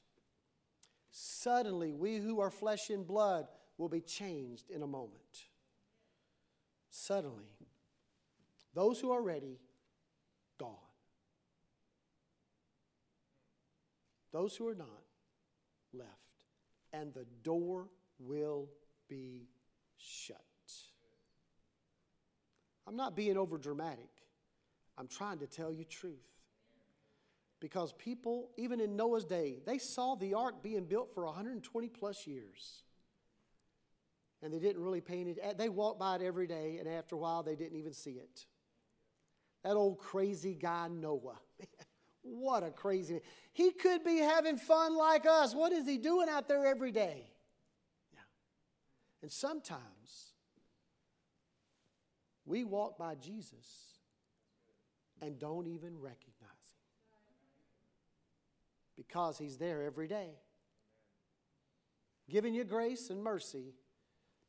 Suddenly, 1.11 1.93
we 1.93 2.17
who 2.17 2.39
are 2.39 2.49
flesh 2.49 2.89
and 2.89 3.05
blood 3.05 3.47
will 3.77 3.89
be 3.89 4.01
changed 4.01 4.69
in 4.69 4.83
a 4.83 4.87
moment. 4.87 5.45
Suddenly, 6.89 7.45
those 8.73 8.99
who 8.99 9.11
are 9.11 9.21
ready, 9.21 9.59
gone. 10.59 10.75
Those 14.31 14.55
who 14.55 14.67
are 14.67 14.75
not, 14.75 15.03
left. 15.93 16.09
And 16.93 17.13
the 17.13 17.25
door 17.43 17.87
will 18.19 18.67
be 19.07 19.47
shut. 19.97 20.37
I'm 22.87 22.95
not 22.95 23.15
being 23.15 23.37
over 23.37 23.57
dramatic. 23.57 24.09
I'm 24.97 25.07
trying 25.07 25.39
to 25.39 25.47
tell 25.47 25.73
you 25.73 25.83
truth. 25.83 26.36
Because 27.59 27.93
people, 27.93 28.51
even 28.57 28.79
in 28.79 28.95
Noah's 28.95 29.25
day, 29.25 29.59
they 29.65 29.79
saw 29.79 30.15
the 30.15 30.35
ark 30.35 30.61
being 30.61 30.85
built 30.85 31.13
for 31.13 31.25
120 31.25 31.89
plus 31.89 32.27
years. 32.27 32.83
And 34.43 34.53
they 34.53 34.59
didn't 34.59 34.83
really 34.83 35.01
pay 35.01 35.21
any, 35.21 35.35
they 35.57 35.69
walked 35.69 35.99
by 35.99 36.15
it 36.15 36.21
every 36.21 36.45
day, 36.45 36.77
and 36.79 36.87
after 36.87 37.15
a 37.15 37.17
while, 37.17 37.41
they 37.41 37.55
didn't 37.55 37.77
even 37.77 37.93
see 37.93 38.11
it. 38.11 38.45
That 39.63 39.75
old 39.75 39.97
crazy 39.97 40.53
guy, 40.53 40.87
Noah. 40.87 41.39
what 42.21 42.63
a 42.63 42.69
crazy 42.69 43.13
man. 43.13 43.21
He 43.53 43.71
could 43.71 44.03
be 44.03 44.17
having 44.17 44.57
fun 44.57 44.95
like 44.95 45.25
us. 45.25 45.55
What 45.55 45.71
is 45.71 45.87
he 45.87 45.97
doing 45.97 46.29
out 46.29 46.47
there 46.47 46.65
every 46.67 46.91
day? 46.91 47.31
Yeah. 48.13 48.19
And 49.23 49.31
sometimes 49.31 50.33
we 52.45 52.63
walk 52.63 52.99
by 52.99 53.15
Jesus 53.15 53.97
and 55.21 55.39
don't 55.39 55.67
even 55.67 55.99
recognize 55.99 56.36
because 59.07 59.37
He's 59.37 59.57
there 59.57 59.83
every 59.83 60.07
day. 60.07 60.31
Giving 62.29 62.53
you 62.53 62.63
grace 62.63 63.09
and 63.09 63.23
mercy, 63.23 63.73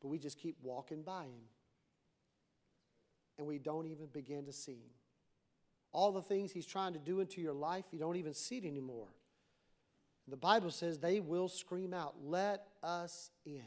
but 0.00 0.08
we 0.08 0.18
just 0.18 0.38
keep 0.38 0.56
walking 0.62 1.02
by 1.02 1.24
Him. 1.24 1.46
And 3.38 3.46
we 3.46 3.58
don't 3.58 3.86
even 3.86 4.06
begin 4.06 4.46
to 4.46 4.52
see 4.52 4.72
Him. 4.72 4.90
All 5.92 6.12
the 6.12 6.22
things 6.22 6.50
He's 6.50 6.66
trying 6.66 6.92
to 6.94 6.98
do 6.98 7.20
into 7.20 7.40
your 7.40 7.52
life, 7.52 7.84
you 7.92 7.98
don't 7.98 8.16
even 8.16 8.34
see 8.34 8.58
it 8.58 8.64
anymore. 8.64 9.08
The 10.26 10.36
Bible 10.36 10.70
says 10.70 10.98
they 10.98 11.20
will 11.20 11.48
scream 11.48 11.94
out, 11.94 12.14
Let 12.22 12.66
us 12.82 13.30
in. 13.46 13.62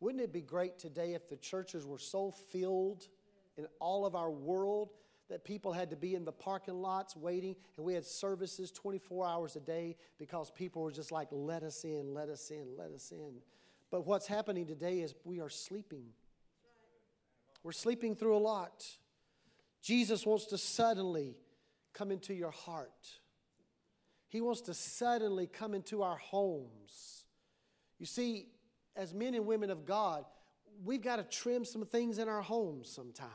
Wouldn't 0.00 0.22
it 0.22 0.32
be 0.32 0.42
great 0.42 0.78
today 0.78 1.14
if 1.14 1.28
the 1.28 1.36
churches 1.36 1.86
were 1.86 1.98
so 1.98 2.30
filled 2.30 3.06
in 3.56 3.66
all 3.80 4.04
of 4.04 4.14
our 4.14 4.30
world 4.30 4.90
that 5.28 5.44
people 5.44 5.72
had 5.72 5.90
to 5.90 5.96
be 5.96 6.14
in 6.14 6.24
the 6.24 6.32
parking 6.32 6.80
lots 6.80 7.16
waiting 7.16 7.56
and 7.76 7.84
we 7.84 7.94
had 7.94 8.04
services 8.04 8.70
24 8.70 9.26
hours 9.26 9.56
a 9.56 9.60
day 9.60 9.96
because 10.18 10.50
people 10.50 10.82
were 10.82 10.92
just 10.92 11.10
like, 11.10 11.28
let 11.30 11.62
us 11.62 11.84
in, 11.84 12.14
let 12.14 12.28
us 12.28 12.50
in, 12.50 12.66
let 12.76 12.90
us 12.90 13.10
in. 13.10 13.34
But 13.90 14.06
what's 14.06 14.26
happening 14.26 14.66
today 14.66 15.00
is 15.00 15.14
we 15.24 15.40
are 15.40 15.48
sleeping. 15.48 16.06
We're 17.62 17.72
sleeping 17.72 18.14
through 18.14 18.36
a 18.36 18.38
lot. 18.38 18.86
Jesus 19.82 20.24
wants 20.24 20.46
to 20.46 20.58
suddenly 20.58 21.36
come 21.92 22.10
into 22.10 22.34
your 22.34 22.50
heart. 22.50 23.08
He 24.28 24.40
wants 24.40 24.60
to 24.62 24.74
suddenly 24.74 25.46
come 25.46 25.74
into 25.74 26.02
our 26.02 26.16
homes. 26.16 27.24
You 27.98 28.06
see, 28.06 28.48
as 28.94 29.14
men 29.14 29.34
and 29.34 29.46
women 29.46 29.70
of 29.70 29.84
God, 29.84 30.24
we've 30.84 31.02
got 31.02 31.16
to 31.16 31.24
trim 31.24 31.64
some 31.64 31.84
things 31.86 32.18
in 32.18 32.28
our 32.28 32.42
homes 32.42 32.88
sometimes. 32.88 33.32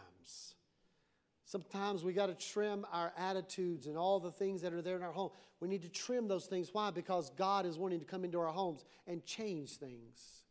Sometimes 1.51 2.05
we 2.05 2.13
got 2.13 2.27
to 2.27 2.47
trim 2.47 2.85
our 2.93 3.11
attitudes 3.17 3.87
and 3.87 3.97
all 3.97 4.21
the 4.21 4.31
things 4.31 4.61
that 4.61 4.71
are 4.71 4.81
there 4.81 4.95
in 4.95 5.03
our 5.03 5.11
home. 5.11 5.31
We 5.59 5.67
need 5.67 5.81
to 5.81 5.89
trim 5.89 6.29
those 6.29 6.45
things. 6.45 6.69
Why? 6.71 6.91
Because 6.91 7.29
God 7.31 7.65
is 7.65 7.77
wanting 7.77 7.99
to 7.99 8.05
come 8.05 8.23
into 8.23 8.39
our 8.39 8.53
homes 8.53 8.85
and 9.05 9.25
change 9.25 9.71
things. 9.71 10.43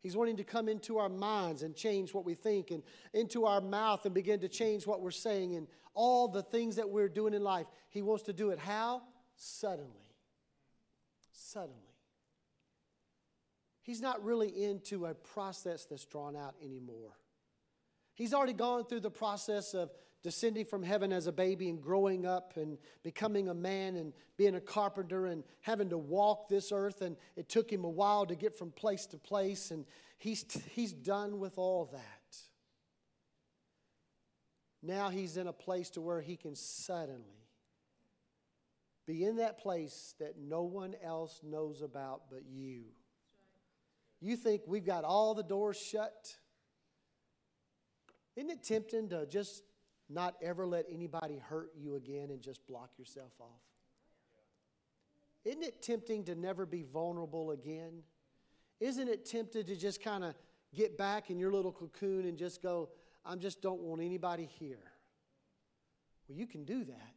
He's 0.00 0.14
wanting 0.14 0.36
to 0.36 0.44
come 0.44 0.68
into 0.68 0.98
our 0.98 1.08
minds 1.08 1.62
and 1.62 1.74
change 1.74 2.12
what 2.12 2.26
we 2.26 2.34
think, 2.34 2.70
and 2.70 2.82
into 3.14 3.46
our 3.46 3.62
mouth 3.62 4.04
and 4.04 4.12
begin 4.12 4.40
to 4.40 4.48
change 4.48 4.86
what 4.86 5.00
we're 5.00 5.10
saying, 5.10 5.56
and 5.56 5.68
all 5.94 6.28
the 6.28 6.42
things 6.42 6.76
that 6.76 6.90
we're 6.90 7.08
doing 7.08 7.32
in 7.32 7.42
life. 7.42 7.66
He 7.88 8.02
wants 8.02 8.24
to 8.24 8.34
do 8.34 8.50
it 8.50 8.58
how? 8.58 9.00
Suddenly. 9.36 9.88
Suddenly. 11.32 11.78
He's 13.80 14.02
not 14.02 14.22
really 14.22 14.48
into 14.64 15.06
a 15.06 15.14
process 15.14 15.86
that's 15.86 16.04
drawn 16.04 16.36
out 16.36 16.56
anymore. 16.62 17.16
He's 18.12 18.34
already 18.34 18.52
gone 18.52 18.84
through 18.84 19.00
the 19.00 19.10
process 19.10 19.72
of 19.72 19.90
descending 20.22 20.64
from 20.64 20.82
heaven 20.82 21.12
as 21.12 21.26
a 21.26 21.32
baby 21.32 21.68
and 21.68 21.82
growing 21.82 22.24
up 22.24 22.56
and 22.56 22.78
becoming 23.02 23.48
a 23.48 23.54
man 23.54 23.96
and 23.96 24.12
being 24.36 24.54
a 24.54 24.60
carpenter 24.60 25.26
and 25.26 25.42
having 25.60 25.90
to 25.90 25.98
walk 25.98 26.48
this 26.48 26.70
earth. 26.72 27.02
And 27.02 27.16
it 27.36 27.48
took 27.48 27.70
him 27.70 27.84
a 27.84 27.90
while 27.90 28.26
to 28.26 28.36
get 28.36 28.56
from 28.56 28.70
place 28.70 29.06
to 29.06 29.18
place. 29.18 29.70
And 29.70 29.84
he's, 30.18 30.44
he's 30.70 30.92
done 30.92 31.40
with 31.40 31.58
all 31.58 31.86
that. 31.92 32.36
Now 34.82 35.10
he's 35.10 35.36
in 35.36 35.46
a 35.46 35.52
place 35.52 35.90
to 35.90 36.00
where 36.00 36.20
he 36.20 36.36
can 36.36 36.54
suddenly 36.56 37.42
be 39.06 39.24
in 39.24 39.36
that 39.36 39.58
place 39.58 40.14
that 40.20 40.38
no 40.38 40.62
one 40.62 40.94
else 41.02 41.40
knows 41.42 41.82
about 41.82 42.22
but 42.30 42.42
you. 42.48 42.84
You 44.20 44.36
think 44.36 44.62
we've 44.66 44.86
got 44.86 45.02
all 45.02 45.34
the 45.34 45.42
doors 45.42 45.76
shut? 45.76 46.36
Isn't 48.36 48.50
it 48.50 48.62
tempting 48.62 49.08
to 49.08 49.26
just 49.26 49.62
not 50.12 50.34
ever 50.42 50.66
let 50.66 50.86
anybody 50.90 51.38
hurt 51.38 51.70
you 51.76 51.96
again 51.96 52.30
and 52.30 52.40
just 52.40 52.66
block 52.66 52.90
yourself 52.98 53.32
off? 53.40 53.62
Isn't 55.44 55.62
it 55.62 55.82
tempting 55.82 56.24
to 56.24 56.34
never 56.34 56.66
be 56.66 56.82
vulnerable 56.82 57.50
again? 57.50 58.02
Isn't 58.80 59.08
it 59.08 59.24
tempted 59.24 59.66
to 59.66 59.76
just 59.76 60.02
kind 60.02 60.24
of 60.24 60.34
get 60.74 60.96
back 60.96 61.30
in 61.30 61.38
your 61.38 61.52
little 61.52 61.72
cocoon 61.72 62.26
and 62.26 62.36
just 62.36 62.62
go, 62.62 62.90
I 63.24 63.34
just 63.36 63.60
don't 63.60 63.80
want 63.80 64.00
anybody 64.02 64.48
here? 64.58 64.92
Well, 66.28 66.38
you 66.38 66.46
can 66.46 66.64
do 66.64 66.84
that. 66.84 67.14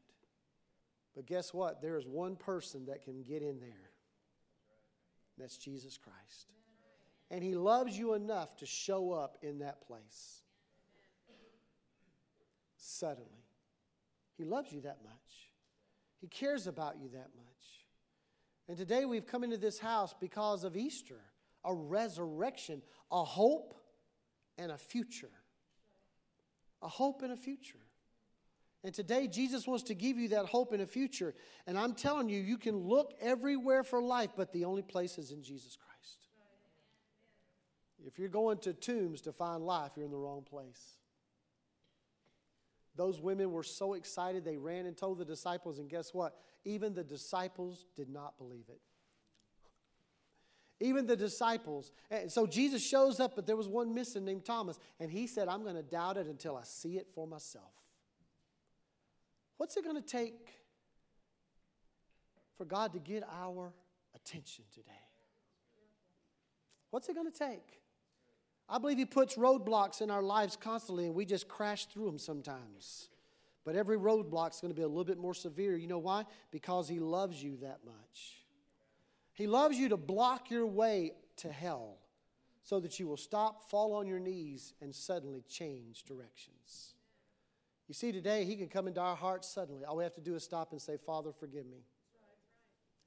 But 1.16 1.26
guess 1.26 1.54
what? 1.54 1.82
There 1.82 1.98
is 1.98 2.06
one 2.06 2.36
person 2.36 2.86
that 2.88 3.04
can 3.04 3.24
get 3.24 3.42
in 3.42 3.60
there. 3.60 3.92
That's 5.38 5.58
Jesus 5.58 5.98
Christ. 5.98 6.52
And 7.32 7.44
He 7.44 7.56
loves 7.56 7.98
you 7.98 8.14
enough 8.14 8.56
to 8.58 8.66
show 8.66 9.12
up 9.12 9.38
in 9.42 9.60
that 9.60 9.82
place 9.82 10.42
suddenly. 12.86 13.46
He 14.38 14.44
loves 14.44 14.72
you 14.72 14.82
that 14.82 15.00
much, 15.04 15.50
He 16.20 16.28
cares 16.28 16.68
about 16.68 16.98
you 17.02 17.10
that 17.10 17.30
much. 17.36 17.46
And 18.68 18.78
today 18.78 19.06
we've 19.06 19.28
come 19.28 19.44
into 19.44 19.58
this 19.58 19.78
house 19.78 20.16
because 20.20 20.64
of 20.64 20.76
Easter, 20.76 21.22
a 21.64 21.74
resurrection, 21.74 22.82
a 23.12 23.24
hope, 23.24 23.76
and 24.58 24.72
a 24.72 24.78
future. 24.78 25.30
A 26.82 26.88
hope 26.88 27.22
and 27.22 27.32
a 27.32 27.38
future. 27.38 27.80
And 28.84 28.94
today, 28.94 29.28
Jesus 29.28 29.66
wants 29.66 29.84
to 29.86 29.96
give 29.96 30.18
you 30.20 30.30
that 30.30 30.46
hope 30.46 30.72
and 30.72 30.82
a 30.82 30.86
future. 30.86 31.34
And 31.66 31.76
I'm 31.76 31.96
telling 31.96 32.30
you, 32.30 32.40
you 32.40 32.60
can 32.60 32.78
look 32.78 33.14
everywhere 33.20 33.84
for 33.84 34.00
life, 34.00 34.30
but 34.38 34.54
the 34.54 34.66
only 34.66 34.84
place 34.84 35.18
is 35.18 35.32
in 35.32 35.42
Jesus 35.42 35.76
Christ. 35.76 36.28
If 38.06 38.20
you're 38.20 38.30
going 38.30 38.60
to 38.60 38.74
tombs 38.74 39.22
to 39.22 39.32
find 39.32 39.66
life, 39.66 39.94
you're 39.96 40.06
in 40.06 40.12
the 40.12 40.18
wrong 40.18 40.44
place. 40.44 40.95
Those 42.96 43.20
women 43.20 43.52
were 43.52 43.64
so 43.64 43.94
excited, 43.94 44.46
they 44.46 44.58
ran 44.58 44.86
and 44.86 44.96
told 44.96 45.18
the 45.18 45.26
disciples, 45.26 45.80
and 45.80 45.90
guess 45.90 46.14
what? 46.14 46.38
Even 46.64 46.94
the 46.94 47.04
disciples 47.04 47.86
did 47.96 48.10
not 48.10 48.38
believe 48.38 48.66
it. 48.70 48.80
Even 50.80 51.06
the 51.06 51.16
disciples. 51.16 51.92
And 52.10 52.32
so 52.32 52.46
Jesus 52.46 52.86
shows 52.86 53.20
up, 53.20 53.36
but 53.36 53.46
there 53.46 53.56
was 53.56 53.68
one 53.68 53.94
missing 53.94 54.26
named 54.26 54.46
Thomas, 54.46 54.80
and 55.00 55.12
he 55.12 55.28
said, 55.28 55.48
I'm 55.48 55.64
going 55.64 55.76
to 55.76 55.84
doubt 55.84 56.18
it 56.18 56.28
until 56.28 56.56
I 56.56 56.64
see 56.64 56.98
it 56.98 57.08
for 57.14 57.28
myself. 57.28 57.72
What's 59.58 59.78
it 59.78 59.84
going 59.84 60.02
to 60.02 60.08
take 60.08 60.50
for 62.58 62.66
God 62.66 62.94
to 62.94 63.00
get 63.00 63.24
our 63.30 63.74
attention 64.16 64.66
today? 64.74 64.92
What's 66.92 67.10
it 67.10 67.16
going 67.16 67.32
to 67.32 67.38
take? 67.38 67.82
I 68.68 68.78
believe 68.80 68.98
He 68.98 69.06
puts 69.06 69.36
roadblocks 69.36 70.02
in 70.02 70.10
our 70.10 70.24
lives 70.24 70.56
constantly, 70.56 71.06
and 71.06 71.14
we 71.14 71.26
just 71.26 71.48
crash 71.48 71.86
through 71.86 72.06
them 72.06 72.18
sometimes. 72.18 73.10
But 73.64 73.76
every 73.76 73.98
roadblock 73.98 74.54
is 74.54 74.62
going 74.62 74.74
to 74.74 74.78
be 74.78 74.84
a 74.84 74.88
little 74.88 75.04
bit 75.04 75.18
more 75.18 75.34
severe. 75.34 75.76
You 75.76 75.88
know 75.88 76.00
why? 76.00 76.26
Because 76.52 76.88
He 76.88 77.00
loves 77.00 77.42
you 77.42 77.58
that 77.58 77.80
much. 77.86 78.44
He 79.34 79.48
loves 79.48 79.78
you 79.78 79.90
to 79.90 79.98
block 79.98 80.50
your 80.50 80.66
way 80.66 81.14
to 81.38 81.52
hell 81.52 81.98
so 82.64 82.80
that 82.80 83.00
you 83.00 83.08
will 83.08 83.18
stop, 83.18 83.70
fall 83.70 83.94
on 83.94 84.08
your 84.08 84.20
knees, 84.20 84.74
and 84.82 84.94
suddenly 84.94 85.44
change 85.48 86.04
directions. 86.04 86.94
You 87.88 87.94
see, 87.94 88.12
today 88.12 88.46
He 88.46 88.56
can 88.56 88.68
come 88.68 88.88
into 88.88 89.02
our 89.02 89.16
hearts 89.16 89.48
suddenly. 89.48 89.84
All 89.86 89.98
we 89.98 90.04
have 90.04 90.16
to 90.16 90.22
do 90.22 90.36
is 90.36 90.44
stop 90.44 90.72
and 90.72 90.82
say, 90.82 90.98
Father, 90.98 91.32
forgive 91.32 91.66
me. 91.68 91.86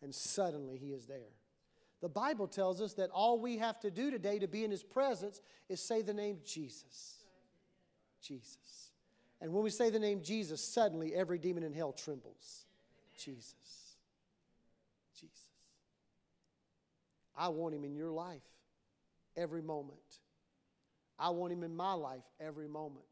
And 0.02 0.14
suddenly 0.14 0.76
He 0.76 0.92
is 0.92 1.06
there. 1.06 1.34
The 2.00 2.08
Bible 2.08 2.46
tells 2.46 2.80
us 2.80 2.94
that 2.94 3.10
all 3.10 3.40
we 3.40 3.58
have 3.58 3.80
to 3.80 3.90
do 3.90 4.10
today 4.10 4.38
to 4.38 4.46
be 4.46 4.64
in 4.64 4.70
His 4.70 4.84
presence 4.84 5.40
is 5.68 5.80
say 5.80 6.02
the 6.02 6.14
name 6.14 6.38
Jesus. 6.44 7.16
Jesus. 8.22 8.92
And 9.40 9.52
when 9.52 9.62
we 9.62 9.70
say 9.70 9.90
the 9.90 9.98
name 9.98 10.22
Jesus, 10.22 10.60
suddenly 10.60 11.14
every 11.14 11.38
demon 11.38 11.62
in 11.62 11.72
hell 11.72 11.92
trembles. 11.92 12.66
Jesus. 13.16 13.96
Jesus. 15.18 15.38
I 17.36 17.48
want 17.48 17.74
Him 17.74 17.84
in 17.84 17.94
your 17.94 18.10
life 18.10 18.42
every 19.36 19.62
moment. 19.62 19.98
I 21.18 21.30
want 21.30 21.52
Him 21.52 21.64
in 21.64 21.74
my 21.74 21.94
life 21.94 22.24
every 22.40 22.68
moment. 22.68 23.04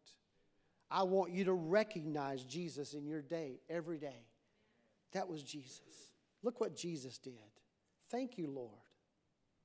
I 0.88 1.02
want 1.02 1.32
you 1.32 1.44
to 1.44 1.52
recognize 1.52 2.44
Jesus 2.44 2.94
in 2.94 3.06
your 3.06 3.22
day, 3.22 3.58
every 3.68 3.98
day. 3.98 4.26
That 5.12 5.28
was 5.28 5.42
Jesus. 5.42 5.80
Look 6.44 6.60
what 6.60 6.76
Jesus 6.76 7.18
did. 7.18 7.32
Thank 8.10 8.38
you, 8.38 8.48
Lord. 8.48 8.70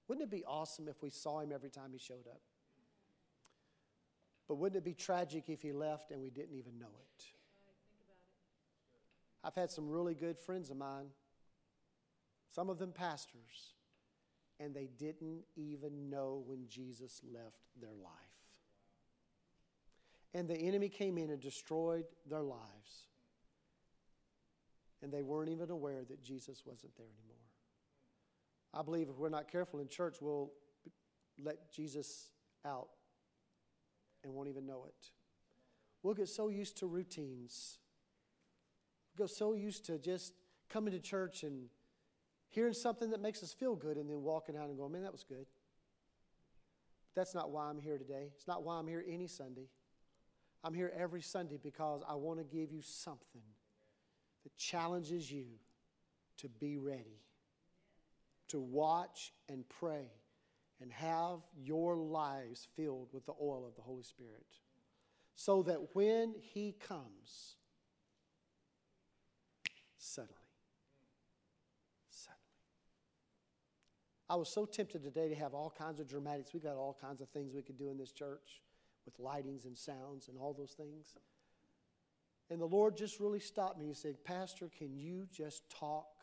Wouldn't 0.07 0.23
it 0.23 0.31
be 0.31 0.43
awesome 0.45 0.87
if 0.87 1.01
we 1.01 1.09
saw 1.09 1.39
him 1.39 1.51
every 1.53 1.69
time 1.69 1.91
he 1.93 1.99
showed 1.99 2.27
up? 2.29 2.41
But 4.47 4.55
wouldn't 4.55 4.77
it 4.77 4.83
be 4.83 4.93
tragic 4.93 5.45
if 5.47 5.61
he 5.61 5.71
left 5.71 6.11
and 6.11 6.21
we 6.21 6.29
didn't 6.29 6.55
even 6.55 6.77
know 6.77 6.87
it? 6.87 7.23
I've 9.43 9.55
had 9.55 9.71
some 9.71 9.89
really 9.89 10.13
good 10.13 10.37
friends 10.37 10.69
of 10.69 10.77
mine, 10.77 11.07
some 12.53 12.69
of 12.69 12.77
them 12.77 12.91
pastors, 12.91 13.75
and 14.59 14.75
they 14.75 14.89
didn't 14.97 15.43
even 15.55 16.09
know 16.09 16.43
when 16.45 16.67
Jesus 16.67 17.21
left 17.33 17.61
their 17.79 17.93
life. 18.03 18.11
And 20.33 20.47
the 20.47 20.55
enemy 20.55 20.89
came 20.89 21.17
in 21.17 21.29
and 21.29 21.41
destroyed 21.41 22.05
their 22.29 22.41
lives. 22.41 23.07
And 25.01 25.11
they 25.11 25.23
weren't 25.23 25.49
even 25.49 25.71
aware 25.71 26.03
that 26.07 26.23
Jesus 26.23 26.63
wasn't 26.65 26.95
there 26.95 27.07
anymore. 27.07 27.50
I 28.73 28.81
believe 28.83 29.09
if 29.09 29.17
we're 29.17 29.29
not 29.29 29.51
careful 29.51 29.79
in 29.79 29.87
church, 29.87 30.17
we'll 30.21 30.51
let 31.43 31.71
Jesus 31.71 32.31
out 32.65 32.89
and 34.23 34.33
won't 34.33 34.47
even 34.47 34.65
know 34.65 34.85
it. 34.87 35.09
We'll 36.03 36.13
get 36.13 36.29
so 36.29 36.49
used 36.49 36.77
to 36.77 36.87
routines. 36.87 37.77
We'll 39.17 39.27
get 39.27 39.35
so 39.35 39.53
used 39.53 39.85
to 39.85 39.97
just 39.97 40.33
coming 40.69 40.93
to 40.93 40.99
church 40.99 41.43
and 41.43 41.67
hearing 42.49 42.73
something 42.73 43.11
that 43.11 43.21
makes 43.21 43.43
us 43.43 43.51
feel 43.51 43.75
good 43.75 43.97
and 43.97 44.09
then 44.09 44.21
walking 44.21 44.55
out 44.55 44.67
and 44.69 44.77
going, 44.77 44.93
man, 44.93 45.03
that 45.03 45.11
was 45.11 45.23
good. 45.23 45.45
But 47.07 47.21
that's 47.21 47.35
not 47.35 47.51
why 47.51 47.65
I'm 47.65 47.79
here 47.79 47.97
today. 47.97 48.29
It's 48.35 48.47
not 48.47 48.63
why 48.63 48.77
I'm 48.77 48.87
here 48.87 49.03
any 49.07 49.27
Sunday. 49.27 49.67
I'm 50.63 50.73
here 50.73 50.91
every 50.95 51.21
Sunday 51.21 51.57
because 51.61 52.03
I 52.07 52.15
want 52.15 52.39
to 52.39 52.45
give 52.45 52.71
you 52.71 52.81
something 52.81 53.41
that 54.43 54.55
challenges 54.57 55.31
you 55.31 55.45
to 56.37 56.47
be 56.47 56.77
ready 56.77 57.19
to 58.51 58.59
watch 58.59 59.33
and 59.49 59.67
pray 59.67 60.11
and 60.81 60.91
have 60.91 61.39
your 61.55 61.95
lives 61.95 62.67
filled 62.75 63.09
with 63.13 63.25
the 63.25 63.33
oil 63.41 63.65
of 63.67 63.75
the 63.75 63.81
Holy 63.81 64.03
Spirit. 64.03 64.45
So 65.35 65.63
that 65.63 65.95
when 65.95 66.33
He 66.39 66.75
comes, 66.87 67.55
suddenly, 69.97 70.35
suddenly. 72.09 72.39
I 74.29 74.35
was 74.35 74.49
so 74.49 74.65
tempted 74.65 75.03
today 75.03 75.29
to 75.29 75.35
have 75.35 75.53
all 75.53 75.73
kinds 75.77 75.99
of 75.99 76.07
dramatics. 76.07 76.53
We've 76.53 76.63
got 76.63 76.75
all 76.75 76.97
kinds 76.99 77.21
of 77.21 77.29
things 77.29 77.53
we 77.53 77.61
could 77.61 77.77
do 77.77 77.89
in 77.89 77.97
this 77.97 78.11
church 78.11 78.61
with 79.05 79.19
lightings 79.19 79.65
and 79.65 79.77
sounds 79.77 80.27
and 80.27 80.37
all 80.37 80.53
those 80.53 80.71
things. 80.71 81.15
And 82.49 82.59
the 82.59 82.65
Lord 82.65 82.97
just 82.97 83.19
really 83.19 83.39
stopped 83.39 83.79
me. 83.79 83.87
He 83.87 83.93
said, 83.93 84.23
Pastor, 84.23 84.69
can 84.77 84.97
you 84.97 85.27
just 85.31 85.69
talk 85.69 86.20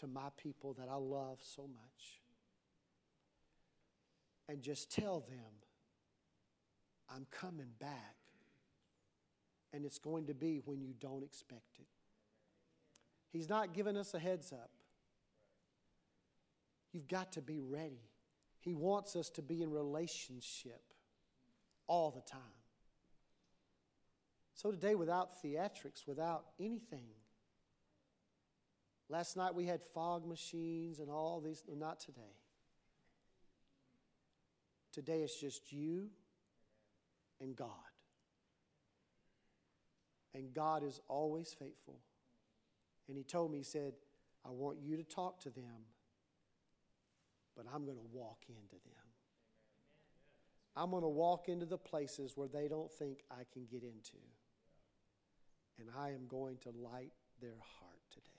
to 0.00 0.06
my 0.06 0.28
people 0.36 0.74
that 0.74 0.88
I 0.90 0.96
love 0.96 1.38
so 1.40 1.62
much? 1.62 2.20
And 4.48 4.62
just 4.62 4.90
tell 4.92 5.20
them, 5.20 5.52
I'm 7.14 7.26
coming 7.30 7.70
back. 7.78 8.16
And 9.72 9.84
it's 9.84 9.98
going 9.98 10.26
to 10.26 10.34
be 10.34 10.60
when 10.64 10.80
you 10.80 10.94
don't 10.98 11.22
expect 11.22 11.78
it. 11.78 11.86
He's 13.32 13.48
not 13.48 13.72
giving 13.72 13.96
us 13.96 14.14
a 14.14 14.18
heads 14.18 14.52
up. 14.52 14.70
You've 16.92 17.06
got 17.06 17.32
to 17.32 17.40
be 17.40 17.60
ready. 17.60 18.02
He 18.58 18.74
wants 18.74 19.14
us 19.14 19.30
to 19.30 19.42
be 19.42 19.62
in 19.62 19.70
relationship 19.70 20.82
all 21.86 22.10
the 22.10 22.20
time. 22.20 22.40
So 24.54 24.70
today, 24.70 24.94
without 24.94 25.42
theatrics, 25.42 26.06
without 26.06 26.44
anything, 26.58 27.06
last 29.10 29.36
night 29.36 29.54
we 29.54 29.66
had 29.66 29.82
fog 29.82 30.26
machines 30.26 31.00
and 31.00 31.10
all 31.10 31.40
these, 31.44 31.64
not 31.76 32.00
today. 32.00 32.36
Today 34.92 35.20
it's 35.22 35.38
just 35.38 35.72
you 35.72 36.08
and 37.40 37.54
God. 37.54 37.68
And 40.32 40.54
God 40.54 40.84
is 40.84 41.00
always 41.08 41.54
faithful. 41.58 41.98
And 43.08 43.16
He 43.16 43.24
told 43.24 43.50
me, 43.50 43.58
He 43.58 43.64
said, 43.64 43.94
I 44.46 44.50
want 44.50 44.78
you 44.80 44.96
to 44.96 45.02
talk 45.02 45.40
to 45.40 45.50
them, 45.50 45.84
but 47.56 47.66
I'm 47.72 47.84
going 47.84 47.98
to 47.98 48.08
walk 48.12 48.44
into 48.48 48.76
them. 48.84 49.10
I'm 50.76 50.90
going 50.90 51.02
to 51.02 51.08
walk 51.08 51.48
into 51.48 51.66
the 51.66 51.76
places 51.76 52.32
where 52.36 52.48
they 52.48 52.68
don't 52.68 52.90
think 52.90 53.24
I 53.30 53.42
can 53.52 53.66
get 53.70 53.82
into. 53.82 54.18
And 55.78 55.88
I 55.98 56.10
am 56.10 56.26
going 56.28 56.58
to 56.58 56.70
light 56.70 57.12
their 57.40 57.58
heart 57.78 58.00
today. 58.12 58.29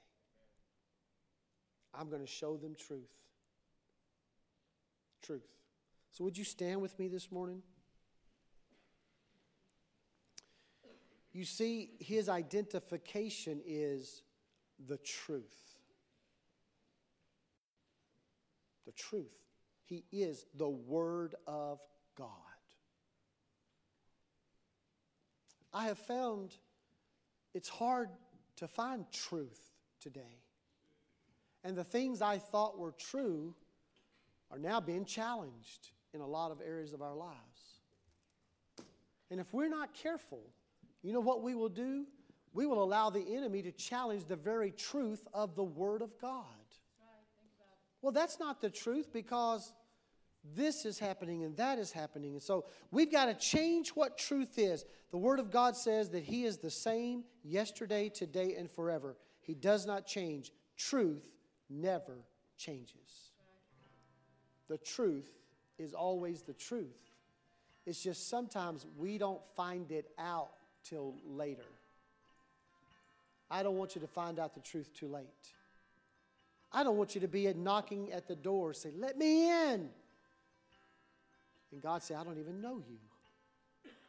I'm 1.94 2.10
going 2.10 2.22
to 2.22 2.28
show 2.28 2.58
them 2.58 2.76
truth. 2.76 3.12
Truth. 5.22 5.48
So, 6.12 6.24
would 6.24 6.38
you 6.38 6.44
stand 6.44 6.82
with 6.82 6.98
me 6.98 7.08
this 7.08 7.32
morning? 7.32 7.62
You 11.34 11.46
see, 11.46 11.92
his 12.00 12.28
identification 12.28 13.62
is 13.66 14.24
the 14.88 14.98
truth. 14.98 15.78
The 18.86 18.92
truth. 18.92 19.32
He 19.86 20.04
is 20.12 20.46
the 20.56 20.70
Word 20.70 21.36
of 21.48 21.80
God. 22.18 22.28
I 25.74 25.86
have 25.86 26.00
found 26.00 26.56
it's 27.54 27.70
hard 27.70 28.10
to 28.58 28.68
find 28.68 29.06
truth 29.12 29.72
today. 30.02 30.42
And 31.64 31.78
the 31.78 31.84
things 31.84 32.22
I 32.22 32.38
thought 32.38 32.78
were 32.78 32.94
true 32.94 33.54
are 34.50 34.60
now 34.60 34.80
being 34.80 35.06
challenged 35.06 35.92
in 36.14 36.22
a 36.22 36.28
lot 36.28 36.52
of 36.52 36.62
areas 36.62 36.94
of 36.94 37.02
our 37.02 37.16
lives. 37.16 37.38
And 39.30 39.40
if 39.40 39.54
we're 39.54 39.70
not 39.70 39.94
careful, 39.94 40.42
you 41.02 41.14
know 41.14 41.20
what 41.20 41.42
we 41.42 41.56
will 41.56 41.70
do? 41.70 42.06
We 42.54 42.66
will 42.66 42.84
allow 42.84 43.10
the 43.10 43.36
enemy 43.36 43.62
to 43.62 43.72
challenge 43.72 44.26
the 44.26 44.36
very 44.36 44.72
truth 44.72 45.26
of 45.34 45.56
the 45.56 45.64
Word 45.64 46.02
of 46.02 46.18
God. 46.20 46.46
Well, 48.02 48.12
that's 48.12 48.40
not 48.40 48.60
the 48.60 48.70
truth 48.70 49.14
because 49.14 49.74
this 50.56 50.86
is 50.86 50.98
happening 51.00 51.44
and 51.44 51.56
that 51.58 51.80
is 51.80 51.92
happening. 51.92 52.34
And 52.34 52.42
so 52.42 52.66
we've 52.90 53.12
got 53.12 53.26
to 53.26 53.36
change 53.36 53.90
what 53.90 54.18
truth 54.18 54.58
is. 54.58 54.84
The 55.12 55.18
Word 55.18 55.40
of 55.40 55.52
God 55.52 55.78
says 55.78 56.10
that 56.10 56.24
He 56.24 56.44
is 56.44 56.58
the 56.58 56.72
same 56.72 57.24
yesterday, 57.44 58.10
today, 58.10 58.56
and 58.58 58.70
forever. 58.70 59.16
He 59.40 59.54
does 59.54 59.86
not 59.86 60.06
change. 60.06 60.52
Truth 60.78 61.30
never 61.72 62.18
changes. 62.58 63.32
The 64.68 64.78
truth 64.78 65.30
is 65.80 65.94
always 65.94 66.42
the 66.42 66.54
truth. 66.54 67.12
It's 67.86 68.02
just 68.02 68.30
sometimes 68.30 68.86
we 68.98 69.18
don't 69.18 69.42
find 69.56 69.92
it 69.92 70.10
out 70.20 70.52
till 70.84 71.16
later. 71.26 71.66
I 73.50 73.64
don't 73.64 73.78
want 73.78 73.96
you 73.96 74.02
to 74.02 74.08
find 74.08 74.40
out 74.40 74.54
the 74.54 74.62
truth 74.62 74.94
too 74.94 75.08
late. 75.08 75.26
I 76.72 76.84
don't 76.84 76.98
want 76.98 77.16
you 77.16 77.22
to 77.22 77.28
be 77.28 77.52
knocking 77.54 78.12
at 78.14 78.28
the 78.28 78.36
door, 78.36 78.74
say, 78.74 78.92
Let 78.96 79.18
me 79.18 79.50
in. 79.50 79.90
And 81.72 81.82
God 81.82 82.04
say, 82.04 82.16
I 82.16 82.24
don't 82.24 82.40
even 82.40 82.62
know 82.62 82.82
you. 82.88 82.98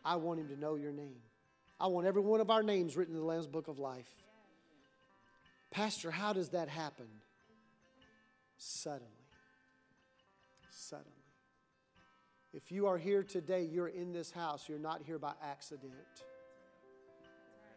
I 0.04 0.16
want 0.16 0.40
him 0.40 0.48
to 0.48 0.58
know 0.58 0.74
your 0.74 0.92
name. 0.92 1.20
I 1.80 1.86
want 1.86 2.06
every 2.06 2.22
one 2.22 2.40
of 2.40 2.50
our 2.50 2.62
names 2.62 2.96
written 2.96 3.14
in 3.14 3.20
the 3.20 3.26
Lamb's 3.26 3.46
Book 3.46 3.68
of 3.68 3.78
Life. 3.78 4.10
Pastor, 5.70 6.10
how 6.10 6.32
does 6.32 6.50
that 6.50 6.68
happen? 6.68 7.06
Suddenly. 8.64 9.10
Suddenly. 10.70 11.10
If 12.52 12.70
you 12.70 12.86
are 12.86 12.96
here 12.96 13.24
today, 13.24 13.64
you're 13.64 13.88
in 13.88 14.12
this 14.12 14.30
house, 14.30 14.68
you're 14.68 14.78
not 14.78 15.02
here 15.02 15.18
by 15.18 15.32
accident. 15.42 15.92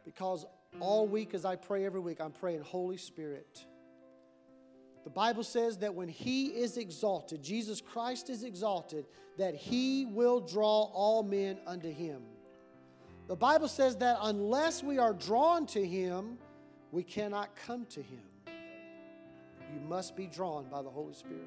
Because 0.03 0.45
all 0.79 1.07
week, 1.07 1.33
as 1.33 1.43
I 1.43 1.55
pray 1.55 1.85
every 1.85 1.99
week, 1.99 2.21
I'm 2.21 2.31
praying, 2.31 2.61
Holy 2.61 2.97
Spirit. 2.97 3.65
The 5.05 5.09
Bible 5.09 5.43
says 5.43 5.79
that 5.79 5.95
when 5.95 6.07
He 6.07 6.49
is 6.49 6.77
exalted, 6.77 7.41
Jesus 7.41 7.81
Christ 7.81 8.29
is 8.29 8.43
exalted, 8.43 9.07
that 9.39 9.55
He 9.55 10.05
will 10.05 10.39
draw 10.39 10.83
all 10.93 11.23
men 11.23 11.57
unto 11.65 11.91
Him. 11.91 12.21
The 13.27 13.35
Bible 13.35 13.69
says 13.69 13.95
that 13.97 14.19
unless 14.21 14.83
we 14.83 14.99
are 14.99 15.13
drawn 15.13 15.65
to 15.67 15.83
Him, 15.83 16.37
we 16.91 17.01
cannot 17.01 17.55
come 17.55 17.87
to 17.87 18.03
Him. 18.03 18.21
You 19.75 19.81
must 19.89 20.15
be 20.15 20.25
drawn 20.25 20.69
by 20.69 20.81
the 20.81 20.89
Holy 20.89 21.13
Spirit. 21.13 21.43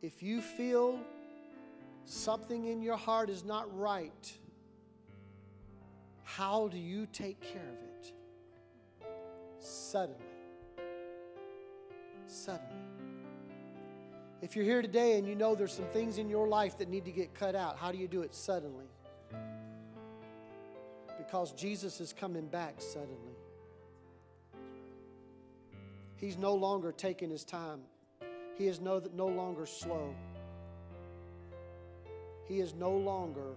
If 0.00 0.22
you 0.22 0.40
feel 0.40 1.00
something 2.04 2.66
in 2.66 2.80
your 2.80 2.96
heart 2.96 3.28
is 3.28 3.44
not 3.44 3.76
right, 3.76 4.32
how 6.22 6.68
do 6.68 6.78
you 6.78 7.06
take 7.12 7.40
care 7.40 7.68
of 7.68 8.04
it? 8.04 8.12
Suddenly. 9.58 10.20
Suddenly. 12.26 12.72
If 14.42 14.54
you're 14.54 14.64
here 14.64 14.82
today 14.82 15.18
and 15.18 15.26
you 15.26 15.34
know 15.34 15.56
there's 15.56 15.72
some 15.72 15.86
things 15.86 16.18
in 16.18 16.28
your 16.28 16.46
life 16.46 16.78
that 16.78 16.88
need 16.88 17.04
to 17.04 17.12
get 17.12 17.34
cut 17.34 17.56
out, 17.56 17.78
how 17.78 17.90
do 17.90 17.98
you 17.98 18.08
do 18.08 18.22
it 18.22 18.34
suddenly? 18.34 18.86
Because 21.18 21.52
Jesus 21.52 22.00
is 22.00 22.12
coming 22.12 22.46
back 22.46 22.80
suddenly. 22.80 23.31
He's 26.22 26.38
no 26.38 26.54
longer 26.54 26.92
taking 26.92 27.30
his 27.30 27.42
time. 27.42 27.80
He 28.56 28.68
is 28.68 28.80
no, 28.80 29.02
no 29.12 29.26
longer 29.26 29.66
slow. 29.66 30.14
He 32.44 32.60
is 32.60 32.74
no 32.74 32.92
longer 32.92 33.56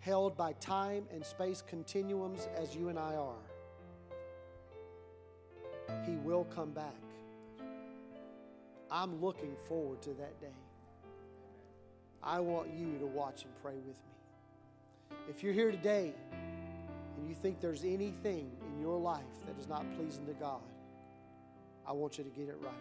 held 0.00 0.36
by 0.36 0.52
time 0.60 1.04
and 1.10 1.24
space 1.24 1.62
continuums 1.66 2.46
as 2.58 2.76
you 2.76 2.90
and 2.90 2.98
I 2.98 3.14
are. 3.14 3.40
He 6.04 6.16
will 6.16 6.44
come 6.54 6.72
back. 6.72 6.92
I'm 8.90 9.18
looking 9.22 9.56
forward 9.66 10.02
to 10.02 10.10
that 10.10 10.38
day. 10.42 10.58
I 12.22 12.38
want 12.38 12.68
you 12.70 12.98
to 12.98 13.06
watch 13.06 13.44
and 13.44 13.62
pray 13.62 13.76
with 13.86 13.96
me. 13.96 15.16
If 15.30 15.42
you're 15.42 15.54
here 15.54 15.70
today 15.70 16.12
and 17.16 17.26
you 17.26 17.34
think 17.34 17.62
there's 17.62 17.82
anything 17.82 18.50
in 18.66 18.78
your 18.78 19.00
life 19.00 19.22
that 19.46 19.58
is 19.58 19.68
not 19.68 19.86
pleasing 19.96 20.26
to 20.26 20.34
God, 20.34 20.60
I 21.88 21.92
want 21.92 22.18
you 22.18 22.24
to 22.24 22.30
get 22.30 22.48
it 22.48 22.58
right. 22.60 22.74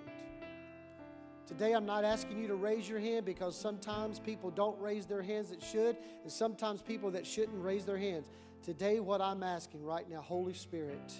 Today, 1.47 1.71
I'm 1.71 1.85
not 1.85 2.03
asking 2.03 2.39
you 2.39 2.47
to 2.49 2.55
raise 2.55 2.89
your 2.89 2.99
hand 2.99 3.25
because 3.25 3.57
sometimes 3.57 4.19
people 4.19 4.51
don't 4.51 4.77
raise 4.81 5.05
their 5.05 5.21
hands 5.21 5.49
that 5.49 5.63
should, 5.63 5.95
and 6.23 6.31
sometimes 6.31 6.81
people 6.81 7.09
that 7.11 7.25
shouldn't 7.25 7.63
raise 7.63 7.85
their 7.85 7.97
hands. 7.97 8.27
Today, 8.61 8.99
what 8.99 9.21
I'm 9.21 9.43
asking 9.43 9.85
right 9.85 10.09
now, 10.09 10.19
Holy 10.19 10.53
Spirit, 10.53 11.13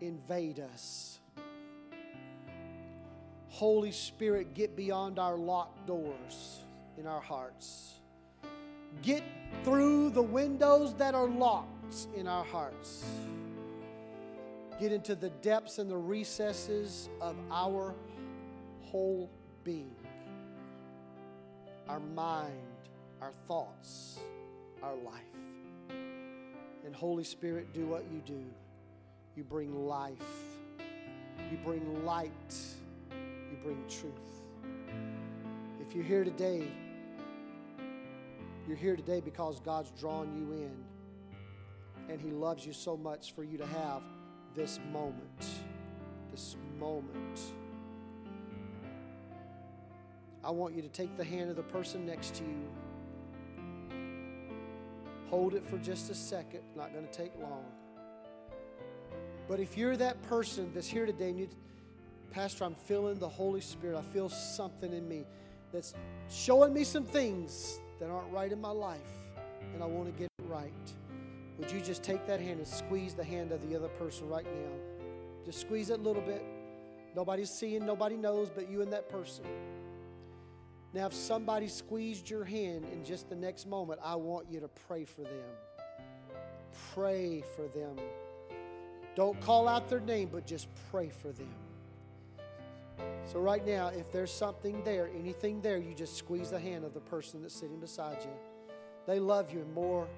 invade 0.00 0.60
us. 0.60 1.18
Holy 3.48 3.90
Spirit, 3.90 4.54
get 4.54 4.76
beyond 4.76 5.18
our 5.18 5.36
locked 5.36 5.88
doors 5.88 6.60
in 6.96 7.08
our 7.08 7.20
hearts. 7.20 7.94
Get 9.02 9.24
through 9.64 10.10
the 10.10 10.22
windows 10.22 10.94
that 10.94 11.16
are 11.16 11.26
locked 11.26 12.06
in 12.14 12.28
our 12.28 12.44
hearts. 12.44 13.04
Get 14.80 14.92
into 14.92 15.14
the 15.16 15.30
depths 15.30 15.78
and 15.78 15.90
the 15.90 15.96
recesses 15.96 17.08
of 17.20 17.36
our 17.50 17.94
whole 18.82 19.30
being. 19.64 19.96
our 21.88 22.00
mind, 22.00 22.52
our 23.20 23.32
thoughts, 23.46 24.20
our 24.82 24.94
life. 24.94 25.22
And 26.84 26.94
Holy 26.94 27.24
Spirit, 27.24 27.72
do 27.72 27.86
what 27.86 28.04
you 28.12 28.20
do. 28.26 28.44
You 29.36 29.44
bring 29.44 29.86
life, 29.86 30.14
you 31.50 31.58
bring 31.64 32.04
light, 32.04 32.32
you 33.10 33.56
bring 33.62 33.82
truth. 33.88 34.12
If 35.80 35.94
you're 35.94 36.04
here 36.04 36.24
today, 36.24 36.68
you're 38.66 38.76
here 38.76 38.96
today 38.96 39.20
because 39.20 39.60
God's 39.60 39.90
drawn 39.92 40.34
you 40.36 40.52
in 40.52 40.76
and 42.12 42.20
He 42.20 42.30
loves 42.30 42.66
you 42.66 42.72
so 42.72 42.96
much 42.96 43.34
for 43.34 43.44
you 43.44 43.58
to 43.58 43.66
have 43.66 44.02
this 44.58 44.80
moment. 44.92 45.46
This 46.32 46.56
moment. 46.80 47.40
I 50.42 50.50
want 50.50 50.74
you 50.74 50.82
to 50.82 50.88
take 50.88 51.16
the 51.16 51.22
hand 51.22 51.48
of 51.48 51.54
the 51.54 51.62
person 51.62 52.04
next 52.04 52.34
to 52.34 52.42
you. 52.42 52.68
Hold 55.30 55.54
it 55.54 55.64
for 55.64 55.78
just 55.78 56.10
a 56.10 56.14
second, 56.14 56.62
not 56.74 56.92
going 56.92 57.06
to 57.06 57.12
take 57.12 57.30
long. 57.40 57.66
But 59.46 59.60
if 59.60 59.78
you're 59.78 59.96
that 59.96 60.20
person 60.22 60.72
that's 60.74 60.88
here 60.88 61.06
today 61.06 61.30
and 61.30 61.38
you, 61.38 61.48
Pastor, 62.32 62.64
I'm 62.64 62.74
feeling 62.74 63.16
the 63.18 63.28
Holy 63.28 63.60
Spirit, 63.60 63.96
I 63.96 64.02
feel 64.02 64.28
something 64.28 64.92
in 64.92 65.08
me 65.08 65.24
that's 65.72 65.94
showing 66.28 66.74
me 66.74 66.82
some 66.82 67.04
things 67.04 67.78
that 68.00 68.10
aren't 68.10 68.32
right 68.32 68.50
in 68.50 68.60
my 68.60 68.70
life, 68.70 68.98
and 69.72 69.84
I 69.84 69.86
want 69.86 70.06
to 70.06 70.18
get 70.18 70.24
it 70.24 70.44
right. 70.48 70.72
Would 71.58 71.70
you 71.70 71.80
just 71.80 72.02
take 72.02 72.26
that 72.26 72.40
hand 72.40 72.58
and 72.58 72.66
squeeze 72.66 73.14
the 73.14 73.24
hand 73.24 73.52
of 73.52 73.68
the 73.68 73.76
other 73.76 73.88
person 73.88 74.28
right 74.28 74.44
now? 74.44 74.72
Just 75.44 75.60
squeeze 75.60 75.90
it 75.90 75.98
a 75.98 76.02
little 76.02 76.22
bit. 76.22 76.42
Nobody's 77.16 77.50
seeing, 77.50 77.84
nobody 77.84 78.16
knows 78.16 78.50
but 78.50 78.70
you 78.70 78.82
and 78.82 78.92
that 78.92 79.08
person. 79.08 79.44
Now, 80.94 81.06
if 81.06 81.14
somebody 81.14 81.68
squeezed 81.68 82.30
your 82.30 82.44
hand 82.44 82.86
in 82.92 83.04
just 83.04 83.28
the 83.28 83.34
next 83.34 83.66
moment, 83.66 84.00
I 84.02 84.14
want 84.16 84.46
you 84.50 84.60
to 84.60 84.68
pray 84.68 85.04
for 85.04 85.22
them. 85.22 85.44
Pray 86.94 87.42
for 87.56 87.68
them. 87.68 87.96
Don't 89.14 89.38
call 89.40 89.68
out 89.68 89.88
their 89.88 90.00
name, 90.00 90.30
but 90.32 90.46
just 90.46 90.68
pray 90.90 91.10
for 91.10 91.32
them. 91.32 91.52
So, 93.26 93.40
right 93.40 93.66
now, 93.66 93.88
if 93.88 94.10
there's 94.12 94.32
something 94.32 94.82
there, 94.84 95.10
anything 95.18 95.60
there, 95.60 95.76
you 95.76 95.94
just 95.94 96.16
squeeze 96.16 96.50
the 96.50 96.58
hand 96.58 96.84
of 96.84 96.94
the 96.94 97.00
person 97.00 97.42
that's 97.42 97.54
sitting 97.54 97.80
beside 97.80 98.18
you. 98.22 98.30
They 99.06 99.18
love 99.18 99.52
you 99.52 99.66
more. 99.74 100.08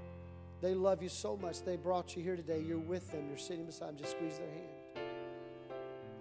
They 0.60 0.74
love 0.74 1.02
you 1.02 1.08
so 1.08 1.36
much. 1.36 1.62
They 1.62 1.76
brought 1.76 2.16
you 2.16 2.22
here 2.22 2.36
today. 2.36 2.62
You're 2.66 2.78
with 2.78 3.10
them. 3.12 3.28
You're 3.28 3.38
sitting 3.38 3.64
beside 3.64 3.88
them. 3.88 3.96
Just 3.96 4.12
squeeze 4.12 4.38
their 4.38 4.50
hand. 4.50 5.06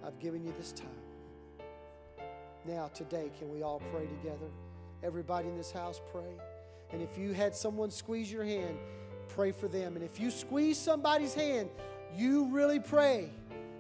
I've 0.06 0.20
given 0.20 0.44
you 0.44 0.54
this 0.58 0.72
time. 0.72 0.88
Now, 2.66 2.88
today, 2.94 3.32
can 3.38 3.52
we 3.52 3.64
all 3.64 3.82
pray 3.92 4.06
together? 4.06 4.48
Everybody 5.04 5.50
in 5.50 5.58
this 5.58 5.72
house, 5.72 6.02
pray. 6.12 6.38
And 6.92 7.02
if 7.02 7.18
you 7.18 7.34
had 7.34 7.56
someone 7.56 7.92
squeeze 7.92 8.32
your 8.32 8.44
hand, 8.44 8.78
pray 9.28 9.52
for 9.52 9.68
them. 9.68 9.96
And 9.96 10.04
if 10.04 10.20
you 10.20 10.32
squeeze 10.32 10.78
somebody's 10.78 11.34
hand, 11.34 11.70
you 12.16 12.46
really 12.46 12.80
pray 12.80 13.30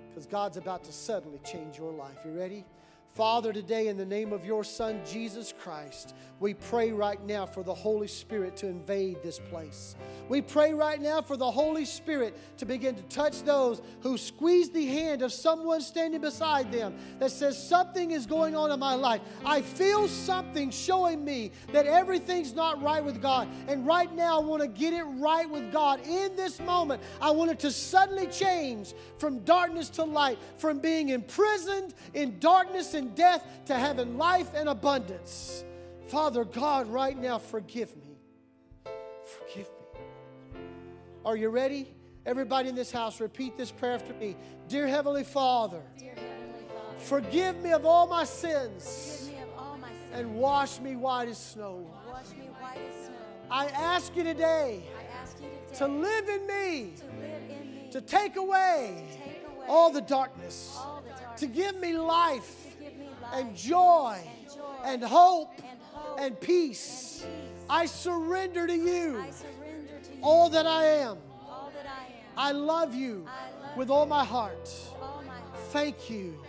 because 0.09 0.25
God's 0.25 0.57
about 0.57 0.83
to 0.85 0.91
suddenly 0.91 1.39
change 1.43 1.77
your 1.77 1.91
life. 1.91 2.17
You 2.25 2.31
ready? 2.31 2.65
Father, 3.13 3.51
today 3.51 3.87
in 3.87 3.97
the 3.97 4.05
name 4.05 4.31
of 4.31 4.45
your 4.45 4.63
Son, 4.63 5.01
Jesus 5.05 5.53
Christ, 5.59 6.13
we 6.39 6.53
pray 6.53 6.91
right 6.91 7.21
now 7.25 7.45
for 7.45 7.63
the 7.63 7.73
Holy 7.73 8.07
Spirit 8.07 8.55
to 8.57 8.67
invade 8.67 9.21
this 9.21 9.39
place. 9.39 9.95
We 10.29 10.41
pray 10.41 10.73
right 10.73 11.01
now 11.01 11.21
for 11.21 11.35
the 11.35 11.49
Holy 11.49 11.83
Spirit 11.83 12.37
to 12.59 12.65
begin 12.65 12.95
to 12.95 13.01
touch 13.03 13.41
those 13.43 13.81
who 14.01 14.17
squeeze 14.17 14.69
the 14.69 14.85
hand 14.85 15.21
of 15.21 15.33
someone 15.33 15.81
standing 15.81 16.21
beside 16.21 16.71
them 16.71 16.95
that 17.19 17.31
says, 17.31 17.61
Something 17.61 18.11
is 18.11 18.25
going 18.25 18.55
on 18.55 18.71
in 18.71 18.79
my 18.79 18.93
life. 18.93 19.21
I 19.43 19.63
feel 19.63 20.07
something 20.07 20.69
showing 20.71 21.25
me 21.25 21.51
that 21.73 21.85
everything's 21.85 22.53
not 22.53 22.81
right 22.81 23.03
with 23.03 23.21
God. 23.21 23.49
And 23.67 23.85
right 23.85 24.13
now, 24.15 24.39
I 24.39 24.43
want 24.43 24.61
to 24.61 24.67
get 24.67 24.93
it 24.93 25.03
right 25.03 25.49
with 25.49 25.73
God. 25.73 25.99
In 26.07 26.35
this 26.37 26.59
moment, 26.61 27.01
I 27.19 27.31
want 27.31 27.51
it 27.51 27.59
to 27.59 27.71
suddenly 27.71 28.27
change 28.27 28.93
from 29.17 29.39
darkness 29.39 29.89
to 29.89 30.05
light, 30.05 30.37
from 30.57 30.79
being 30.79 31.09
imprisoned 31.09 31.95
in 32.13 32.39
darkness 32.39 32.93
and 32.99 33.15
death 33.15 33.43
to 33.65 33.73
having 33.73 34.17
life 34.17 34.53
and 34.53 34.69
abundance. 34.69 35.63
Father 36.07 36.43
God, 36.43 36.87
right 36.87 37.17
now, 37.17 37.39
forgive 37.39 37.95
me. 37.97 38.19
Forgive 39.23 39.67
me. 39.67 40.61
Are 41.25 41.35
you 41.35 41.49
ready? 41.49 41.93
Everybody 42.25 42.69
in 42.69 42.75
this 42.75 42.91
house, 42.91 43.19
repeat 43.19 43.57
this 43.57 43.71
prayer 43.71 43.93
after 43.93 44.13
me. 44.13 44.35
Dear 44.67 44.87
Heavenly 44.87 45.23
Father, 45.23 45.81
Dear 45.97 46.13
Heavenly 46.15 46.65
Father, 46.67 46.99
forgive 46.99 47.59
me 47.63 47.71
of 47.71 47.85
all 47.85 48.05
my 48.05 48.23
sins 48.23 49.29
all 49.57 49.77
my 49.77 49.89
sins. 49.89 49.99
and 50.13 50.35
wash 50.35 50.79
me 50.79 50.95
white 50.95 51.27
as 51.29 51.37
snow. 51.37 51.87
White 52.07 52.77
as 52.89 53.05
snow. 53.05 53.15
I 53.51 53.67
ask 53.67 54.15
you 54.15 54.23
today 54.23 54.83
I 54.97 55.21
ask 55.21 55.37
you 55.39 55.47
today 55.67 55.77
to 55.79 55.87
live 55.87 56.29
in 56.29 56.47
me, 56.47 56.93
to 56.97 57.05
live 57.05 57.41
in 57.49 57.75
me, 57.75 57.89
to 57.91 58.01
take 58.01 58.35
away 58.35 59.07
take 59.11 59.43
away 59.47 59.65
all 59.67 59.91
the 59.91 60.01
darkness, 60.01 60.75
all 60.77 61.01
the 61.03 61.09
darkness, 61.09 61.39
to 61.39 61.47
give 61.47 61.79
me 61.79 61.97
life 61.97 62.58
and 63.33 63.55
joy 63.55 64.19
and 64.83 65.03
hope 65.03 65.61
and 66.17 66.39
peace. 66.39 67.25
I 67.69 67.85
surrender 67.85 68.65
to 68.67 68.75
you 68.75 69.19
I 69.19 69.29
surrender 69.29 69.99
to 70.03 70.11
you 70.15 70.19
all 70.23 70.49
that 70.49 70.65
I 70.65 70.85
am. 70.85 71.17
I 72.37 72.51
love 72.53 72.95
you 72.95 73.27
with 73.75 73.89
all 73.89 74.05
my 74.05 74.23
heart. 74.23 74.71
you, 74.73 75.01
all 75.01 75.21
my 75.27 75.33
heart. 75.33 75.59
Thank 75.71 76.09
you 76.09 76.39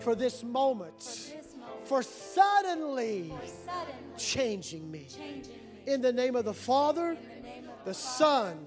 for 0.00 0.16
this 0.16 0.42
moment, 0.42 1.00
for 1.00 1.36
this 1.36 1.56
moment, 1.56 1.84
for 1.84 2.02
suddenly 2.02 3.32
changing 4.18 4.90
me. 4.90 5.06
In 5.86 6.00
the 6.00 6.12
name 6.12 6.34
of 6.34 6.44
the 6.44 6.54
Father, 6.54 7.10
In 7.10 7.16
the 7.16 7.48
name 7.48 7.64
of 7.68 7.84
the 7.84 7.94
Son, 7.94 8.58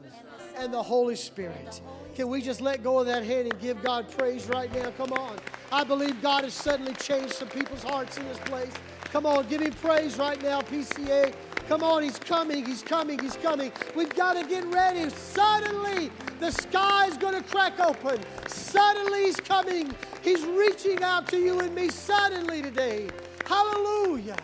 and 0.57 0.73
the 0.73 0.81
Holy 0.81 1.15
Spirit. 1.15 1.81
Can 2.15 2.30
we 2.30 2.41
just 2.41 2.61
let 2.61 2.81
go 2.84 2.99
of 2.99 3.05
that 3.07 3.23
hand 3.23 3.51
and 3.51 3.59
give 3.59 3.81
God 3.84 4.09
praise 4.17 4.47
right 4.47 4.73
now? 4.73 4.91
Come 4.91 5.11
on. 5.13 5.35
I 5.76 5.84
believe 5.84 6.22
God 6.22 6.45
has 6.45 6.53
suddenly 6.53 6.93
changed 6.93 7.34
some 7.34 7.49
people's 7.49 7.84
hearts 7.84 8.18
in 8.18 8.26
this 8.30 8.38
place. 8.45 8.72
Come 9.11 9.26
on, 9.26 9.45
give 9.49 9.60
him 9.60 9.73
praise 9.73 10.18
right 10.18 10.41
now, 10.41 10.61
PCA. 10.61 11.34
Come 11.68 11.84
on, 11.84 12.02
he's 12.02 12.18
coming, 12.18 12.65
he's 12.65 12.81
coming, 12.81 13.19
he's 13.19 13.35
coming. 13.35 13.73
We've 13.93 14.15
got 14.15 14.38
to 14.38 14.47
get 14.47 14.64
ready. 14.68 15.10
Suddenly, 15.10 16.11
the 16.39 16.52
sky's 16.52 17.18
going 17.18 17.34
to 17.35 17.43
crack 17.49 17.77
open. 17.81 18.22
Suddenly, 18.47 19.26
he's 19.26 19.35
coming. 19.35 19.93
He's 20.22 20.45
reaching 20.45 21.03
out 21.03 21.27
to 21.27 21.38
you 21.38 21.60
and 21.60 21.76
me 21.76 21.89
suddenly 21.89 22.61
today. 22.61 23.10
Hallelujah. 23.45 24.38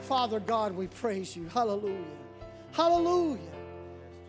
Father 0.00 0.40
God, 0.40 0.74
we 0.74 0.88
praise 0.88 1.36
you. 1.36 1.46
Hallelujah. 1.46 2.02
Hallelujah. 2.72 3.53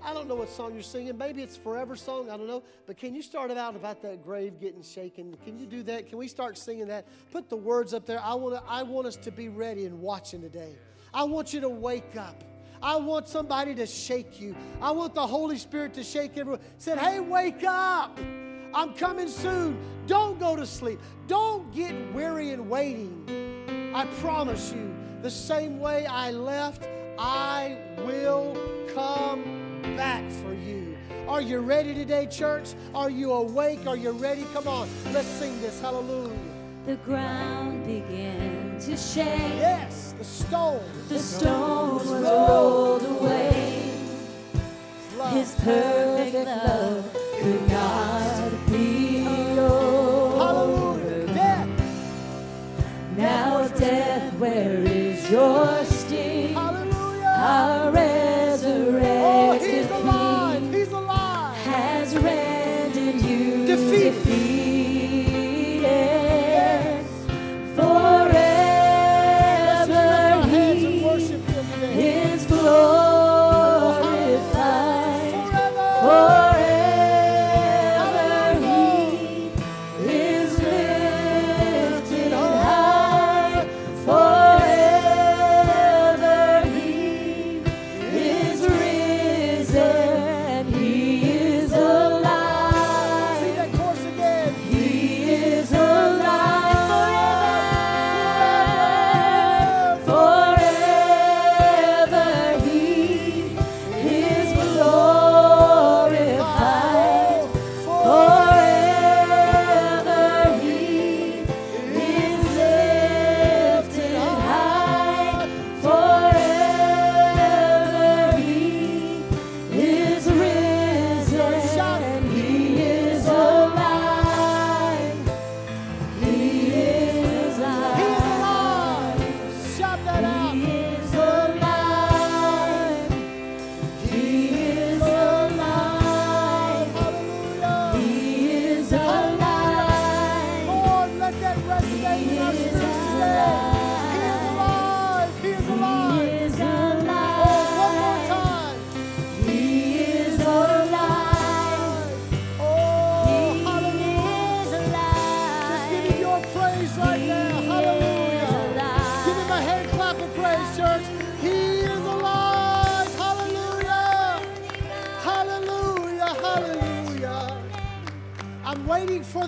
I 0.05 0.13
don't 0.13 0.27
know 0.27 0.35
what 0.35 0.49
song 0.49 0.75
you're 0.75 0.83
singing. 0.83 1.17
Maybe 1.17 1.41
it's 1.41 1.57
Forever 1.57 1.95
Song. 1.95 2.29
I 2.29 2.37
don't 2.37 2.45
know. 2.45 2.61
But 2.85 2.95
can 2.95 3.15
you 3.15 3.23
start 3.23 3.49
it 3.49 3.57
out 3.57 3.75
about 3.75 4.03
that 4.03 4.23
grave 4.23 4.59
getting 4.59 4.83
shaken? 4.83 5.35
Can 5.43 5.57
you 5.57 5.65
do 5.65 5.81
that? 5.83 6.07
Can 6.07 6.19
we 6.19 6.27
start 6.27 6.59
singing 6.59 6.85
that? 6.87 7.07
Put 7.31 7.49
the 7.49 7.57
words 7.57 7.91
up 7.91 8.05
there. 8.05 8.21
I 8.21 8.35
want 8.35 8.55
to, 8.55 8.71
I 8.71 8.83
want 8.83 9.07
us 9.07 9.15
to 9.17 9.31
be 9.31 9.49
ready 9.49 9.85
and 9.85 9.99
watching 9.99 10.41
today. 10.41 10.75
I 11.11 11.23
want 11.23 11.53
you 11.53 11.61
to 11.61 11.69
wake 11.69 12.15
up. 12.15 12.43
I 12.83 12.97
want 12.97 13.27
somebody 13.27 13.73
to 13.73 13.87
shake 13.87 14.39
you. 14.39 14.55
I 14.79 14.91
want 14.91 15.15
the 15.15 15.25
Holy 15.25 15.57
Spirit 15.57 15.95
to 15.95 16.03
shake 16.03 16.37
everyone. 16.37 16.61
Said, 16.77 16.99
hey, 16.99 17.19
wake 17.19 17.63
up. 17.63 18.19
I'm 18.75 18.93
coming 18.93 19.27
soon. 19.27 19.79
Don't 20.05 20.39
go 20.39 20.55
to 20.55 20.67
sleep. 20.67 20.99
Don't 21.25 21.73
get 21.73 21.95
weary 22.13 22.51
and 22.51 22.69
waiting. 22.69 23.91
I 23.95 24.05
promise 24.21 24.71
you, 24.71 24.93
the 25.23 25.31
same 25.31 25.79
way 25.79 26.05
I 26.05 26.29
left, 26.29 26.87
I 27.17 27.77
will 28.05 28.55
come 28.93 29.54
back 29.95 30.23
for 30.31 30.53
you. 30.53 30.97
Are 31.27 31.41
you 31.41 31.59
ready 31.59 31.93
today, 31.93 32.27
church? 32.27 32.73
Are 32.93 33.09
you 33.09 33.31
awake? 33.33 33.87
Are 33.87 33.97
you 33.97 34.11
ready? 34.11 34.45
Come 34.53 34.67
on, 34.67 34.87
let's 35.11 35.27
sing 35.27 35.59
this. 35.61 35.79
Hallelujah. 35.81 36.31
The 36.85 36.95
ground 36.97 37.85
began 37.85 38.79
to 38.81 38.97
shake. 38.97 39.55
Yes, 39.57 40.13
the 40.17 40.23
stone. 40.23 40.83
The 41.09 41.19
stone 41.19 41.95
was 41.95 42.07
rolled 42.07 43.03
away. 43.03 43.91
His 45.31 45.55
perfect 45.55 46.45
love 46.45 47.17
could 47.39 47.69
not 47.69 48.51
be 48.67 49.57
over. 49.57 50.37
Hallelujah. 50.37 51.27
Death. 51.33 51.69
Now, 53.17 53.67
death, 53.69 54.33
where 54.35 54.79
is 54.81 55.31
your 55.31 55.84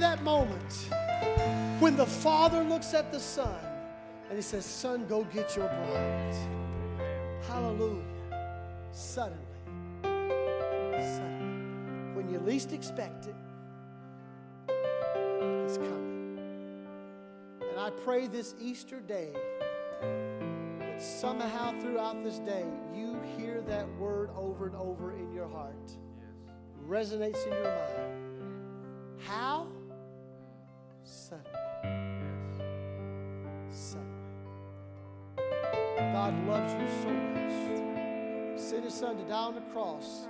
that 0.08 0.24
moment 0.24 0.88
when 1.82 1.98
the 1.98 2.06
Father 2.06 2.64
looks 2.64 2.94
at 2.94 3.12
the 3.12 3.20
Son 3.20 3.60
and 4.30 4.38
he 4.38 4.42
says, 4.42 4.66
Son, 4.66 5.06
go 5.06 5.26
get 5.26 5.54
your 5.58 5.68
bride. 5.68 6.36
Hallelujah. 7.46 8.06
Suddenly, 8.94 9.44
suddenly, 10.04 12.16
when 12.16 12.30
you 12.32 12.40
least 12.40 12.72
expect 12.72 13.28
it, 13.28 13.36
He's 14.70 15.78
coming. 15.78 16.40
And 17.70 17.78
I 17.78 17.90
pray 17.90 18.28
this 18.28 18.56
Easter 18.62 19.02
day 19.02 19.34
that 20.80 21.02
somehow 21.02 21.78
throughout 21.82 22.24
this 22.24 22.40
day 22.40 22.64
you 22.96 23.20
hear 23.38 23.60
that 23.68 23.90
word 23.98 24.30
over 24.38 24.68
and 24.68 24.76
over 24.78 25.18
in 25.18 25.34
your 25.34 25.50
heart, 25.50 25.92
resonates 26.88 27.46
in 27.46 27.52
your 27.52 27.64
mind. 27.64 29.20
How? 29.20 29.68
Suddenly. 31.08 31.52
Suddenly. 33.72 34.08
God 35.98 36.48
loves 36.48 36.74
you 36.74 36.88
so 37.02 37.10
much. 37.10 38.60
Sent 38.60 38.84
his 38.84 38.94
son 38.94 39.16
to 39.18 39.24
die 39.24 39.36
on 39.36 39.56
the 39.56 39.62
cross, 39.72 40.28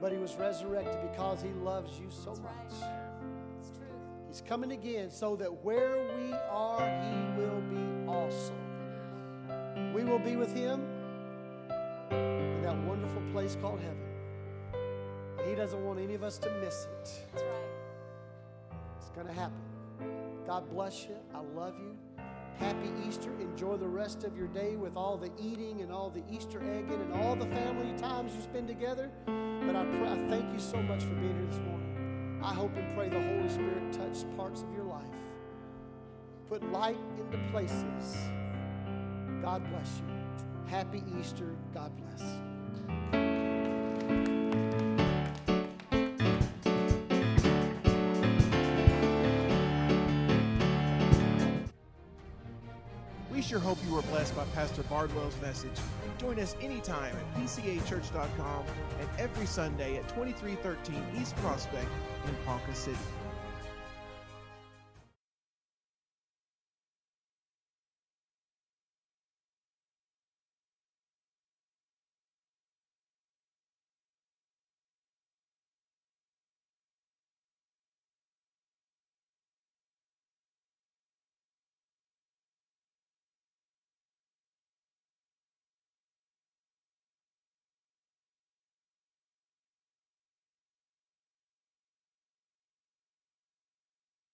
but 0.00 0.10
he 0.10 0.18
was 0.18 0.34
resurrected 0.34 0.98
because 1.12 1.40
he 1.40 1.50
loves 1.50 2.00
you 2.00 2.10
so 2.10 2.34
much. 2.42 2.82
He's 4.26 4.42
coming 4.42 4.72
again 4.72 5.08
so 5.10 5.36
that 5.36 5.64
where 5.64 5.96
we 6.16 6.32
are, 6.50 6.80
He 6.80 7.40
will 7.40 7.60
be 7.62 8.10
also. 8.10 8.54
We 9.94 10.02
will 10.04 10.18
be 10.18 10.36
with 10.36 10.54
Him 10.54 10.82
in 12.10 12.62
that 12.62 12.76
wonderful 12.84 13.22
place 13.32 13.56
called 13.60 13.80
heaven. 13.80 15.48
He 15.48 15.54
doesn't 15.54 15.82
want 15.84 16.00
any 16.00 16.14
of 16.14 16.22
us 16.22 16.38
to 16.38 16.50
miss 16.60 16.86
it. 17.00 17.26
It's 18.98 19.10
going 19.14 19.26
to 19.28 19.32
happen. 19.32 19.67
God 20.48 20.70
bless 20.70 21.04
you. 21.04 21.14
I 21.34 21.40
love 21.54 21.74
you. 21.78 21.94
Happy 22.56 22.90
Easter. 23.06 23.30
Enjoy 23.38 23.76
the 23.76 23.86
rest 23.86 24.24
of 24.24 24.34
your 24.34 24.46
day 24.46 24.76
with 24.76 24.96
all 24.96 25.18
the 25.18 25.30
eating 25.38 25.82
and 25.82 25.92
all 25.92 26.08
the 26.08 26.22
Easter 26.34 26.62
egging 26.62 27.02
and 27.02 27.12
all 27.22 27.36
the 27.36 27.44
family 27.54 27.92
times 27.98 28.34
you 28.34 28.40
spend 28.40 28.66
together. 28.66 29.10
But 29.26 29.76
I, 29.76 29.84
pray, 29.84 30.08
I 30.08 30.16
thank 30.30 30.50
you 30.50 30.58
so 30.58 30.80
much 30.80 31.02
for 31.02 31.14
being 31.16 31.36
here 31.36 31.46
this 31.50 31.58
morning. 31.58 32.40
I 32.42 32.54
hope 32.54 32.74
and 32.78 32.96
pray 32.96 33.10
the 33.10 33.20
Holy 33.20 33.48
Spirit 33.50 33.92
touch 33.92 34.24
parts 34.38 34.62
of 34.62 34.72
your 34.72 34.84
life. 34.84 35.04
Put 36.48 36.62
light 36.72 36.96
into 37.18 37.36
places. 37.50 38.16
God 39.42 39.68
bless 39.68 39.98
you. 39.98 40.70
Happy 40.70 41.02
Easter. 41.20 41.54
God 41.74 41.92
bless. 41.98 43.37
Sure 53.48 53.58
hope 53.58 53.78
you 53.86 53.94
were 53.94 54.02
blessed 54.02 54.36
by 54.36 54.44
Pastor 54.54 54.82
Bardwell's 54.82 55.40
message. 55.40 55.70
Join 56.18 56.38
us 56.38 56.54
anytime 56.60 57.16
at 57.16 57.40
pcachurch.com 57.40 58.64
and 59.00 59.08
every 59.18 59.46
Sunday 59.46 59.96
at 59.96 60.06
2313 60.10 61.02
East 61.18 61.34
Prospect 61.36 61.88
in 62.26 62.34
Ponca 62.44 62.74
City. 62.74 62.98